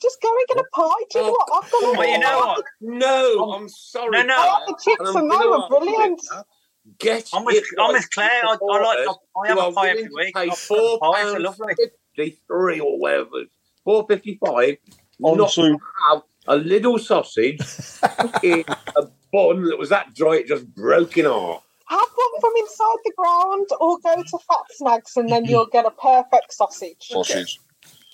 [0.01, 1.03] Just go and get a pie.
[1.11, 1.47] Do you know what?
[1.63, 2.63] I've got a Well, you know what?
[2.81, 4.11] No, um, I'm sorry.
[4.11, 4.35] No, no.
[4.37, 6.21] I like the chips And and I'm they were brilliant.
[6.99, 7.93] Get I'm with, it I'm right.
[7.95, 8.29] with Claire.
[8.45, 9.07] I, I like.
[9.07, 10.35] I, I have You a are pie every week.
[10.35, 11.73] pay I've four got pies are pounds lovely.
[12.15, 13.29] fifty-three or whatever,
[13.83, 14.77] four fifty-five.
[15.23, 15.79] On Not to- to
[16.11, 17.59] have a little sausage
[18.43, 18.65] in
[18.97, 19.03] a
[19.33, 21.63] bun that was that dry it just broke in half.
[21.87, 25.85] Have one from inside the ground or go to Fat Snacks and then you'll get
[25.85, 26.97] a perfect sausage.
[27.09, 27.59] Sausage.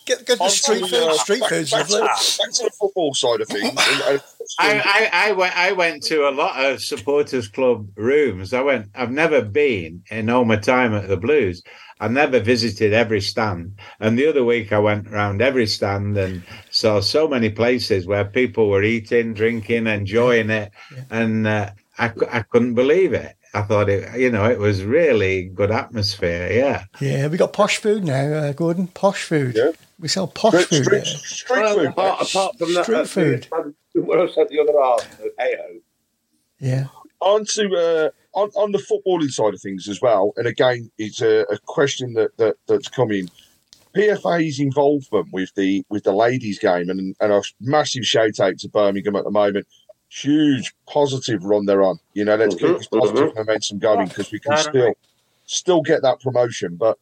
[0.05, 0.93] Get, get the street to, food.
[1.09, 2.07] uh, Street back- food's back to- lovely.
[2.07, 3.73] Back to the football side of things.
[3.77, 4.19] I,
[4.59, 8.53] I, I went I went to a lot of supporters club rooms.
[8.53, 11.61] I went I've never been in all my time at the Blues.
[11.99, 13.77] I never visited every stand.
[13.99, 16.41] And the other week I went around every stand and
[16.71, 20.71] saw so many places where people were eating, drinking, enjoying it.
[21.11, 23.35] And uh, I, I couldn't believe it.
[23.53, 26.49] I thought it, you know, it was really good atmosphere.
[26.51, 26.85] Yeah.
[27.01, 28.87] Yeah, we got posh food now, uh, Gordon.
[28.87, 29.55] Posh food.
[29.57, 29.71] Yeah.
[29.99, 30.83] We sell posh street, food.
[30.85, 31.05] street, there.
[31.05, 31.87] street Well, food.
[31.87, 33.47] apart, apart from that, Street uh, food.
[33.93, 35.79] What I said the other half, AO.
[36.59, 36.85] Yeah.
[37.19, 40.31] on to uh, on, on the footballing side of things as well.
[40.37, 43.29] And again, it's a, a question that, that that's coming.
[43.95, 48.69] PFA's involvement with the with the ladies game and and a massive shout out to
[48.69, 49.67] Birmingham at the moment.
[50.11, 51.97] Huge positive run they're on.
[52.13, 53.35] You know, let's keep Mhm, this positive mhm.
[53.35, 54.93] momentum going because we can still
[55.45, 56.75] still get that promotion.
[56.75, 56.97] But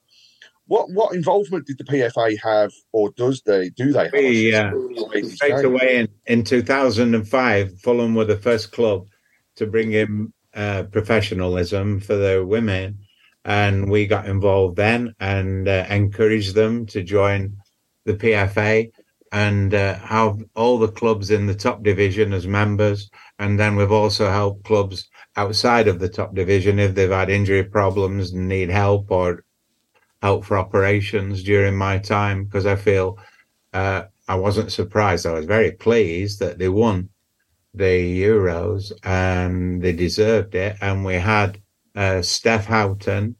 [0.67, 4.13] what what involvement did the PFA have, or does they do they have?
[4.13, 5.65] We, uh, in the ladies straight game?
[5.65, 9.07] away in, in 2005, Fulham were the first club
[9.55, 12.99] to bring in uh, professionalism for the women.
[13.45, 17.57] And we got involved then and uh, encouraged them to join
[18.05, 18.91] the PFA
[19.31, 23.09] and uh, have all the clubs in the top division as members.
[23.37, 27.63] And then we've also helped clubs outside of the top division if they've had injury
[27.63, 29.43] problems and need help or
[30.21, 33.17] help for operations during my time because I feel
[33.73, 35.25] uh, I wasn't surprised.
[35.25, 37.09] I was very pleased that they won
[37.73, 40.77] the Euros and they deserved it.
[40.81, 41.61] And we had
[41.95, 43.35] uh, Steph Houghton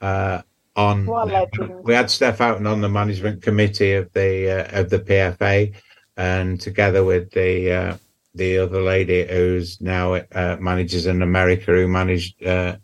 [0.00, 0.42] uh,
[0.76, 1.06] on.
[1.06, 1.48] What.
[1.82, 5.74] We had Steph Houghton on the management committee of the uh, of the PFA,
[6.16, 7.96] and together with the uh,
[8.34, 12.76] the other lady who's now uh, manages in America, who managed uh,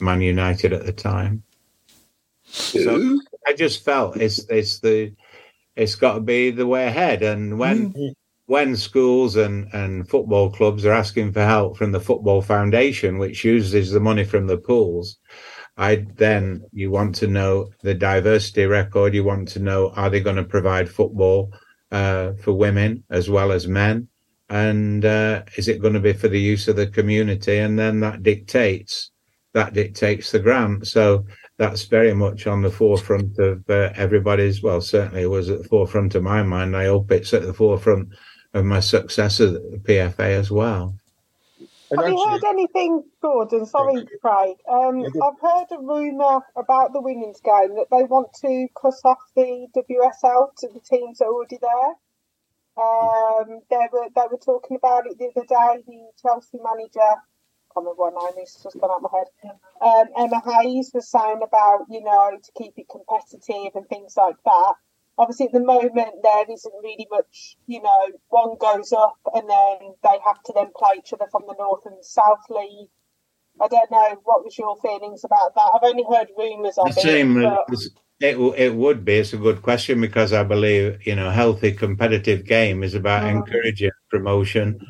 [0.00, 1.42] Man United at the time.
[2.44, 5.12] So I just felt it's it's the
[5.76, 7.22] it's got to be the way ahead.
[7.22, 7.94] And when
[8.46, 13.44] when schools and and football clubs are asking for help from the football foundation, which
[13.44, 15.18] uses the money from the pools,
[15.78, 19.14] I then you want to know the diversity record.
[19.14, 21.52] You want to know are they going to provide football
[21.92, 24.08] uh, for women as well as men,
[24.50, 27.58] and uh, is it going to be for the use of the community?
[27.58, 29.12] And then that dictates
[29.54, 30.86] that dictates the grant.
[30.86, 31.24] So
[31.58, 34.62] that's very much on the forefront of uh, everybody's.
[34.62, 36.76] Well, certainly it was at the forefront of my mind.
[36.76, 38.08] I hope it's at the forefront
[38.52, 40.96] of my success at the PFA as well.
[41.90, 43.64] And Have you heard anything, Gordon?
[43.66, 44.56] Sorry, Craig.
[44.68, 49.18] Um, I've heard a rumour about the women's game that they want to cut off
[49.34, 51.94] the WSL to the teams that are already there.
[52.78, 55.82] Um, they were they were talking about it the other day.
[55.86, 57.16] The Chelsea manager, I
[57.74, 59.58] can't remember what name is, it's just gone out of my head.
[59.80, 64.36] Um, Emma Hayes was saying about you know to keep it competitive and things like
[64.44, 64.74] that.
[65.18, 67.56] Obviously, at the moment, there isn't really much.
[67.66, 71.42] You know, one goes up and then they have to then play each other from
[71.46, 72.88] the North and South League.
[73.60, 74.20] I don't know.
[74.24, 75.70] What was your feelings about that?
[75.74, 77.36] I've only heard rumours of same.
[77.38, 77.58] it.
[77.68, 77.78] But
[78.20, 79.14] It, it would be.
[79.14, 83.30] It's a good question because I believe you know healthy competitive game is about Mhm.
[83.46, 84.80] encouraging promotion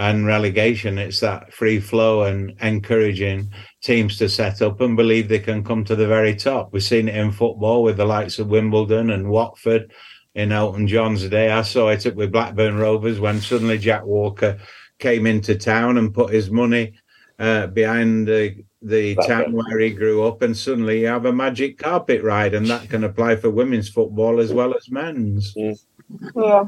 [0.00, 0.96] and relegation.
[0.96, 5.84] It's that free flow and encouraging teams to set up and believe they can come
[5.84, 6.72] to the very top.
[6.72, 9.92] We've seen it in football with the likes of Wimbledon and Watford
[10.34, 11.50] in Elton John's day.
[11.50, 14.58] I saw it with Blackburn Rovers when suddenly Jack Walker
[14.98, 16.94] came into town and put his money
[17.38, 21.76] uh, behind the the town where he grew up, and suddenly you have a magic
[21.76, 25.54] carpet ride, and that can apply for women's football as well as men's.
[25.54, 26.64] yeah,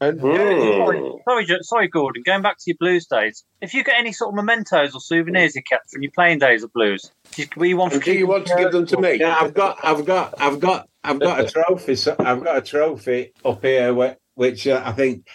[0.00, 2.22] And Sorry, sorry, sorry, Gordon.
[2.26, 5.54] Going back to your Blues days, if you get any sort of mementos or souvenirs
[5.54, 8.26] you kept from your playing days of Blues, do you, were you one Do you
[8.26, 9.20] want to give them to me?
[9.20, 11.94] Yeah, I've got, I've got, I've got, I've got a trophy.
[11.94, 15.28] So I've got a trophy up here, which uh, I think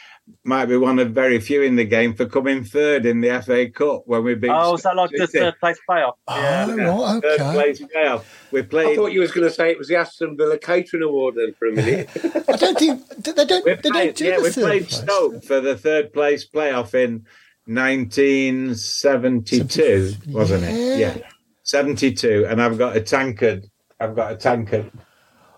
[0.43, 3.69] might be one of very few in the game for coming third in the FA
[3.69, 4.51] Cup when we beat.
[4.51, 6.13] Oh, is that like the third place playoff?
[6.27, 6.67] Oh, yeah.
[6.89, 8.23] Oh, right, Third place playoff.
[8.51, 8.87] We played.
[8.89, 11.53] I thought you was going to say it was the Aston Villa Catering Award then
[11.53, 12.09] for a minute.
[12.47, 13.65] I don't think they don't.
[13.65, 15.01] We They don't do yeah, the we third played place.
[15.01, 17.25] Stoke for the third place playoff in
[17.65, 20.99] 1972, wasn't it?
[20.99, 21.17] Yeah.
[21.17, 21.27] Yeah,
[21.63, 22.45] 72.
[22.49, 23.67] And I've got a tankard.
[23.99, 24.91] I've got a tankard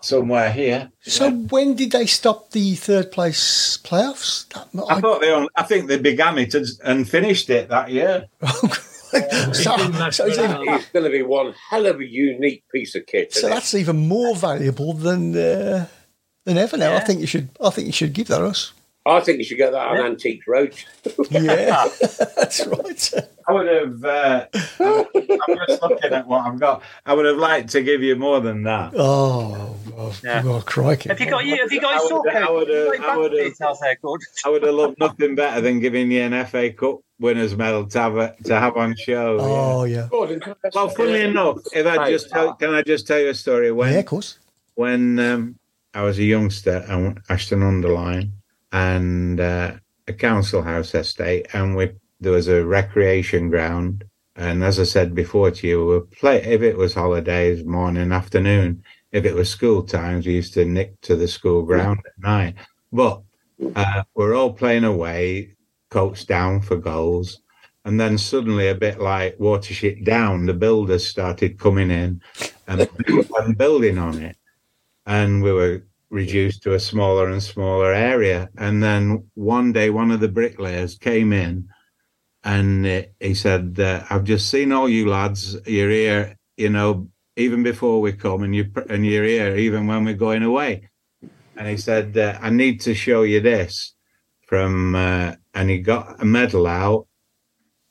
[0.02, 0.90] somewhere here.
[1.00, 4.48] So when did they stop the third place playoffs?
[4.50, 5.32] That, I thought they.
[5.32, 8.26] Only, I think they began it and, and finished it that year.
[8.42, 8.66] so,
[9.52, 13.32] so, it's it's going to be one hell of a unique piece of kit.
[13.32, 13.54] so isn't it?
[13.54, 15.86] that's even more valuable than uh,
[16.44, 16.94] than ever now.
[16.94, 17.48] I think you should.
[17.60, 18.72] I think you should give that us.
[19.04, 20.86] I think you should get that on Antique Roach.
[21.30, 21.88] Yeah,
[22.36, 23.12] that's right.
[23.48, 24.04] I would have.
[24.04, 26.82] Uh, I'm just looking at what I've got.
[27.04, 28.92] I would have liked to give you more than that.
[28.96, 30.42] Oh, oh, Yeah.
[30.44, 31.08] oh crikey!
[31.08, 31.56] Have you got you?
[31.56, 33.22] Have you got I your sort would- I would, uh, Have you got I your
[33.22, 34.26] bank would, details there, Gordon?
[34.44, 37.98] I would have loved nothing better than giving you an FA Cup winners medal to
[38.00, 39.38] have to have on show.
[39.40, 42.70] Oh yeah, Gordon, can I ask Well, you- funnily enough, if I just tell, can
[42.74, 43.72] I just tell you a story?
[43.72, 44.38] When yeah, of course.
[44.76, 45.58] when um,
[45.94, 48.32] I was a youngster at Ashton-under-Lyne
[48.72, 49.74] and uh,
[50.08, 54.04] a council house estate, and we there was a recreation ground.
[54.36, 58.82] And as I said before to you, we play if it was holidays, morning, afternoon.
[59.10, 62.54] If it was school times, we used to nick to the school ground at night.
[62.92, 63.22] But
[63.76, 65.54] uh, we're all playing away,
[65.90, 67.40] coach down for goals.
[67.84, 72.22] And then suddenly, a bit like water shit down, the builders started coming in
[72.66, 72.88] and,
[73.38, 74.36] and building on it
[75.06, 78.50] and we were reduced to a smaller and smaller area.
[78.58, 81.68] And then one day, one of the bricklayers came in
[82.44, 85.56] and he said, uh, "I've just seen all you lads.
[85.66, 90.04] You're here, you know, even before we come, and you and you're here even when
[90.04, 90.88] we're going away."
[91.56, 93.94] And he said, uh, "I need to show you this."
[94.46, 97.06] From uh, and he got a medal out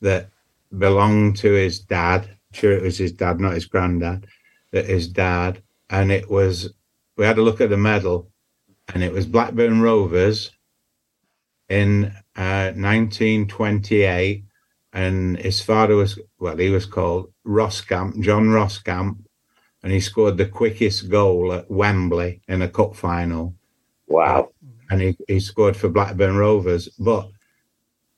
[0.02, 0.30] that
[0.78, 2.38] belonged to his dad.
[2.54, 4.28] Sure, it was his dad, not his granddad.
[4.72, 6.74] That his dad, and it was
[7.22, 8.32] we had a look at the medal,
[8.96, 10.50] and it was Blackburn Rovers
[11.70, 12.06] in
[12.36, 14.44] uh, 1928,
[14.94, 19.20] and his father was well, he was called Roscamp, John Roscamp,
[19.84, 23.54] and he scored the quickest goal at Wembley in a cup final.
[24.08, 24.50] Wow.
[24.90, 27.30] And he, he scored for Blackburn Rovers, but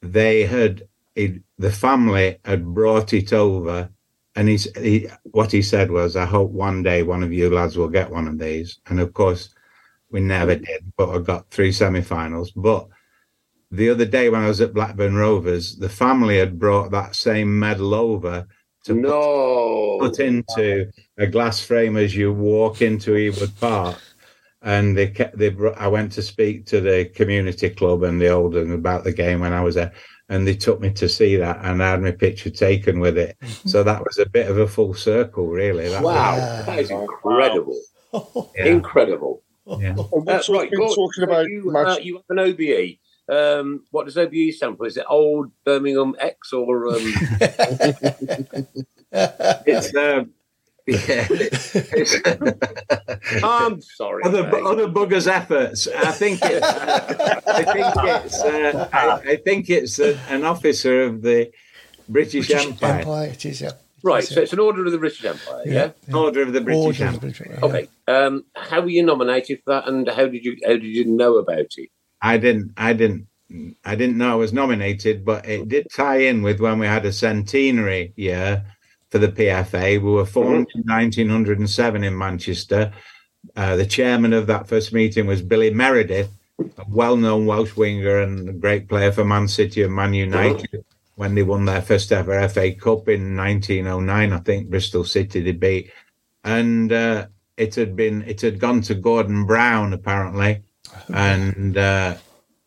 [0.01, 3.89] they had he, the family had brought it over
[4.36, 7.77] and he's, he, what he said was, I hope one day one of you lads
[7.77, 8.79] will get one of these.
[8.88, 9.53] And of course,
[10.09, 10.65] we never mm.
[10.65, 12.51] did, but I got three semi finals.
[12.51, 12.88] But
[13.71, 17.59] the other day when I was at Blackburn Rovers, the family had brought that same
[17.59, 18.47] medal over
[18.86, 19.97] to no.
[19.99, 23.97] put, put into a glass frame as you walk into Ewood Park.
[24.66, 28.30] And they, kept, they, brought- I went to speak to the community club and the
[28.30, 29.91] Oldham about the game when I was there,
[30.30, 33.36] and they took me to see that, and I had my picture taken with it.
[33.66, 35.89] So that was a bit of a full circle, really.
[35.89, 37.78] That Wow, was- that is incredible.
[38.55, 38.66] Yeah.
[38.68, 39.41] Incredible.
[39.68, 39.95] Yeah.
[40.11, 42.99] And Uh, right, been Gordon, talking about you, match- uh, you have an OBE.
[43.30, 44.86] Um, what does OBE stand for?
[44.86, 46.88] Is it Old Birmingham X or?
[46.88, 47.14] Um...
[49.16, 50.32] It's um,
[50.86, 51.27] yeah.
[51.29, 52.15] It's,
[53.43, 54.23] I'm sorry.
[54.25, 54.63] other mate.
[54.63, 55.88] other buggers' efforts.
[55.88, 56.65] I think it's.
[56.65, 58.41] I think it's.
[58.41, 61.51] Uh, I, I think it's a, an officer of the
[62.09, 63.61] British, British Empire, Empire, it is.
[63.61, 63.71] Yeah.
[64.05, 65.91] Right, so it's an order of the British Empire, yeah.
[66.13, 67.19] order of the British Order of the Empire.
[67.19, 67.65] British yeah.
[67.65, 67.88] Okay.
[68.09, 71.38] Um, how were you nominated for that, and how did you how did you know
[71.38, 71.89] about it?
[72.21, 72.73] I didn't.
[72.75, 73.27] I didn't.
[73.86, 77.05] I didn't know I was nominated, but it did tie in with when we had
[77.05, 78.65] a centenary year
[79.14, 80.01] for the PFA.
[80.01, 82.91] We were formed in 1907 in Manchester.
[83.55, 88.49] Uh, the chairman of that first meeting was Billy Meredith, a well-known Welsh winger and
[88.49, 90.84] a great player for Man City and Man United
[91.14, 94.34] when they won their first ever FA Cup in 1909.
[94.34, 95.91] I think Bristol City they beat,
[96.43, 100.64] and uh, it had been it had gone to Gordon Brown apparently,
[101.14, 102.16] and uh,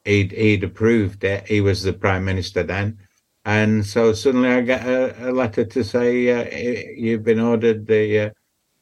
[0.05, 1.49] he'd he'd approved it.
[1.49, 2.99] He was the prime minister then.
[3.47, 6.57] And so suddenly I get a, a letter to say uh,
[6.97, 8.31] you've been ordered the uh,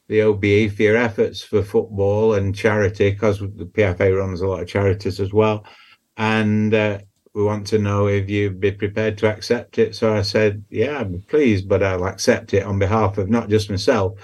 [0.08, 4.62] the OBE for your efforts for football and charity because the PFA runs a lot
[4.62, 5.66] of charities as well,
[6.16, 6.98] and uh,
[7.34, 9.94] we want to know if you'd be prepared to accept it.
[9.94, 13.70] So I said, yeah, I'm pleased, but I'll accept it on behalf of not just
[13.70, 14.18] myself,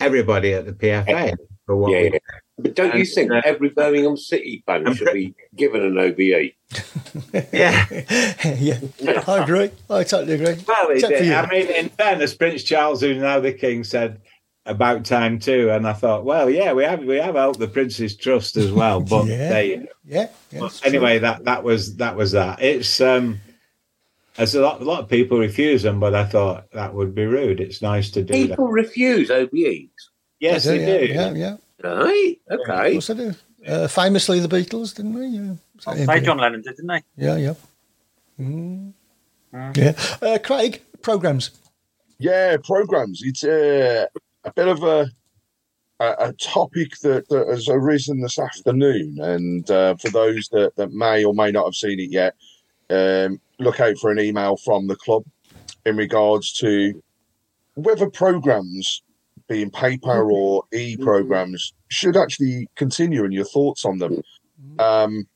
[0.00, 1.34] everybody at the PFA
[1.66, 2.18] for what Yeah, we yeah.
[2.60, 6.18] But don't you think uh, every Birmingham City fan should be given an OBE?
[7.52, 7.86] yeah.
[8.58, 9.70] yeah, I agree.
[9.88, 10.64] I totally agree.
[10.66, 11.26] Well, he Except for did.
[11.26, 11.34] you.
[11.34, 14.20] I mean, in fairness, Prince Charles, who's now the king, said
[14.66, 15.70] about time too.
[15.70, 19.00] And I thought, well, yeah, we have we have helped the Prince's Trust as well.
[19.00, 19.48] But Yeah.
[19.48, 19.86] there you go.
[20.04, 20.28] Yeah.
[20.50, 20.88] yeah But it's true.
[20.88, 22.60] anyway, that that was that was that.
[22.60, 23.40] It's um,
[24.36, 27.24] as a lot a lot of people refuse them, but I thought that would be
[27.24, 27.60] rude.
[27.60, 28.48] It's nice to do that.
[28.48, 29.90] People refuse OBEs.
[30.40, 31.12] Yes, They they do, do.
[31.14, 31.56] yeah, yeah, yeah.
[31.82, 32.36] Right.
[32.48, 32.92] Of Okay.
[32.92, 33.34] course I do.
[33.66, 35.26] Uh, famously, the Beatles, didn't we?
[35.26, 35.54] Yeah.
[35.78, 37.02] So, Say John Lennon did, didn't they?
[37.16, 37.54] Yeah, yeah.
[38.40, 38.92] Mm.
[39.76, 39.92] Yeah.
[40.22, 41.50] Uh, Craig, programs.
[42.18, 43.22] Yeah, programs.
[43.24, 44.06] It's uh,
[44.44, 45.10] a bit of a
[46.00, 50.92] a, a topic that, that has arisen this afternoon, and uh, for those that, that
[50.92, 52.34] may or may not have seen it yet,
[52.90, 55.24] um, look out for an email from the club
[55.84, 57.02] in regards to
[57.74, 59.02] whether programs,
[59.48, 64.22] being paper or e programs, should actually continue, and your thoughts on them.
[64.78, 65.26] Um,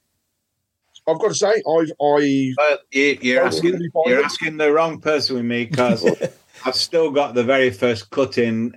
[1.08, 4.72] I've got to say, I've I Well, you, you're Oh, asking really you're asking the
[4.72, 6.04] wrong person with me because
[6.64, 8.74] I've still got the very first cutting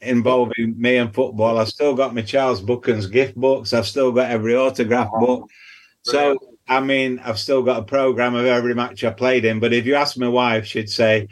[0.00, 1.58] involving me and football.
[1.58, 3.72] I've still got my Charles Buchan's gift books.
[3.72, 5.48] I've still got every autograph book.
[6.02, 6.38] So
[6.68, 9.60] I mean, I've still got a program of every match I played in.
[9.60, 11.28] But if you ask my wife, she'd say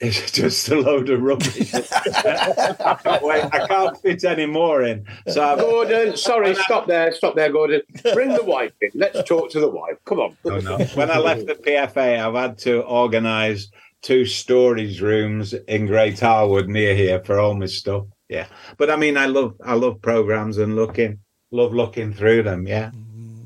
[0.00, 1.74] it's just a load of rubbish.
[1.74, 5.04] I, can't wait, I can't fit any more in.
[5.26, 7.82] So I've, Gordon, sorry, stop there, stop there, Gordon.
[8.14, 8.90] Bring the wife in.
[8.94, 9.96] Let's talk to the wife.
[10.04, 10.36] Come on.
[10.44, 10.78] Oh, no.
[10.94, 13.70] when I left the PFA, I've had to organise
[14.02, 18.06] two storage rooms in Great Harwood near here for all my stuff.
[18.28, 18.46] Yeah,
[18.76, 21.18] but I mean, I love I love programs and looking
[21.50, 22.66] love looking through them.
[22.66, 22.90] Yeah,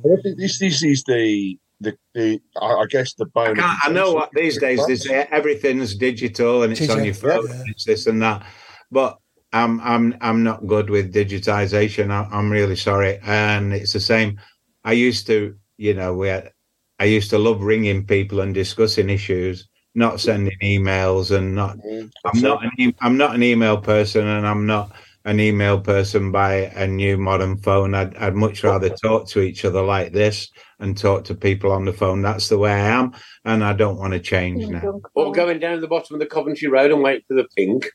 [0.05, 3.57] I think this this is the the, the I I guess the I, bone.
[3.57, 7.51] can't, I know what these days they say everything's digital and it's on your phone,
[7.51, 8.47] and it's this and that,
[8.91, 9.19] but.
[9.55, 12.11] I'm I'm I'm not good with digitization.
[12.11, 14.41] I, I'm really sorry, and it's the same.
[14.83, 16.53] I used to, you know, we had,
[16.99, 21.77] I used to love ringing people and discussing issues, not sending emails and not.
[21.77, 22.07] Mm-hmm.
[22.25, 24.93] I'm not an e- I'm not an email person, and I'm not
[25.27, 27.95] an email person by a new modern phone.
[27.95, 30.49] I'd I'd much rather talk to each other like this
[30.83, 32.23] and talk to people on the phone.
[32.23, 33.15] That's the way I am,
[33.45, 35.01] and I don't want to change now.
[35.15, 37.89] Or going down the bottom of the Coventry Road and wait for the pink.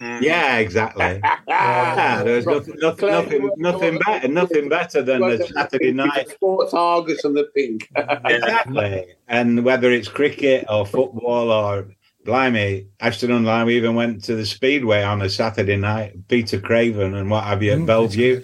[0.00, 0.22] Mm.
[0.22, 1.20] Yeah, exactly.
[1.48, 6.28] Yeah, there's nothing, nothing, nothing, nothing better, nothing better than the Saturday night.
[6.28, 7.88] Sports Argus and the pink.
[8.24, 9.06] Exactly.
[9.28, 11.86] And whether it's cricket or football or
[12.26, 17.44] blimey, Ashton-under-Lyne even went to the Speedway on a Saturday night, Peter Craven and what
[17.44, 18.42] have you at Bellevue.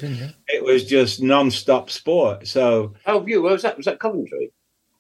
[0.49, 2.47] It was just non-stop sport.
[2.47, 3.43] So Bellevue, view.
[3.43, 3.77] Where was that?
[3.77, 4.53] Was that Coventry?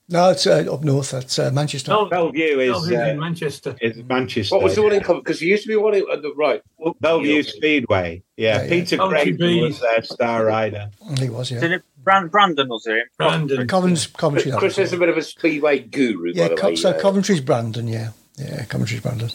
[0.08, 1.12] No, it's uh, up north.
[1.12, 1.90] That's uh, Manchester.
[2.10, 3.76] Bellevue is Bellevue's uh, in Manchester.
[3.80, 4.54] is Manchester.
[4.56, 5.22] What was the one in Coventry?
[5.22, 6.60] Because there used to be one in, at the right.
[7.00, 8.22] Bellevue Speedway.
[8.36, 8.68] Yeah, Yeah, yeah.
[8.68, 9.80] Peter Coventry Craven was Bees.
[9.80, 10.90] their star rider.
[11.18, 11.76] He was, Did yeah.
[11.76, 13.04] it Brand, Brandon was it?
[13.16, 13.66] Brandon.
[13.68, 14.50] Coventry's, Coventry.
[14.50, 16.76] that Chris is a bit of a speedway guru, Yeah, by the Co- way.
[16.76, 18.10] so Coventry's Brandon, yeah.
[18.42, 19.30] Yeah, Coventry's Brandon.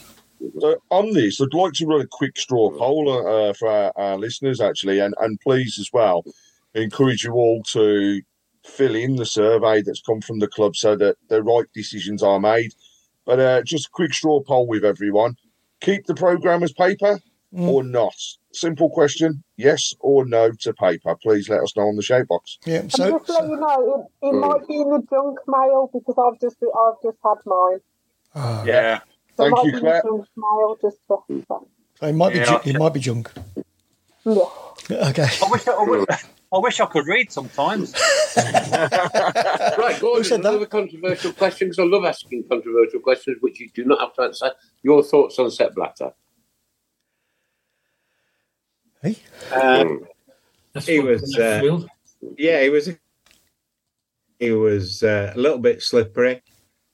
[0.60, 4.18] So on this, I'd like to run a quick straw poll uh, for our, our
[4.18, 6.24] listeners, actually, and, and please as well
[6.76, 8.22] encourage you all to
[8.64, 12.40] fill in the survey that's come from the club so that the right decisions are
[12.40, 12.74] made.
[13.26, 15.38] But uh, just a quick straw poll with everyone:
[15.82, 17.20] keep the program as paper
[17.52, 18.16] or not?
[18.54, 21.16] Simple question: yes or no to paper.
[21.16, 22.58] Please let us know on the shape box.
[22.66, 25.90] Yeah, And just to let you know, it, it might be in the junk mail
[25.92, 27.80] because I've just I've just had mine.
[28.40, 29.00] Ah, Yeah.
[29.36, 30.02] So Thank you, be in Claire.
[30.04, 31.68] the junk mail just to, so
[32.08, 32.40] it might be.
[32.40, 32.46] Yeah.
[32.64, 33.32] ju- It might be junk.
[34.26, 34.44] yeah.
[35.10, 35.28] Okay.
[35.44, 36.06] I wish I, I wish,
[36.54, 37.94] I wish I could read sometimes.
[38.38, 40.50] Right, Gordon, said that?
[40.50, 44.22] another controversial question because I love asking controversial questions which you do not have to
[44.24, 44.52] answer.
[44.84, 46.12] Your thoughts on Sepp Blatter?
[49.02, 49.18] Hey?
[49.52, 50.06] Um,
[50.86, 51.80] He was, uh,
[52.38, 52.90] yeah, he was.
[54.40, 56.44] He was uh, a little bit slippery.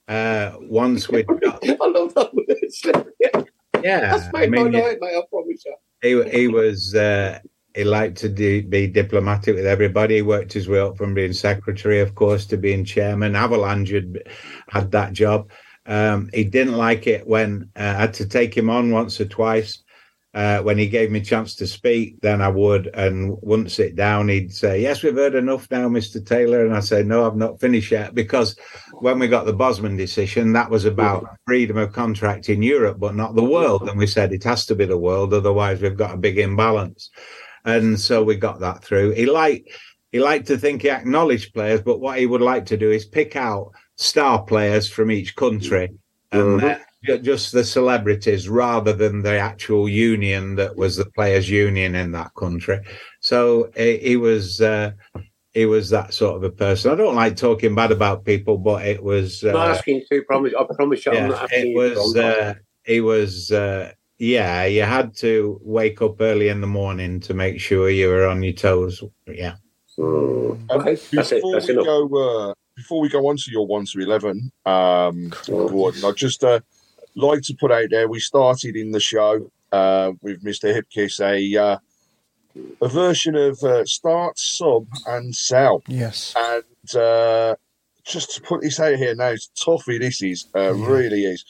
[0.07, 3.43] Uh, once we I love that word.
[3.83, 5.15] yeah, That's I made my mean, night, mate.
[5.17, 5.75] I promise you.
[6.01, 7.39] he he was uh,
[7.75, 10.15] he liked to do, be diplomatic with everybody.
[10.15, 13.33] He worked his way up from being secretary, of course, to being chairman.
[13.33, 14.33] Havelange had,
[14.69, 15.49] had that job.
[15.85, 19.25] Um, he didn't like it when uh, I had to take him on once or
[19.25, 19.82] twice.
[20.33, 23.95] Uh, when he gave me a chance to speak, then I would, and wouldn't sit
[23.95, 24.29] down.
[24.29, 27.59] He'd say, "Yes, we've heard enough now, Mister Taylor," and I say, "No, I've not
[27.59, 28.55] finished yet," because
[28.93, 33.13] when we got the Bosman decision, that was about freedom of contract in Europe, but
[33.13, 33.87] not the world.
[33.87, 37.11] And we said it has to be the world, otherwise we've got a big imbalance.
[37.65, 39.11] And so we got that through.
[39.11, 39.69] He liked
[40.11, 43.05] he liked to think he acknowledged players, but what he would like to do is
[43.05, 45.89] pick out star players from each country
[46.31, 46.83] and then ju-
[47.21, 52.31] just the celebrities rather than the actual union that was the players' union in that
[52.35, 52.79] country.
[53.19, 54.61] So he, he was.
[54.61, 54.91] Uh,
[55.53, 56.91] he was that sort of a person.
[56.91, 59.43] I don't like talking bad about people, but it was.
[59.43, 60.53] I'm not Uh, asking you to promise.
[60.59, 62.13] I promise you, I'm not asking it was.
[62.13, 62.25] to.
[62.25, 62.53] Uh,
[62.85, 63.51] he was.
[63.51, 68.07] Uh, yeah, you had to wake up early in the morning to make sure you
[68.07, 69.03] were on your toes.
[69.27, 69.55] Yeah.
[69.99, 71.35] Um, Okay, that's it.
[71.35, 71.85] before That's we enough.
[71.85, 76.43] go, uh, before we go on to your one to eleven, um, Gordon, I just
[76.43, 76.61] uh,
[77.15, 78.07] like to put out there.
[78.07, 81.77] We started in the show uh, with Mister Hipkiss a uh,
[82.81, 85.83] a version of uh, start, sub, and sell.
[85.87, 86.33] Yes.
[86.37, 87.55] And uh,
[88.03, 89.97] just to put this out here now, it's toughy.
[89.97, 91.45] This is uh, really is.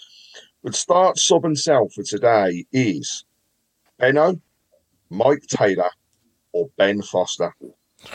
[0.64, 3.26] But start, sub, and sell for today is
[3.98, 4.40] Benno,
[5.10, 5.90] Mike Taylor,
[6.54, 7.54] or Ben Foster.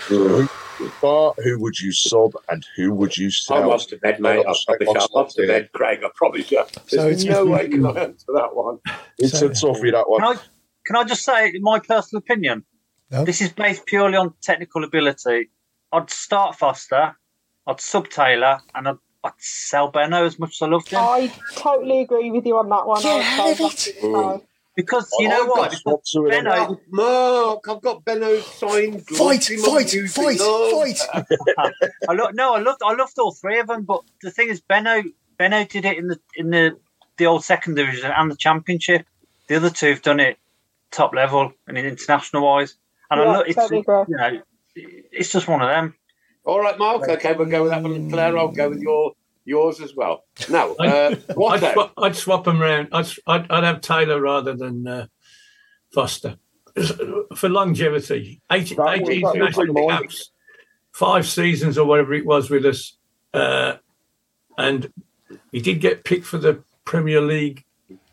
[0.08, 0.48] Who would
[0.80, 3.64] you start, who would you sub, and who would you sell?
[3.64, 4.44] I'm off to bed, mate.
[4.46, 4.88] I'll stop it.
[4.88, 6.00] I'm off to bed, Craig.
[6.04, 6.64] I promise you.
[6.86, 8.78] So There's it's- no way can I answer that one.
[9.18, 10.20] It's a toughie that one.
[10.20, 10.40] Can I,
[10.86, 12.64] can I just say in my personal opinion?
[13.10, 13.24] No.
[13.24, 15.50] This is based purely on technical ability.
[15.92, 17.16] I'd start Foster,
[17.66, 21.00] I'd sub Taylor, and I'd, I'd sell Benno as much as I loved him.
[21.00, 23.02] I totally agree with you on that one.
[23.02, 24.47] Get out of that's it.
[24.78, 25.00] It, no.
[25.00, 25.70] Because oh, you know I've what?
[25.70, 26.30] got Swap to it.
[26.30, 29.06] Benno, Mark, I've got Benno signed.
[29.06, 31.00] Fight, Glossy fight, fight, fight.
[32.08, 34.60] I lo- no, I loved I loved all three of them, but the thing is,
[34.60, 35.02] Benno
[35.38, 36.76] Benno did it in the in the
[37.16, 39.06] the old second division and the championship.
[39.48, 40.38] The other two have done it
[40.90, 42.76] top level and international wise.
[43.10, 44.42] And I Yeah, look, it's totally you know,
[44.74, 45.94] it's just one of them.
[46.44, 47.08] All right, Mark.
[47.08, 48.10] Okay, we'll go with that one.
[48.10, 49.12] Claire, I'll go with your
[49.48, 50.24] yours as well.
[50.48, 51.72] Now, uh, what I'd, then?
[51.74, 52.88] swap, I'd swap them around.
[52.92, 55.06] I'd, I'd, I'd have Taylor rather than uh,
[55.92, 56.36] Foster
[57.36, 58.40] for longevity.
[58.52, 59.88] 80, That would- 80 that would international mine.
[60.02, 60.30] caps,
[60.92, 62.96] five seasons or whatever it was with us,
[63.34, 63.74] uh,
[64.56, 64.92] and
[65.52, 67.64] he did get picked for the Premier League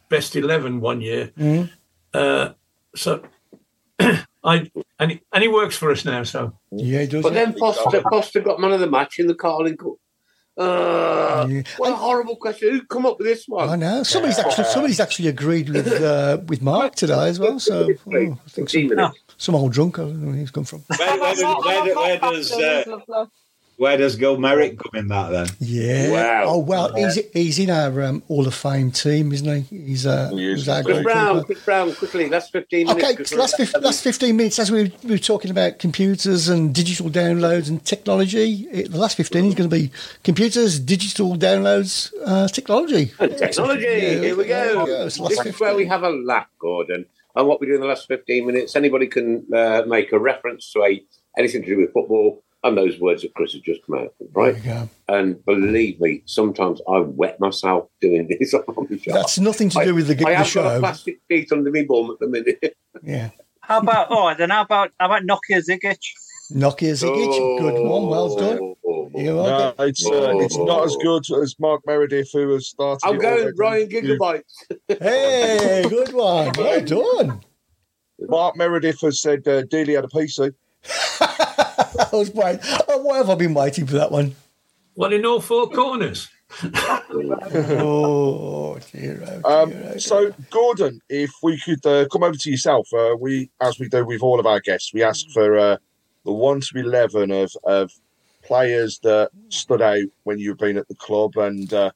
[0.09, 1.31] best eleven one year.
[1.37, 1.69] Mhm.
[2.13, 2.49] Uh,
[2.95, 3.23] so
[3.99, 6.23] I and he, and he works for us now.
[6.23, 7.23] So Yeah, he does.
[7.23, 7.45] But yeah.
[7.45, 9.93] then Foster, Foster got man of the match in the Carling Cup.
[10.57, 12.71] Uh, What a horrible question.
[12.71, 13.69] Who come up with this one?
[13.69, 17.59] I know somebody's actually somebody's actually agreed with uh, with Mark today as well.
[17.59, 19.99] So oh, I think some, some old drunk.
[19.99, 20.83] I don't know where he's come from.
[20.97, 23.29] Where, where, does- where, where does uh, Lovely.
[23.77, 25.47] Where does Gil Merrick come in that then?
[25.59, 26.11] Yeah.
[26.11, 26.43] Wow.
[26.47, 29.77] Oh well, he's he's in our um, Hall of Fame team, isn't he?
[29.87, 30.69] He's uh, He is.
[30.69, 31.45] our Chris Browne, goalkeeper.
[31.53, 32.29] Chris Browne, quickly.
[32.29, 33.03] That's 15 minutes.
[33.03, 36.47] Okay, 'cause last, at fif- last 15 minutes, as we, we were talking about computers
[36.47, 39.91] and digital downloads and technology, it, the last 15 is going to be
[40.23, 43.11] computers, digital downloads, uh, technology.
[43.19, 43.83] And technology.
[43.83, 44.85] Yeah, Here we go.
[44.85, 45.05] go.
[45.05, 47.05] It's the last This is where we have a laugh, Gordon.
[47.35, 50.71] And what we do in the last 15 minutes, anybody can uh, make a reference
[50.71, 51.03] to a
[51.37, 54.61] anything to do with football and those words of Chris has just come out, right?
[54.61, 55.15] There you go.
[55.15, 59.13] And believe me, sometimes I wet myself doing this on the show.
[59.13, 61.85] That's nothing to do with the, I the have got a plastic feet under my
[61.87, 62.75] bum at the minute.
[63.03, 63.29] Yeah.
[63.61, 64.49] How about all right then?
[64.51, 65.97] How about how about Nokia Zigic?
[66.51, 68.59] Nokia Zigic, good one, well done.
[68.87, 72.67] Oh, You are No, it's uh, it's not as good as Mark Meredith, who has
[72.69, 73.05] started.
[73.05, 73.51] I'm going.
[73.57, 74.43] Ryan You- Gigabytes.
[74.99, 76.53] Hey, good one.
[76.57, 77.41] Well done.
[78.19, 80.53] Mark Meredith has said uh, Dealey had a PC.
[81.19, 82.61] I was waiting.
[82.87, 84.35] Oh, why have I been waiting for that one?
[84.97, 86.29] well, in all four corners.
[86.63, 87.79] Oh, dear.
[87.81, 89.99] Oh, dear, oh, Um, dear.
[89.99, 94.05] so, Gordon, if we could uh, come over to yourself, uh, we, as we do
[94.05, 95.77] with all of our guests, we ask for uh,
[96.23, 97.91] the one to eleven of of
[98.43, 101.91] players that stood out when you've been at the club, and uh,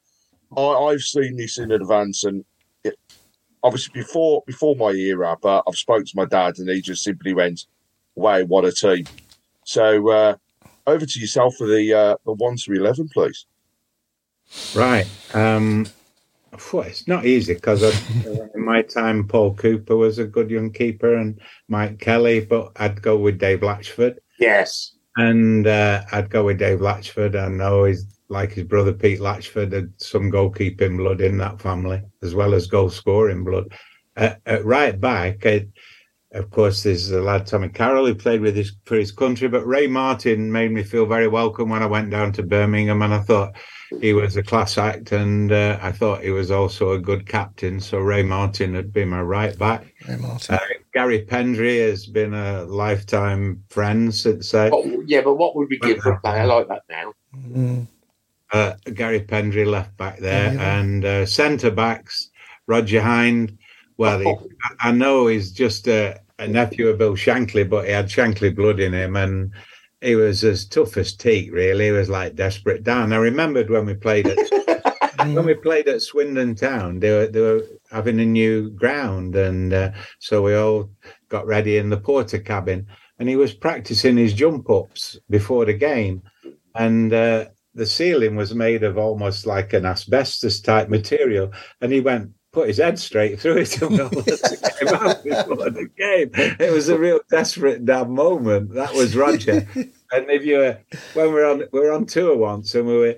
[0.56, 2.44] I, I've seen this in advance, and
[2.84, 2.96] it,
[3.62, 7.32] obviously before before my era, but I've spoke to my dad, and he just simply
[7.34, 7.66] went,
[8.20, 9.06] "Wow, what a team!"
[9.64, 10.36] So, uh,
[10.86, 13.46] over to yourself for the uh, the one to eleven, please.
[14.74, 15.06] Right.
[15.34, 15.86] Um,
[16.58, 17.82] phew, it's not easy because
[18.24, 23.00] in my time, Paul Cooper was a good young keeper and Mike Kelly, but I'd
[23.00, 24.18] go with Dave Latchford.
[24.38, 24.96] Yes.
[25.16, 27.36] And uh, I'd go with Dave Latchford.
[27.36, 32.02] I know he's like his brother Pete Latchford had some goalkeeping blood in that family,
[32.22, 33.72] as well as goal scoring blood.
[34.16, 35.68] Uh, at right back, it,
[36.32, 39.66] of course, there's a lad Tommy Carroll who played with his for his country, but
[39.66, 43.20] Ray Martin made me feel very welcome when I went down to Birmingham, and I
[43.20, 43.56] thought
[44.00, 47.80] he was a class act, and uh, I thought he was also a good captain.
[47.80, 49.92] So Ray Martin had been my right back.
[50.08, 50.54] Ray Martin.
[50.54, 50.58] Uh,
[50.92, 54.70] Gary Pendrey has been a lifetime friend since I.
[54.70, 57.12] Oh, yeah, but what would we give for a player like that now?
[57.36, 57.86] Mm.
[58.52, 60.78] uh, Gary Pendrey left back there, Yeah.
[60.78, 62.30] and uh, centre backs
[62.68, 63.58] Roger Hynd.
[64.00, 64.48] Well, he, Oh.
[64.80, 68.56] I I know he's just a, a nephew of Bill Shankly, but he had Shankly
[68.56, 69.52] blood in him, and
[70.00, 71.52] he was as tough as teak.
[71.52, 73.12] Really, he was like desperate Dan.
[73.12, 74.38] I remembered when we played at
[75.18, 79.74] when we played at Swindon Town, they were they were having a new ground, and
[79.74, 80.90] uh, so we all
[81.28, 82.86] got ready in the porter cabin,
[83.18, 86.22] and he was practicing his jump ups before the game,
[86.74, 87.44] and uh,
[87.74, 91.52] the ceiling was made of almost like an asbestos type material,
[91.82, 96.30] and he went put his head straight through it and came out before the game.
[96.34, 98.74] It was a real desperate Dan moment.
[98.74, 99.66] That was Roger.
[99.74, 100.78] and if you were
[101.14, 103.16] when we were on we were on tour once and we were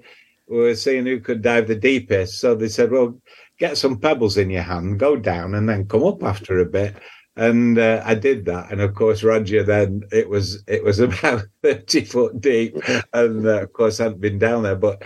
[0.49, 2.41] we were seeing who could dive the deepest.
[2.41, 3.19] So they said, Well,
[3.59, 6.97] get some pebbles in your hand, go down and then come up after a bit.
[7.37, 9.63] And uh, I did that, and of course, Roger.
[9.63, 12.77] Then it was it was about thirty foot deep,
[13.15, 14.77] and uh, of course, I hadn't been down there.
[14.77, 15.03] But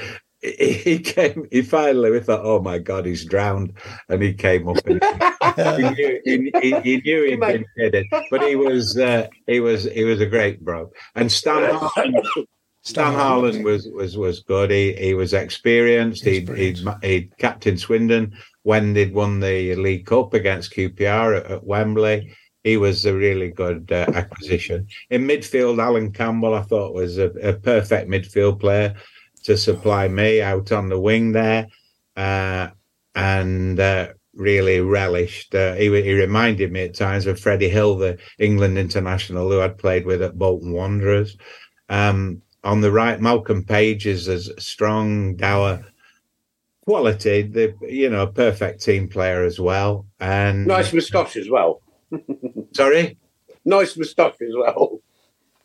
[0.59, 1.47] he came.
[1.51, 3.73] He finally we thought, "Oh my God, he's drowned!"
[4.09, 4.79] And he came up.
[4.87, 9.61] And he, knew, he, he, he knew he'd been kidding, but he was uh, he
[9.61, 10.91] was he was a great bro.
[11.15, 12.27] And Stan Harland,
[12.83, 14.71] Stan Harland was was was good.
[14.71, 16.25] He he was experienced.
[16.25, 21.65] He he he captained Swindon when they'd won the League Cup against QPR at, at
[21.65, 22.35] Wembley.
[22.65, 24.89] He was a really good uh, acquisition.
[25.11, 28.97] In midfield, Alan Campbell, I thought was a, a perfect midfield player
[29.47, 31.69] to supply me out on the wing there,
[32.17, 32.69] uh,
[33.15, 35.55] and uh, really relished.
[35.55, 39.79] Uh, he, he reminded me at times of Freddie Hill, the England international who I'd
[39.79, 41.37] played with at Bolton Wanderers.
[41.89, 45.85] Um, on the right, Malcolm Page is a strong, dour
[46.85, 47.43] quality.
[47.43, 51.83] The you know, perfect team player as well, and Nice moustache as well.
[52.75, 53.17] sorry,
[53.65, 54.99] Nice moustache as well.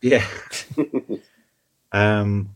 [0.03, 0.27] yeah.
[1.91, 2.55] um,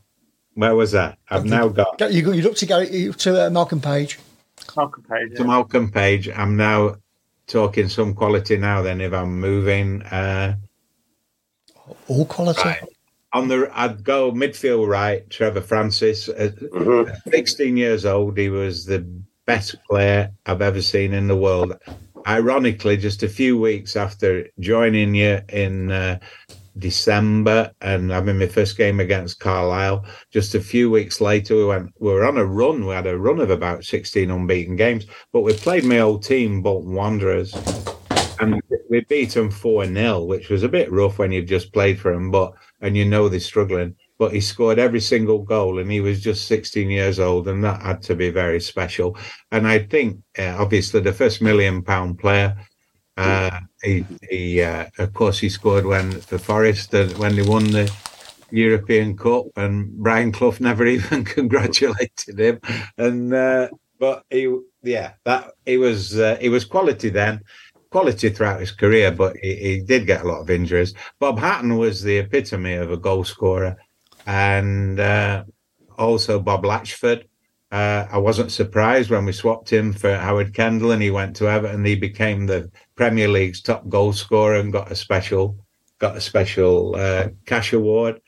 [0.56, 1.18] where was that?
[1.30, 4.20] I've now got You got you look to go to uh, Malcolm Page.
[4.76, 5.38] Malcolm Page.
[5.38, 6.30] to Malcolm Page.
[6.30, 6.96] I'm now
[7.48, 8.82] talking some quality now.
[8.82, 10.02] Then if I'm moving.
[10.04, 10.56] Uh,
[12.08, 12.70] All quality.
[13.34, 16.28] on the I'd go midfield right, Trevor Francis.
[16.30, 17.30] At Mm-hmm.
[17.30, 19.06] 16 years old, he was the
[19.46, 21.74] best player I've ever seen in the world.
[22.28, 26.18] Ironically, just a few weeks after joining you in uh,
[26.78, 31.94] December and having my first game against Carlisle, just a few weeks later, we went.
[32.00, 32.86] We were on a run.
[32.86, 36.62] We had a run of about 16 unbeaten games, but we played my old team,
[36.62, 37.54] Bolton Wanderers,
[38.40, 42.00] and we beat them 4 0, which was a bit rough when you've just played
[42.00, 43.96] for them, but and you know they're struggling.
[44.18, 47.82] But he scored every single goal, and he was just 16 years old, and that
[47.82, 49.18] had to be very special.
[49.52, 52.56] And I think, uh, obviously, the first million pound player,
[53.18, 57.92] uh, he, he uh, of course, he scored when for Forest when they won the
[58.52, 62.60] European Cup, and Brian Clough never even congratulated him.
[62.98, 63.70] And uh,
[64.00, 67.42] but he, yeah, that he was uh, he was quality then,
[67.90, 70.94] quality throughout his career, but he, he did get a lot of injuries.
[71.20, 73.78] Bob Hatton was the epitome of a goal scorer,
[74.26, 75.44] and uh,
[75.98, 77.26] also Bob Latchford.
[77.72, 81.50] Uh, I wasn't surprised when we swapped him for Howard Kendall, and he went to
[81.50, 81.84] Everton.
[81.84, 85.58] He became the Premier League's top goal scorer and got a special
[86.00, 88.22] got a special uh, cash award.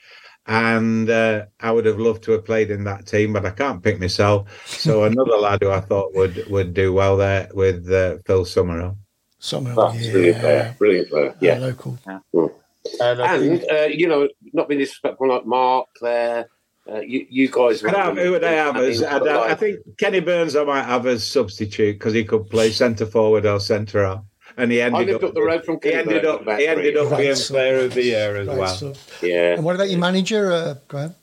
[0.48, 3.84] And uh, I would have loved to have played in that team, but I can't
[3.84, 4.50] pick myself.
[4.66, 8.96] So another lad who I thought would would do well there with uh, Phil Summerill.
[9.40, 10.76] Somehow, Oh, brilliant player.
[10.80, 11.36] Brilliant player.
[11.42, 11.60] Yeah.
[11.60, 12.00] local.
[12.34, 12.52] Mm.
[13.02, 16.48] And, uh, you know, not being disrespectful like Mark, Claire,
[16.92, 17.84] uh, you, you guys.
[17.84, 19.04] I'd have, who would I have as?
[19.04, 22.72] I'd have, I think Kenny Burns I might have as substitute because he could play
[22.72, 24.24] centre forward or centre half.
[24.60, 26.98] And he ended lived up, up the road from Kenny he ended up he ended
[26.98, 27.56] up Great being stuff.
[27.56, 28.76] player of the year as Great well.
[28.76, 29.24] stuff.
[29.24, 29.54] Yeah.
[29.54, 31.14] And what about your manager, uh, Graham?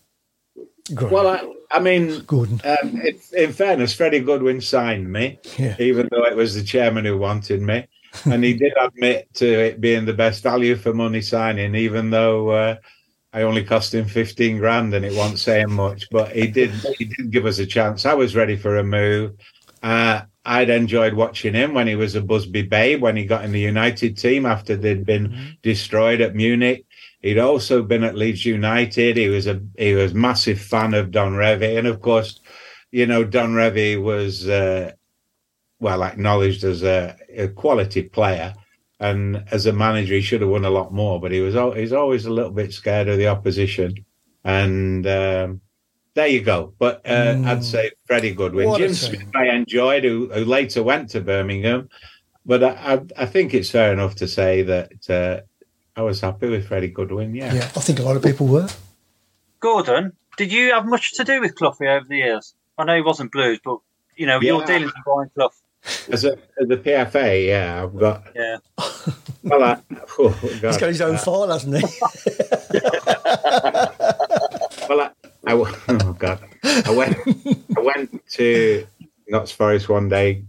[0.95, 1.13] Graham.
[1.13, 2.61] Well, I, I mean, Gordon.
[2.65, 5.75] Um, in, in fairness, Freddie Goodwin signed me, Yeah.
[5.81, 7.87] even though it was the chairman who wanted me,
[8.27, 12.51] and he did admit to it being the best value for money signing, even though
[12.51, 12.77] uh,
[13.35, 16.09] I only cost him fifteen grand, and it wasn't saying much.
[16.11, 18.07] But he did he did give us a chance.
[18.07, 19.33] I was ready for a move.
[19.83, 23.53] Uh, I'd enjoyed watching him when he was a Busby Babe, when he got in
[23.53, 26.87] the United team after they'd been destroyed at Munich.
[27.23, 29.17] He'd also been at Leeds United.
[29.17, 32.41] He was a he was massive fan of Don Revie, and of course,
[32.93, 34.93] you know Don Revie was uh,
[35.81, 38.55] well acknowledged as a, a quality player,
[39.09, 41.21] and as a manager, he should have won a lot more.
[41.21, 43.91] But he was al- he's always a little bit scared of the opposition,
[44.45, 45.61] and um,
[46.15, 46.75] there you go.
[46.79, 48.95] But uh, I'd say Freddie Goodwin, What Jim.
[48.95, 51.89] Smith, I enjoyed, who, who later went to Birmingham.
[52.47, 55.41] But I, I, I think it's fair enough to say that uh,
[55.99, 57.35] I was happy with Freddie Goodwin.
[57.35, 57.55] Yeah.
[57.55, 58.69] Yeah, I think a lot of people were.
[59.61, 62.55] Gordon, did you have much to do with Cloughie over the years?
[62.77, 63.79] I know he wasn't Blues, but
[64.17, 64.67] you know your Yeah.
[64.67, 65.51] dealings with Brian Clough.
[66.11, 68.25] As a as a PFA, yeah, I've got.
[68.35, 68.57] Yeah.
[69.47, 69.77] Well, I,
[70.19, 70.81] oh, He's God.
[70.81, 71.85] got his own Uh, file, hasn't he?
[74.89, 75.11] Well, I,
[75.47, 77.17] I w- oh god, I went
[77.77, 78.87] I went to
[79.29, 80.45] Notts Forest one day.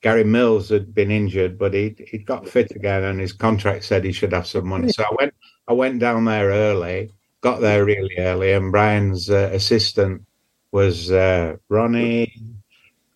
[0.00, 4.04] Gary Mills had been injured, but he he got fit again, and his contract said
[4.04, 4.90] he should have some money.
[4.92, 5.34] So I went
[5.68, 7.10] I went down there early,
[7.40, 10.24] got there really early, and Brian's uh, assistant
[10.72, 12.32] was uh, Ronnie.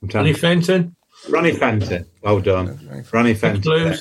[0.03, 0.97] I'm trying Ronnie to- Fenton.
[1.29, 2.07] Ronnie Fenton.
[2.23, 3.97] Well done, Ronnie Fenton.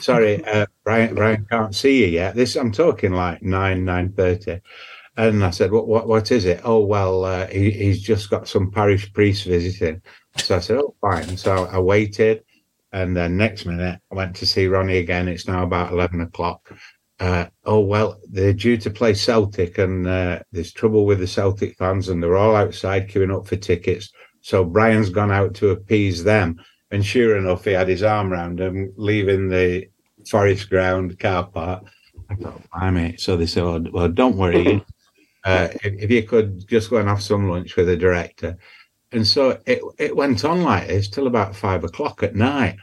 [0.00, 1.14] Sorry, uh, Brian.
[1.14, 2.34] Brian can't see you yet.
[2.34, 4.60] This I'm talking like nine nine thirty.
[5.16, 5.86] And I said, "What?
[5.88, 6.08] What?
[6.08, 10.00] What is it?" Oh, well, uh, he, he's just got some parish priest visiting.
[10.38, 12.44] So I said, "Oh, fine." So I waited,
[12.92, 15.28] and then next minute I went to see Ronnie again.
[15.28, 16.72] It's now about eleven o'clock.
[17.20, 21.76] Uh, oh well, they're due to play Celtic, and uh, there's trouble with the Celtic
[21.76, 24.10] fans, and they're all outside queuing up for tickets.
[24.42, 26.60] So Brian's gone out to appease them,
[26.90, 29.88] and sure enough, he had his arm round them, leaving the
[30.28, 31.84] Forest Ground car park.
[32.28, 33.16] I thought, blimey.
[33.18, 34.84] So they said, oh, well, don't worry.
[35.44, 38.56] Uh, if, if you could just go and have some lunch with the director.
[39.10, 42.76] And so it, it went on like this till about five o'clock at night.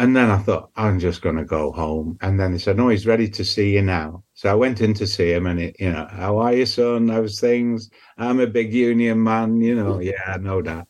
[0.00, 2.16] And then I thought, I'm just going to go home.
[2.22, 4.24] And then they said, no, he's ready to see you now.
[4.32, 7.08] So I went in to see him and, it, you know, how are you, son?
[7.08, 7.90] How's things?
[8.16, 10.00] I'm a big union man, you know.
[10.10, 10.88] Yeah, I know that.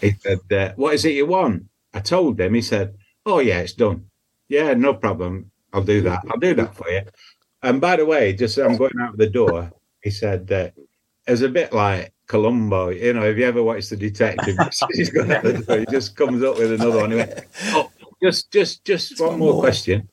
[0.00, 1.64] He said, uh, what is it you want?
[1.92, 2.54] I told him.
[2.54, 2.94] He said,
[3.26, 4.04] oh, yeah, it's done.
[4.46, 5.50] Yeah, no problem.
[5.72, 6.22] I'll do that.
[6.30, 7.02] I'll do that for you.
[7.64, 9.72] And by the way, just I'm going out the door,
[10.04, 10.70] he said, uh,
[11.26, 12.90] it was a bit like Columbo.
[12.90, 14.56] You know, if you ever watched The Detective,
[14.92, 17.10] he's going out the door, he just comes up with another one.
[17.10, 17.91] He went, oh,
[18.22, 20.08] just, just, just one more question.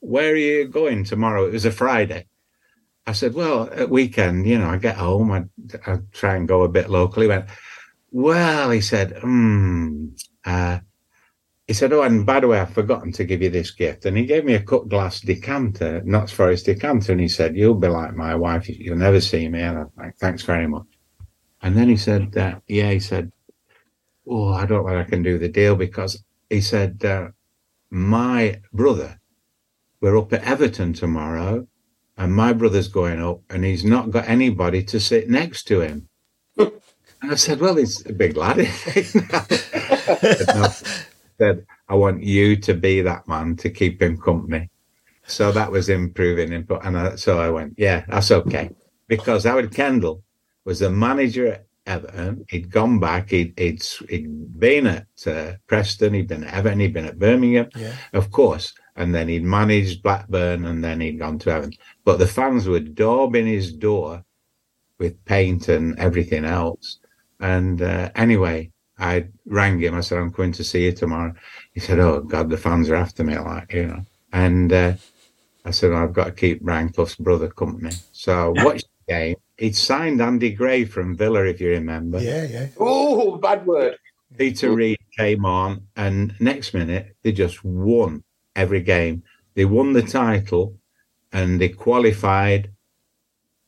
[0.00, 1.46] Where are you going tomorrow?
[1.46, 2.26] It was a Friday.
[3.06, 5.44] I said, well, at weekend, you know, I get home, I,
[5.86, 7.22] I try and go a bit local.
[7.22, 7.46] He went,
[8.10, 10.08] well, he said, hmm,
[10.44, 10.80] uh,
[11.66, 14.06] he said, oh, and by the way, I've forgotten to give you this gift.
[14.06, 17.12] And he gave me a cut glass decanter, Notts Forest decanter.
[17.12, 18.68] And he said, you'll be like my wife.
[18.68, 19.60] You'll never see me.
[19.62, 20.86] And I'm like, thanks very much.
[21.62, 23.32] And then he said, uh, yeah, he said,
[24.28, 27.28] oh, I don't know I can do the deal because he said, uh,
[27.90, 29.20] my brother,
[30.00, 31.66] we're up at Everton tomorrow
[32.16, 36.08] and my brother's going up and he's not got anybody to sit next to him.
[36.56, 36.72] and
[37.22, 38.66] I said, well, he's a big lad.
[38.66, 39.24] said,
[41.38, 44.70] said, I want you to be that man to keep him company.
[45.26, 46.84] So that was improving input.
[46.84, 48.70] And I, so I went, yeah, that's okay.
[49.08, 50.22] Because Howard Kendall
[50.64, 52.44] was the manager at Everton.
[52.48, 53.30] He'd gone back.
[53.30, 56.14] He'd, he'd, he'd been at uh, Preston.
[56.14, 56.80] He'd been at Everton.
[56.80, 57.92] He'd been at Birmingham, Yeah.
[58.12, 58.74] of course.
[58.96, 61.74] And then he'd managed Blackburn and then he'd gone to Everton.
[62.04, 64.24] But the fans were daubing his door
[64.98, 66.98] with paint and everything else.
[67.40, 69.94] And uh, anyway, I rang him.
[69.94, 71.34] I said, I'm coming to see you tomorrow.
[71.72, 74.00] He said, Oh, God, the fans are after me, like, you know.
[74.32, 74.94] And uh,
[75.66, 77.90] I said, I've got to keep Clough's brother company.
[78.12, 79.36] So I watched the game.
[79.58, 82.20] He'd signed Andy Gray from Villa, if you remember.
[82.20, 82.68] Yeah, yeah.
[82.78, 83.96] Oh, bad word.
[84.36, 88.22] Peter Reid came on, and next minute, they just won
[88.54, 89.22] every game.
[89.54, 90.76] They won the title
[91.32, 92.70] and they qualified.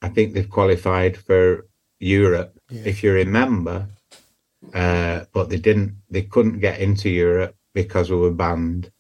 [0.03, 1.67] I think they've qualified for
[2.01, 3.89] Europe, if you remember.
[4.75, 8.91] Uh, but they didn't, they couldn't get into Europe because we were banned.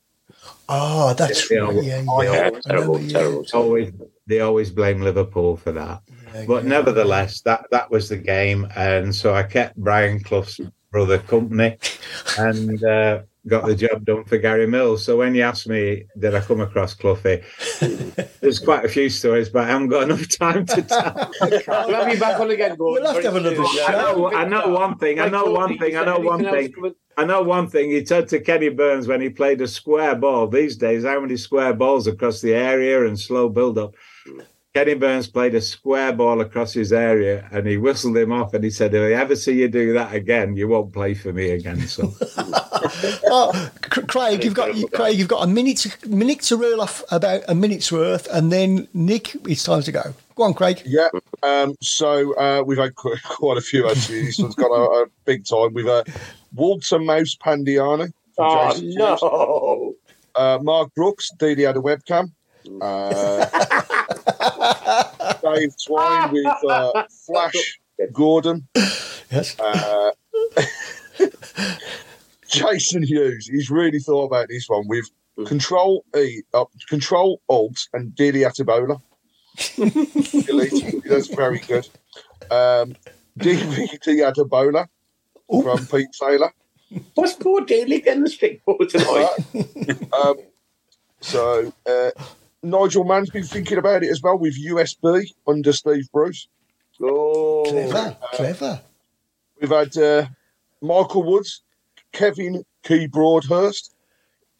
[0.68, 1.68] Oh, that's They right.
[1.68, 2.32] always- Yeah, Oh, yeah.
[2.32, 3.44] yeah, terrible, terrible.
[3.52, 3.92] always
[4.26, 6.02] they always blame Liverpool for that.
[6.46, 10.60] But nevertheless, that that was the game, and so I kept Brian Clough's
[10.90, 11.76] brother company,
[12.38, 15.04] and uh, got the job done for Gary Mills.
[15.04, 17.42] So when you ask me, did I come across Cloughie?
[18.40, 21.32] There's quite a few stories, but I haven't got enough time to tell.
[21.40, 23.04] We'll have you back on again, Gordon.
[23.04, 25.20] We'll have to have another I know, I know one thing.
[25.20, 25.96] I know one thing.
[25.96, 26.94] I know one thing.
[27.16, 27.90] I know one thing.
[27.90, 30.46] He said to Kenny Burns when he played a square ball.
[30.46, 33.94] These days, how many square balls across the area and slow build up?
[34.74, 38.62] Kenny Burns played a square ball across his area and he whistled him off and
[38.62, 41.50] he said, If I ever see you do that again, you won't play for me
[41.50, 41.80] again.
[41.86, 42.12] So
[43.26, 47.02] oh, Craig, you've got you, Craig, you've got a minute to, minute to reel off
[47.10, 50.14] about a minute's worth, and then Nick, it's time to go.
[50.36, 50.82] Go on, Craig.
[50.84, 51.08] Yeah.
[51.42, 54.26] Um, so uh, we've had quite a few actually.
[54.26, 55.72] This one's got a, a big time.
[55.74, 56.04] We've uh,
[56.54, 58.12] Walter Mouse Pandiani.
[58.36, 59.94] from Oh, Jason no.
[60.34, 62.30] Uh, Mark Brooks, Didi had a webcam.
[62.80, 63.46] Uh,
[65.42, 67.78] Dave Twine with uh, Flash
[68.12, 68.66] Gordon.
[69.30, 69.58] Yes.
[69.58, 70.10] Uh,
[72.48, 73.46] Jason Hughes.
[73.46, 75.10] He's really thought about this one with
[75.46, 79.00] Control E, uh, Control Alt, and Didi Adebola.
[81.08, 81.88] That's very good.
[82.50, 82.96] Um,
[83.38, 84.88] DVD Adebola
[85.48, 86.52] from Pete Taylor.
[87.14, 89.28] What's poor Daly getting the stick for tonight?
[90.12, 90.36] um,
[91.20, 92.10] so uh,
[92.62, 96.48] Nigel Mann's been thinking about it as well with USB under Steve Bruce.
[97.00, 98.80] Oh, Clever, clever.
[99.60, 100.26] We've had uh,
[100.80, 101.62] Michael Woods,
[102.12, 103.94] Kevin Key Broadhurst.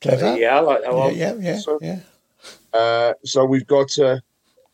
[0.01, 0.37] Clever.
[0.39, 1.16] yeah, I like that one.
[1.16, 2.01] yeah, yeah, So- yeah.
[2.73, 4.19] Uh, so we've got uh,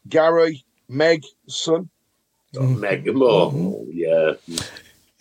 [0.08, 1.88] Gary Meg son.
[2.52, 3.50] Mega more.
[3.54, 4.32] Oh, yeah.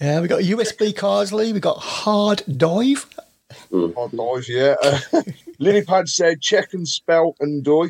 [0.02, 3.08] Yeah, we got USB Carsley, we got Hard Dive,
[3.72, 4.76] Hard dive, yeah.
[5.64, 7.88] Uh, Lilypad said, check and spell and doy.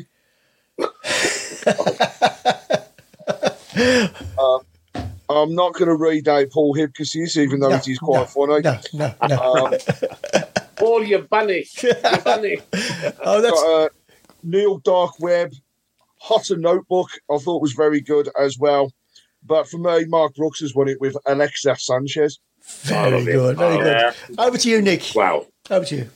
[0.78, 0.88] um,
[5.30, 8.36] I'm not going to read out Paul Hipkiss, even though No, it is quite no,
[8.60, 8.60] funny.
[8.62, 9.66] No, no, no.
[9.66, 9.74] Um,
[10.76, 11.82] Paul, you're banished.
[11.82, 11.94] You're
[12.24, 12.62] banished.
[13.22, 13.88] oh, that's got, uh,
[14.42, 15.52] Neil Dark Web,
[16.20, 18.92] Hotter Notebook, I thought was very good as well.
[19.42, 22.38] But for me, Mark Brooks has won it with Alexa Sanchez.
[22.82, 23.56] very good.
[23.56, 24.14] Very good.
[24.38, 25.12] Over to you, Nick.
[25.14, 25.46] Wow.
[25.70, 26.10] Over to you.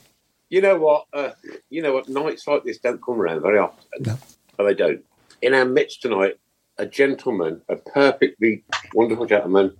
[0.49, 1.05] You know what?
[1.13, 1.31] Uh,
[1.69, 2.09] you know what?
[2.09, 3.83] Nights like this don't come around very often.
[3.99, 4.17] No.
[4.57, 5.03] But they don't.
[5.41, 6.35] In our midst tonight,
[6.77, 8.63] a gentleman, a perfectly
[8.93, 9.75] wonderful gentleman,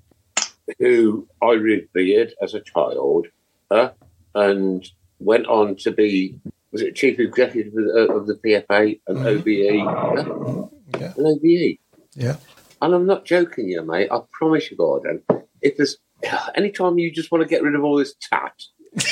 [0.80, 3.28] who I revered as a child,
[3.72, 3.90] uh,
[4.36, 4.88] and
[5.20, 6.36] went on to be
[6.72, 9.48] was it chief executive of the, of the PFA and OBE,
[9.88, 10.68] uh,
[11.00, 11.14] Yeah.
[11.18, 11.80] and OBE.
[12.14, 12.36] Yeah.
[12.82, 14.10] And I'm not joking, you mate.
[14.12, 15.24] I promise you, Gordon.
[15.62, 15.98] If there's
[16.56, 18.54] anytime you just want to get rid of all this tat,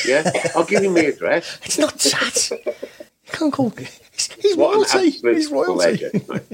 [0.05, 1.59] yeah, I'll give you my address.
[1.65, 2.51] It's not chat.
[2.51, 3.69] You can't call.
[3.71, 5.09] He's, he's royalty.
[5.11, 5.73] He's royalty.
[6.13, 6.49] legend.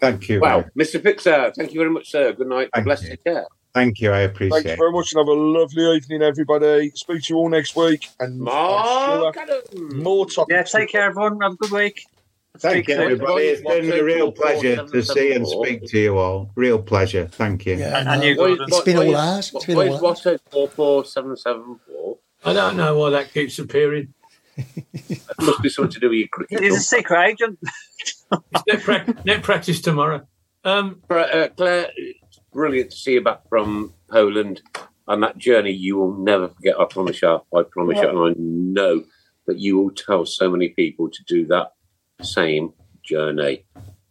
[0.00, 0.40] Thank you.
[0.40, 0.84] Wow, Ray.
[0.84, 1.02] Mr.
[1.02, 2.32] Fixer, thank you very much, sir.
[2.32, 2.70] Good night.
[2.72, 3.10] Thank Bless you.
[3.10, 3.16] you.
[3.26, 3.46] Care.
[3.74, 4.12] Thank you.
[4.12, 6.90] I appreciate Thank appreciate you very much and have a lovely evening, everybody.
[6.94, 8.08] Speak to you all next week.
[8.20, 10.72] And I'm Mark sure more topics.
[10.72, 11.40] Yeah, take care, everyone.
[11.40, 12.06] Have a good week.
[12.58, 13.44] Thank Speak you, everybody.
[13.44, 16.50] It's been a real pleasure to see and speak to you all.
[16.56, 17.26] Real pleasure.
[17.26, 17.76] Thank you.
[17.76, 18.66] Yeah, And- and you, Gordon.
[18.68, 19.52] It's been all ours.
[19.54, 20.22] It's been What all is ours.
[20.24, 21.97] Watto four four seven seven four?
[22.44, 24.14] I don't know why that keeps appearing.
[24.56, 26.60] That must be something to do with your cricket.
[26.62, 27.58] He's a secret agent.
[27.62, 28.26] It's
[28.66, 30.26] net, prac- net practice tomorrow.
[30.64, 34.62] Um, Uh, Claire, it's brilliant to see you back from Poland
[35.06, 36.78] and that journey you will never forget.
[36.78, 37.40] I promise you.
[37.54, 39.04] I promise you, and I know
[39.46, 41.72] that you will tell so many people to do that
[42.20, 43.64] same journey.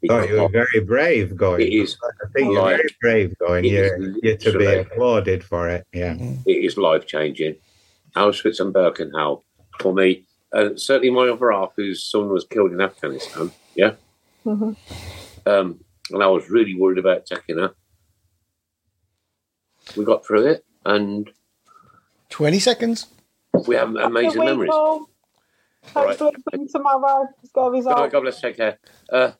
[0.10, 1.62] Oh, you were very brave going.
[1.62, 3.66] It is I think you're like- very brave going.
[3.66, 5.86] You're, you're to be applauded for it.
[5.94, 6.16] Yeah.
[6.46, 7.56] it is life changing.
[8.16, 9.44] Auschwitz and Birkenau
[9.80, 13.52] for me, and certainly my other half, whose son was killed in Afghanistan.
[13.76, 13.94] Yeah,
[14.46, 14.76] Mhm.
[15.46, 15.80] um,
[16.12, 17.74] and I was really worried about taking her.
[19.96, 21.30] We got through it, and
[22.30, 23.08] 20 seconds.
[23.68, 24.70] we have amazing Good week, memories.
[24.74, 25.10] all.
[25.96, 26.08] Right.
[26.20, 27.28] Hopefully, win tomorrow.
[27.42, 28.12] Let's go Good night, result.
[28.12, 28.42] God bless.
[28.42, 28.78] Take care.
[29.12, 29.32] Uh,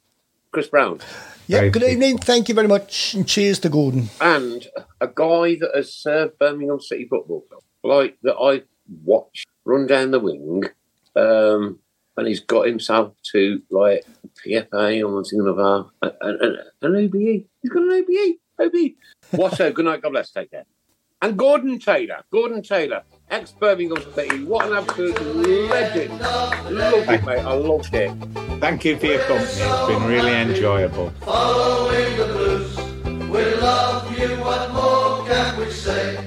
[0.52, 1.00] Chris Browne
[1.46, 1.92] Yeah, Very good good.
[1.92, 2.18] evening.
[2.18, 3.14] Thank you very much.
[3.14, 4.10] And cheers to Gordon.
[4.22, 4.66] and
[5.02, 8.64] a guy that has served Birmingham City Football Club, like that I
[9.04, 10.64] watched run down the wing,
[11.16, 11.80] um,
[12.16, 14.06] and he's got himself to like
[14.46, 17.46] PFA or something of our an, an, an OBE.
[17.62, 18.38] He's got an OBE.
[18.60, 18.96] OBE.
[19.32, 19.74] What's up?
[19.74, 20.02] Good night.
[20.02, 20.32] God bless.
[20.32, 20.66] Take care.
[21.22, 24.44] And Gordon Taylor, Gordon Taylor, ex Birmingham City.
[24.44, 25.20] What an absolute
[25.70, 26.20] legend.
[26.20, 27.40] Loved it, mate.
[27.40, 28.12] I loved it.
[28.60, 29.50] Thank you for your company.
[29.50, 31.10] It's been really enjoyable.
[31.22, 32.78] Following the blues,
[33.30, 34.28] we love you.
[34.38, 36.27] What more can we say?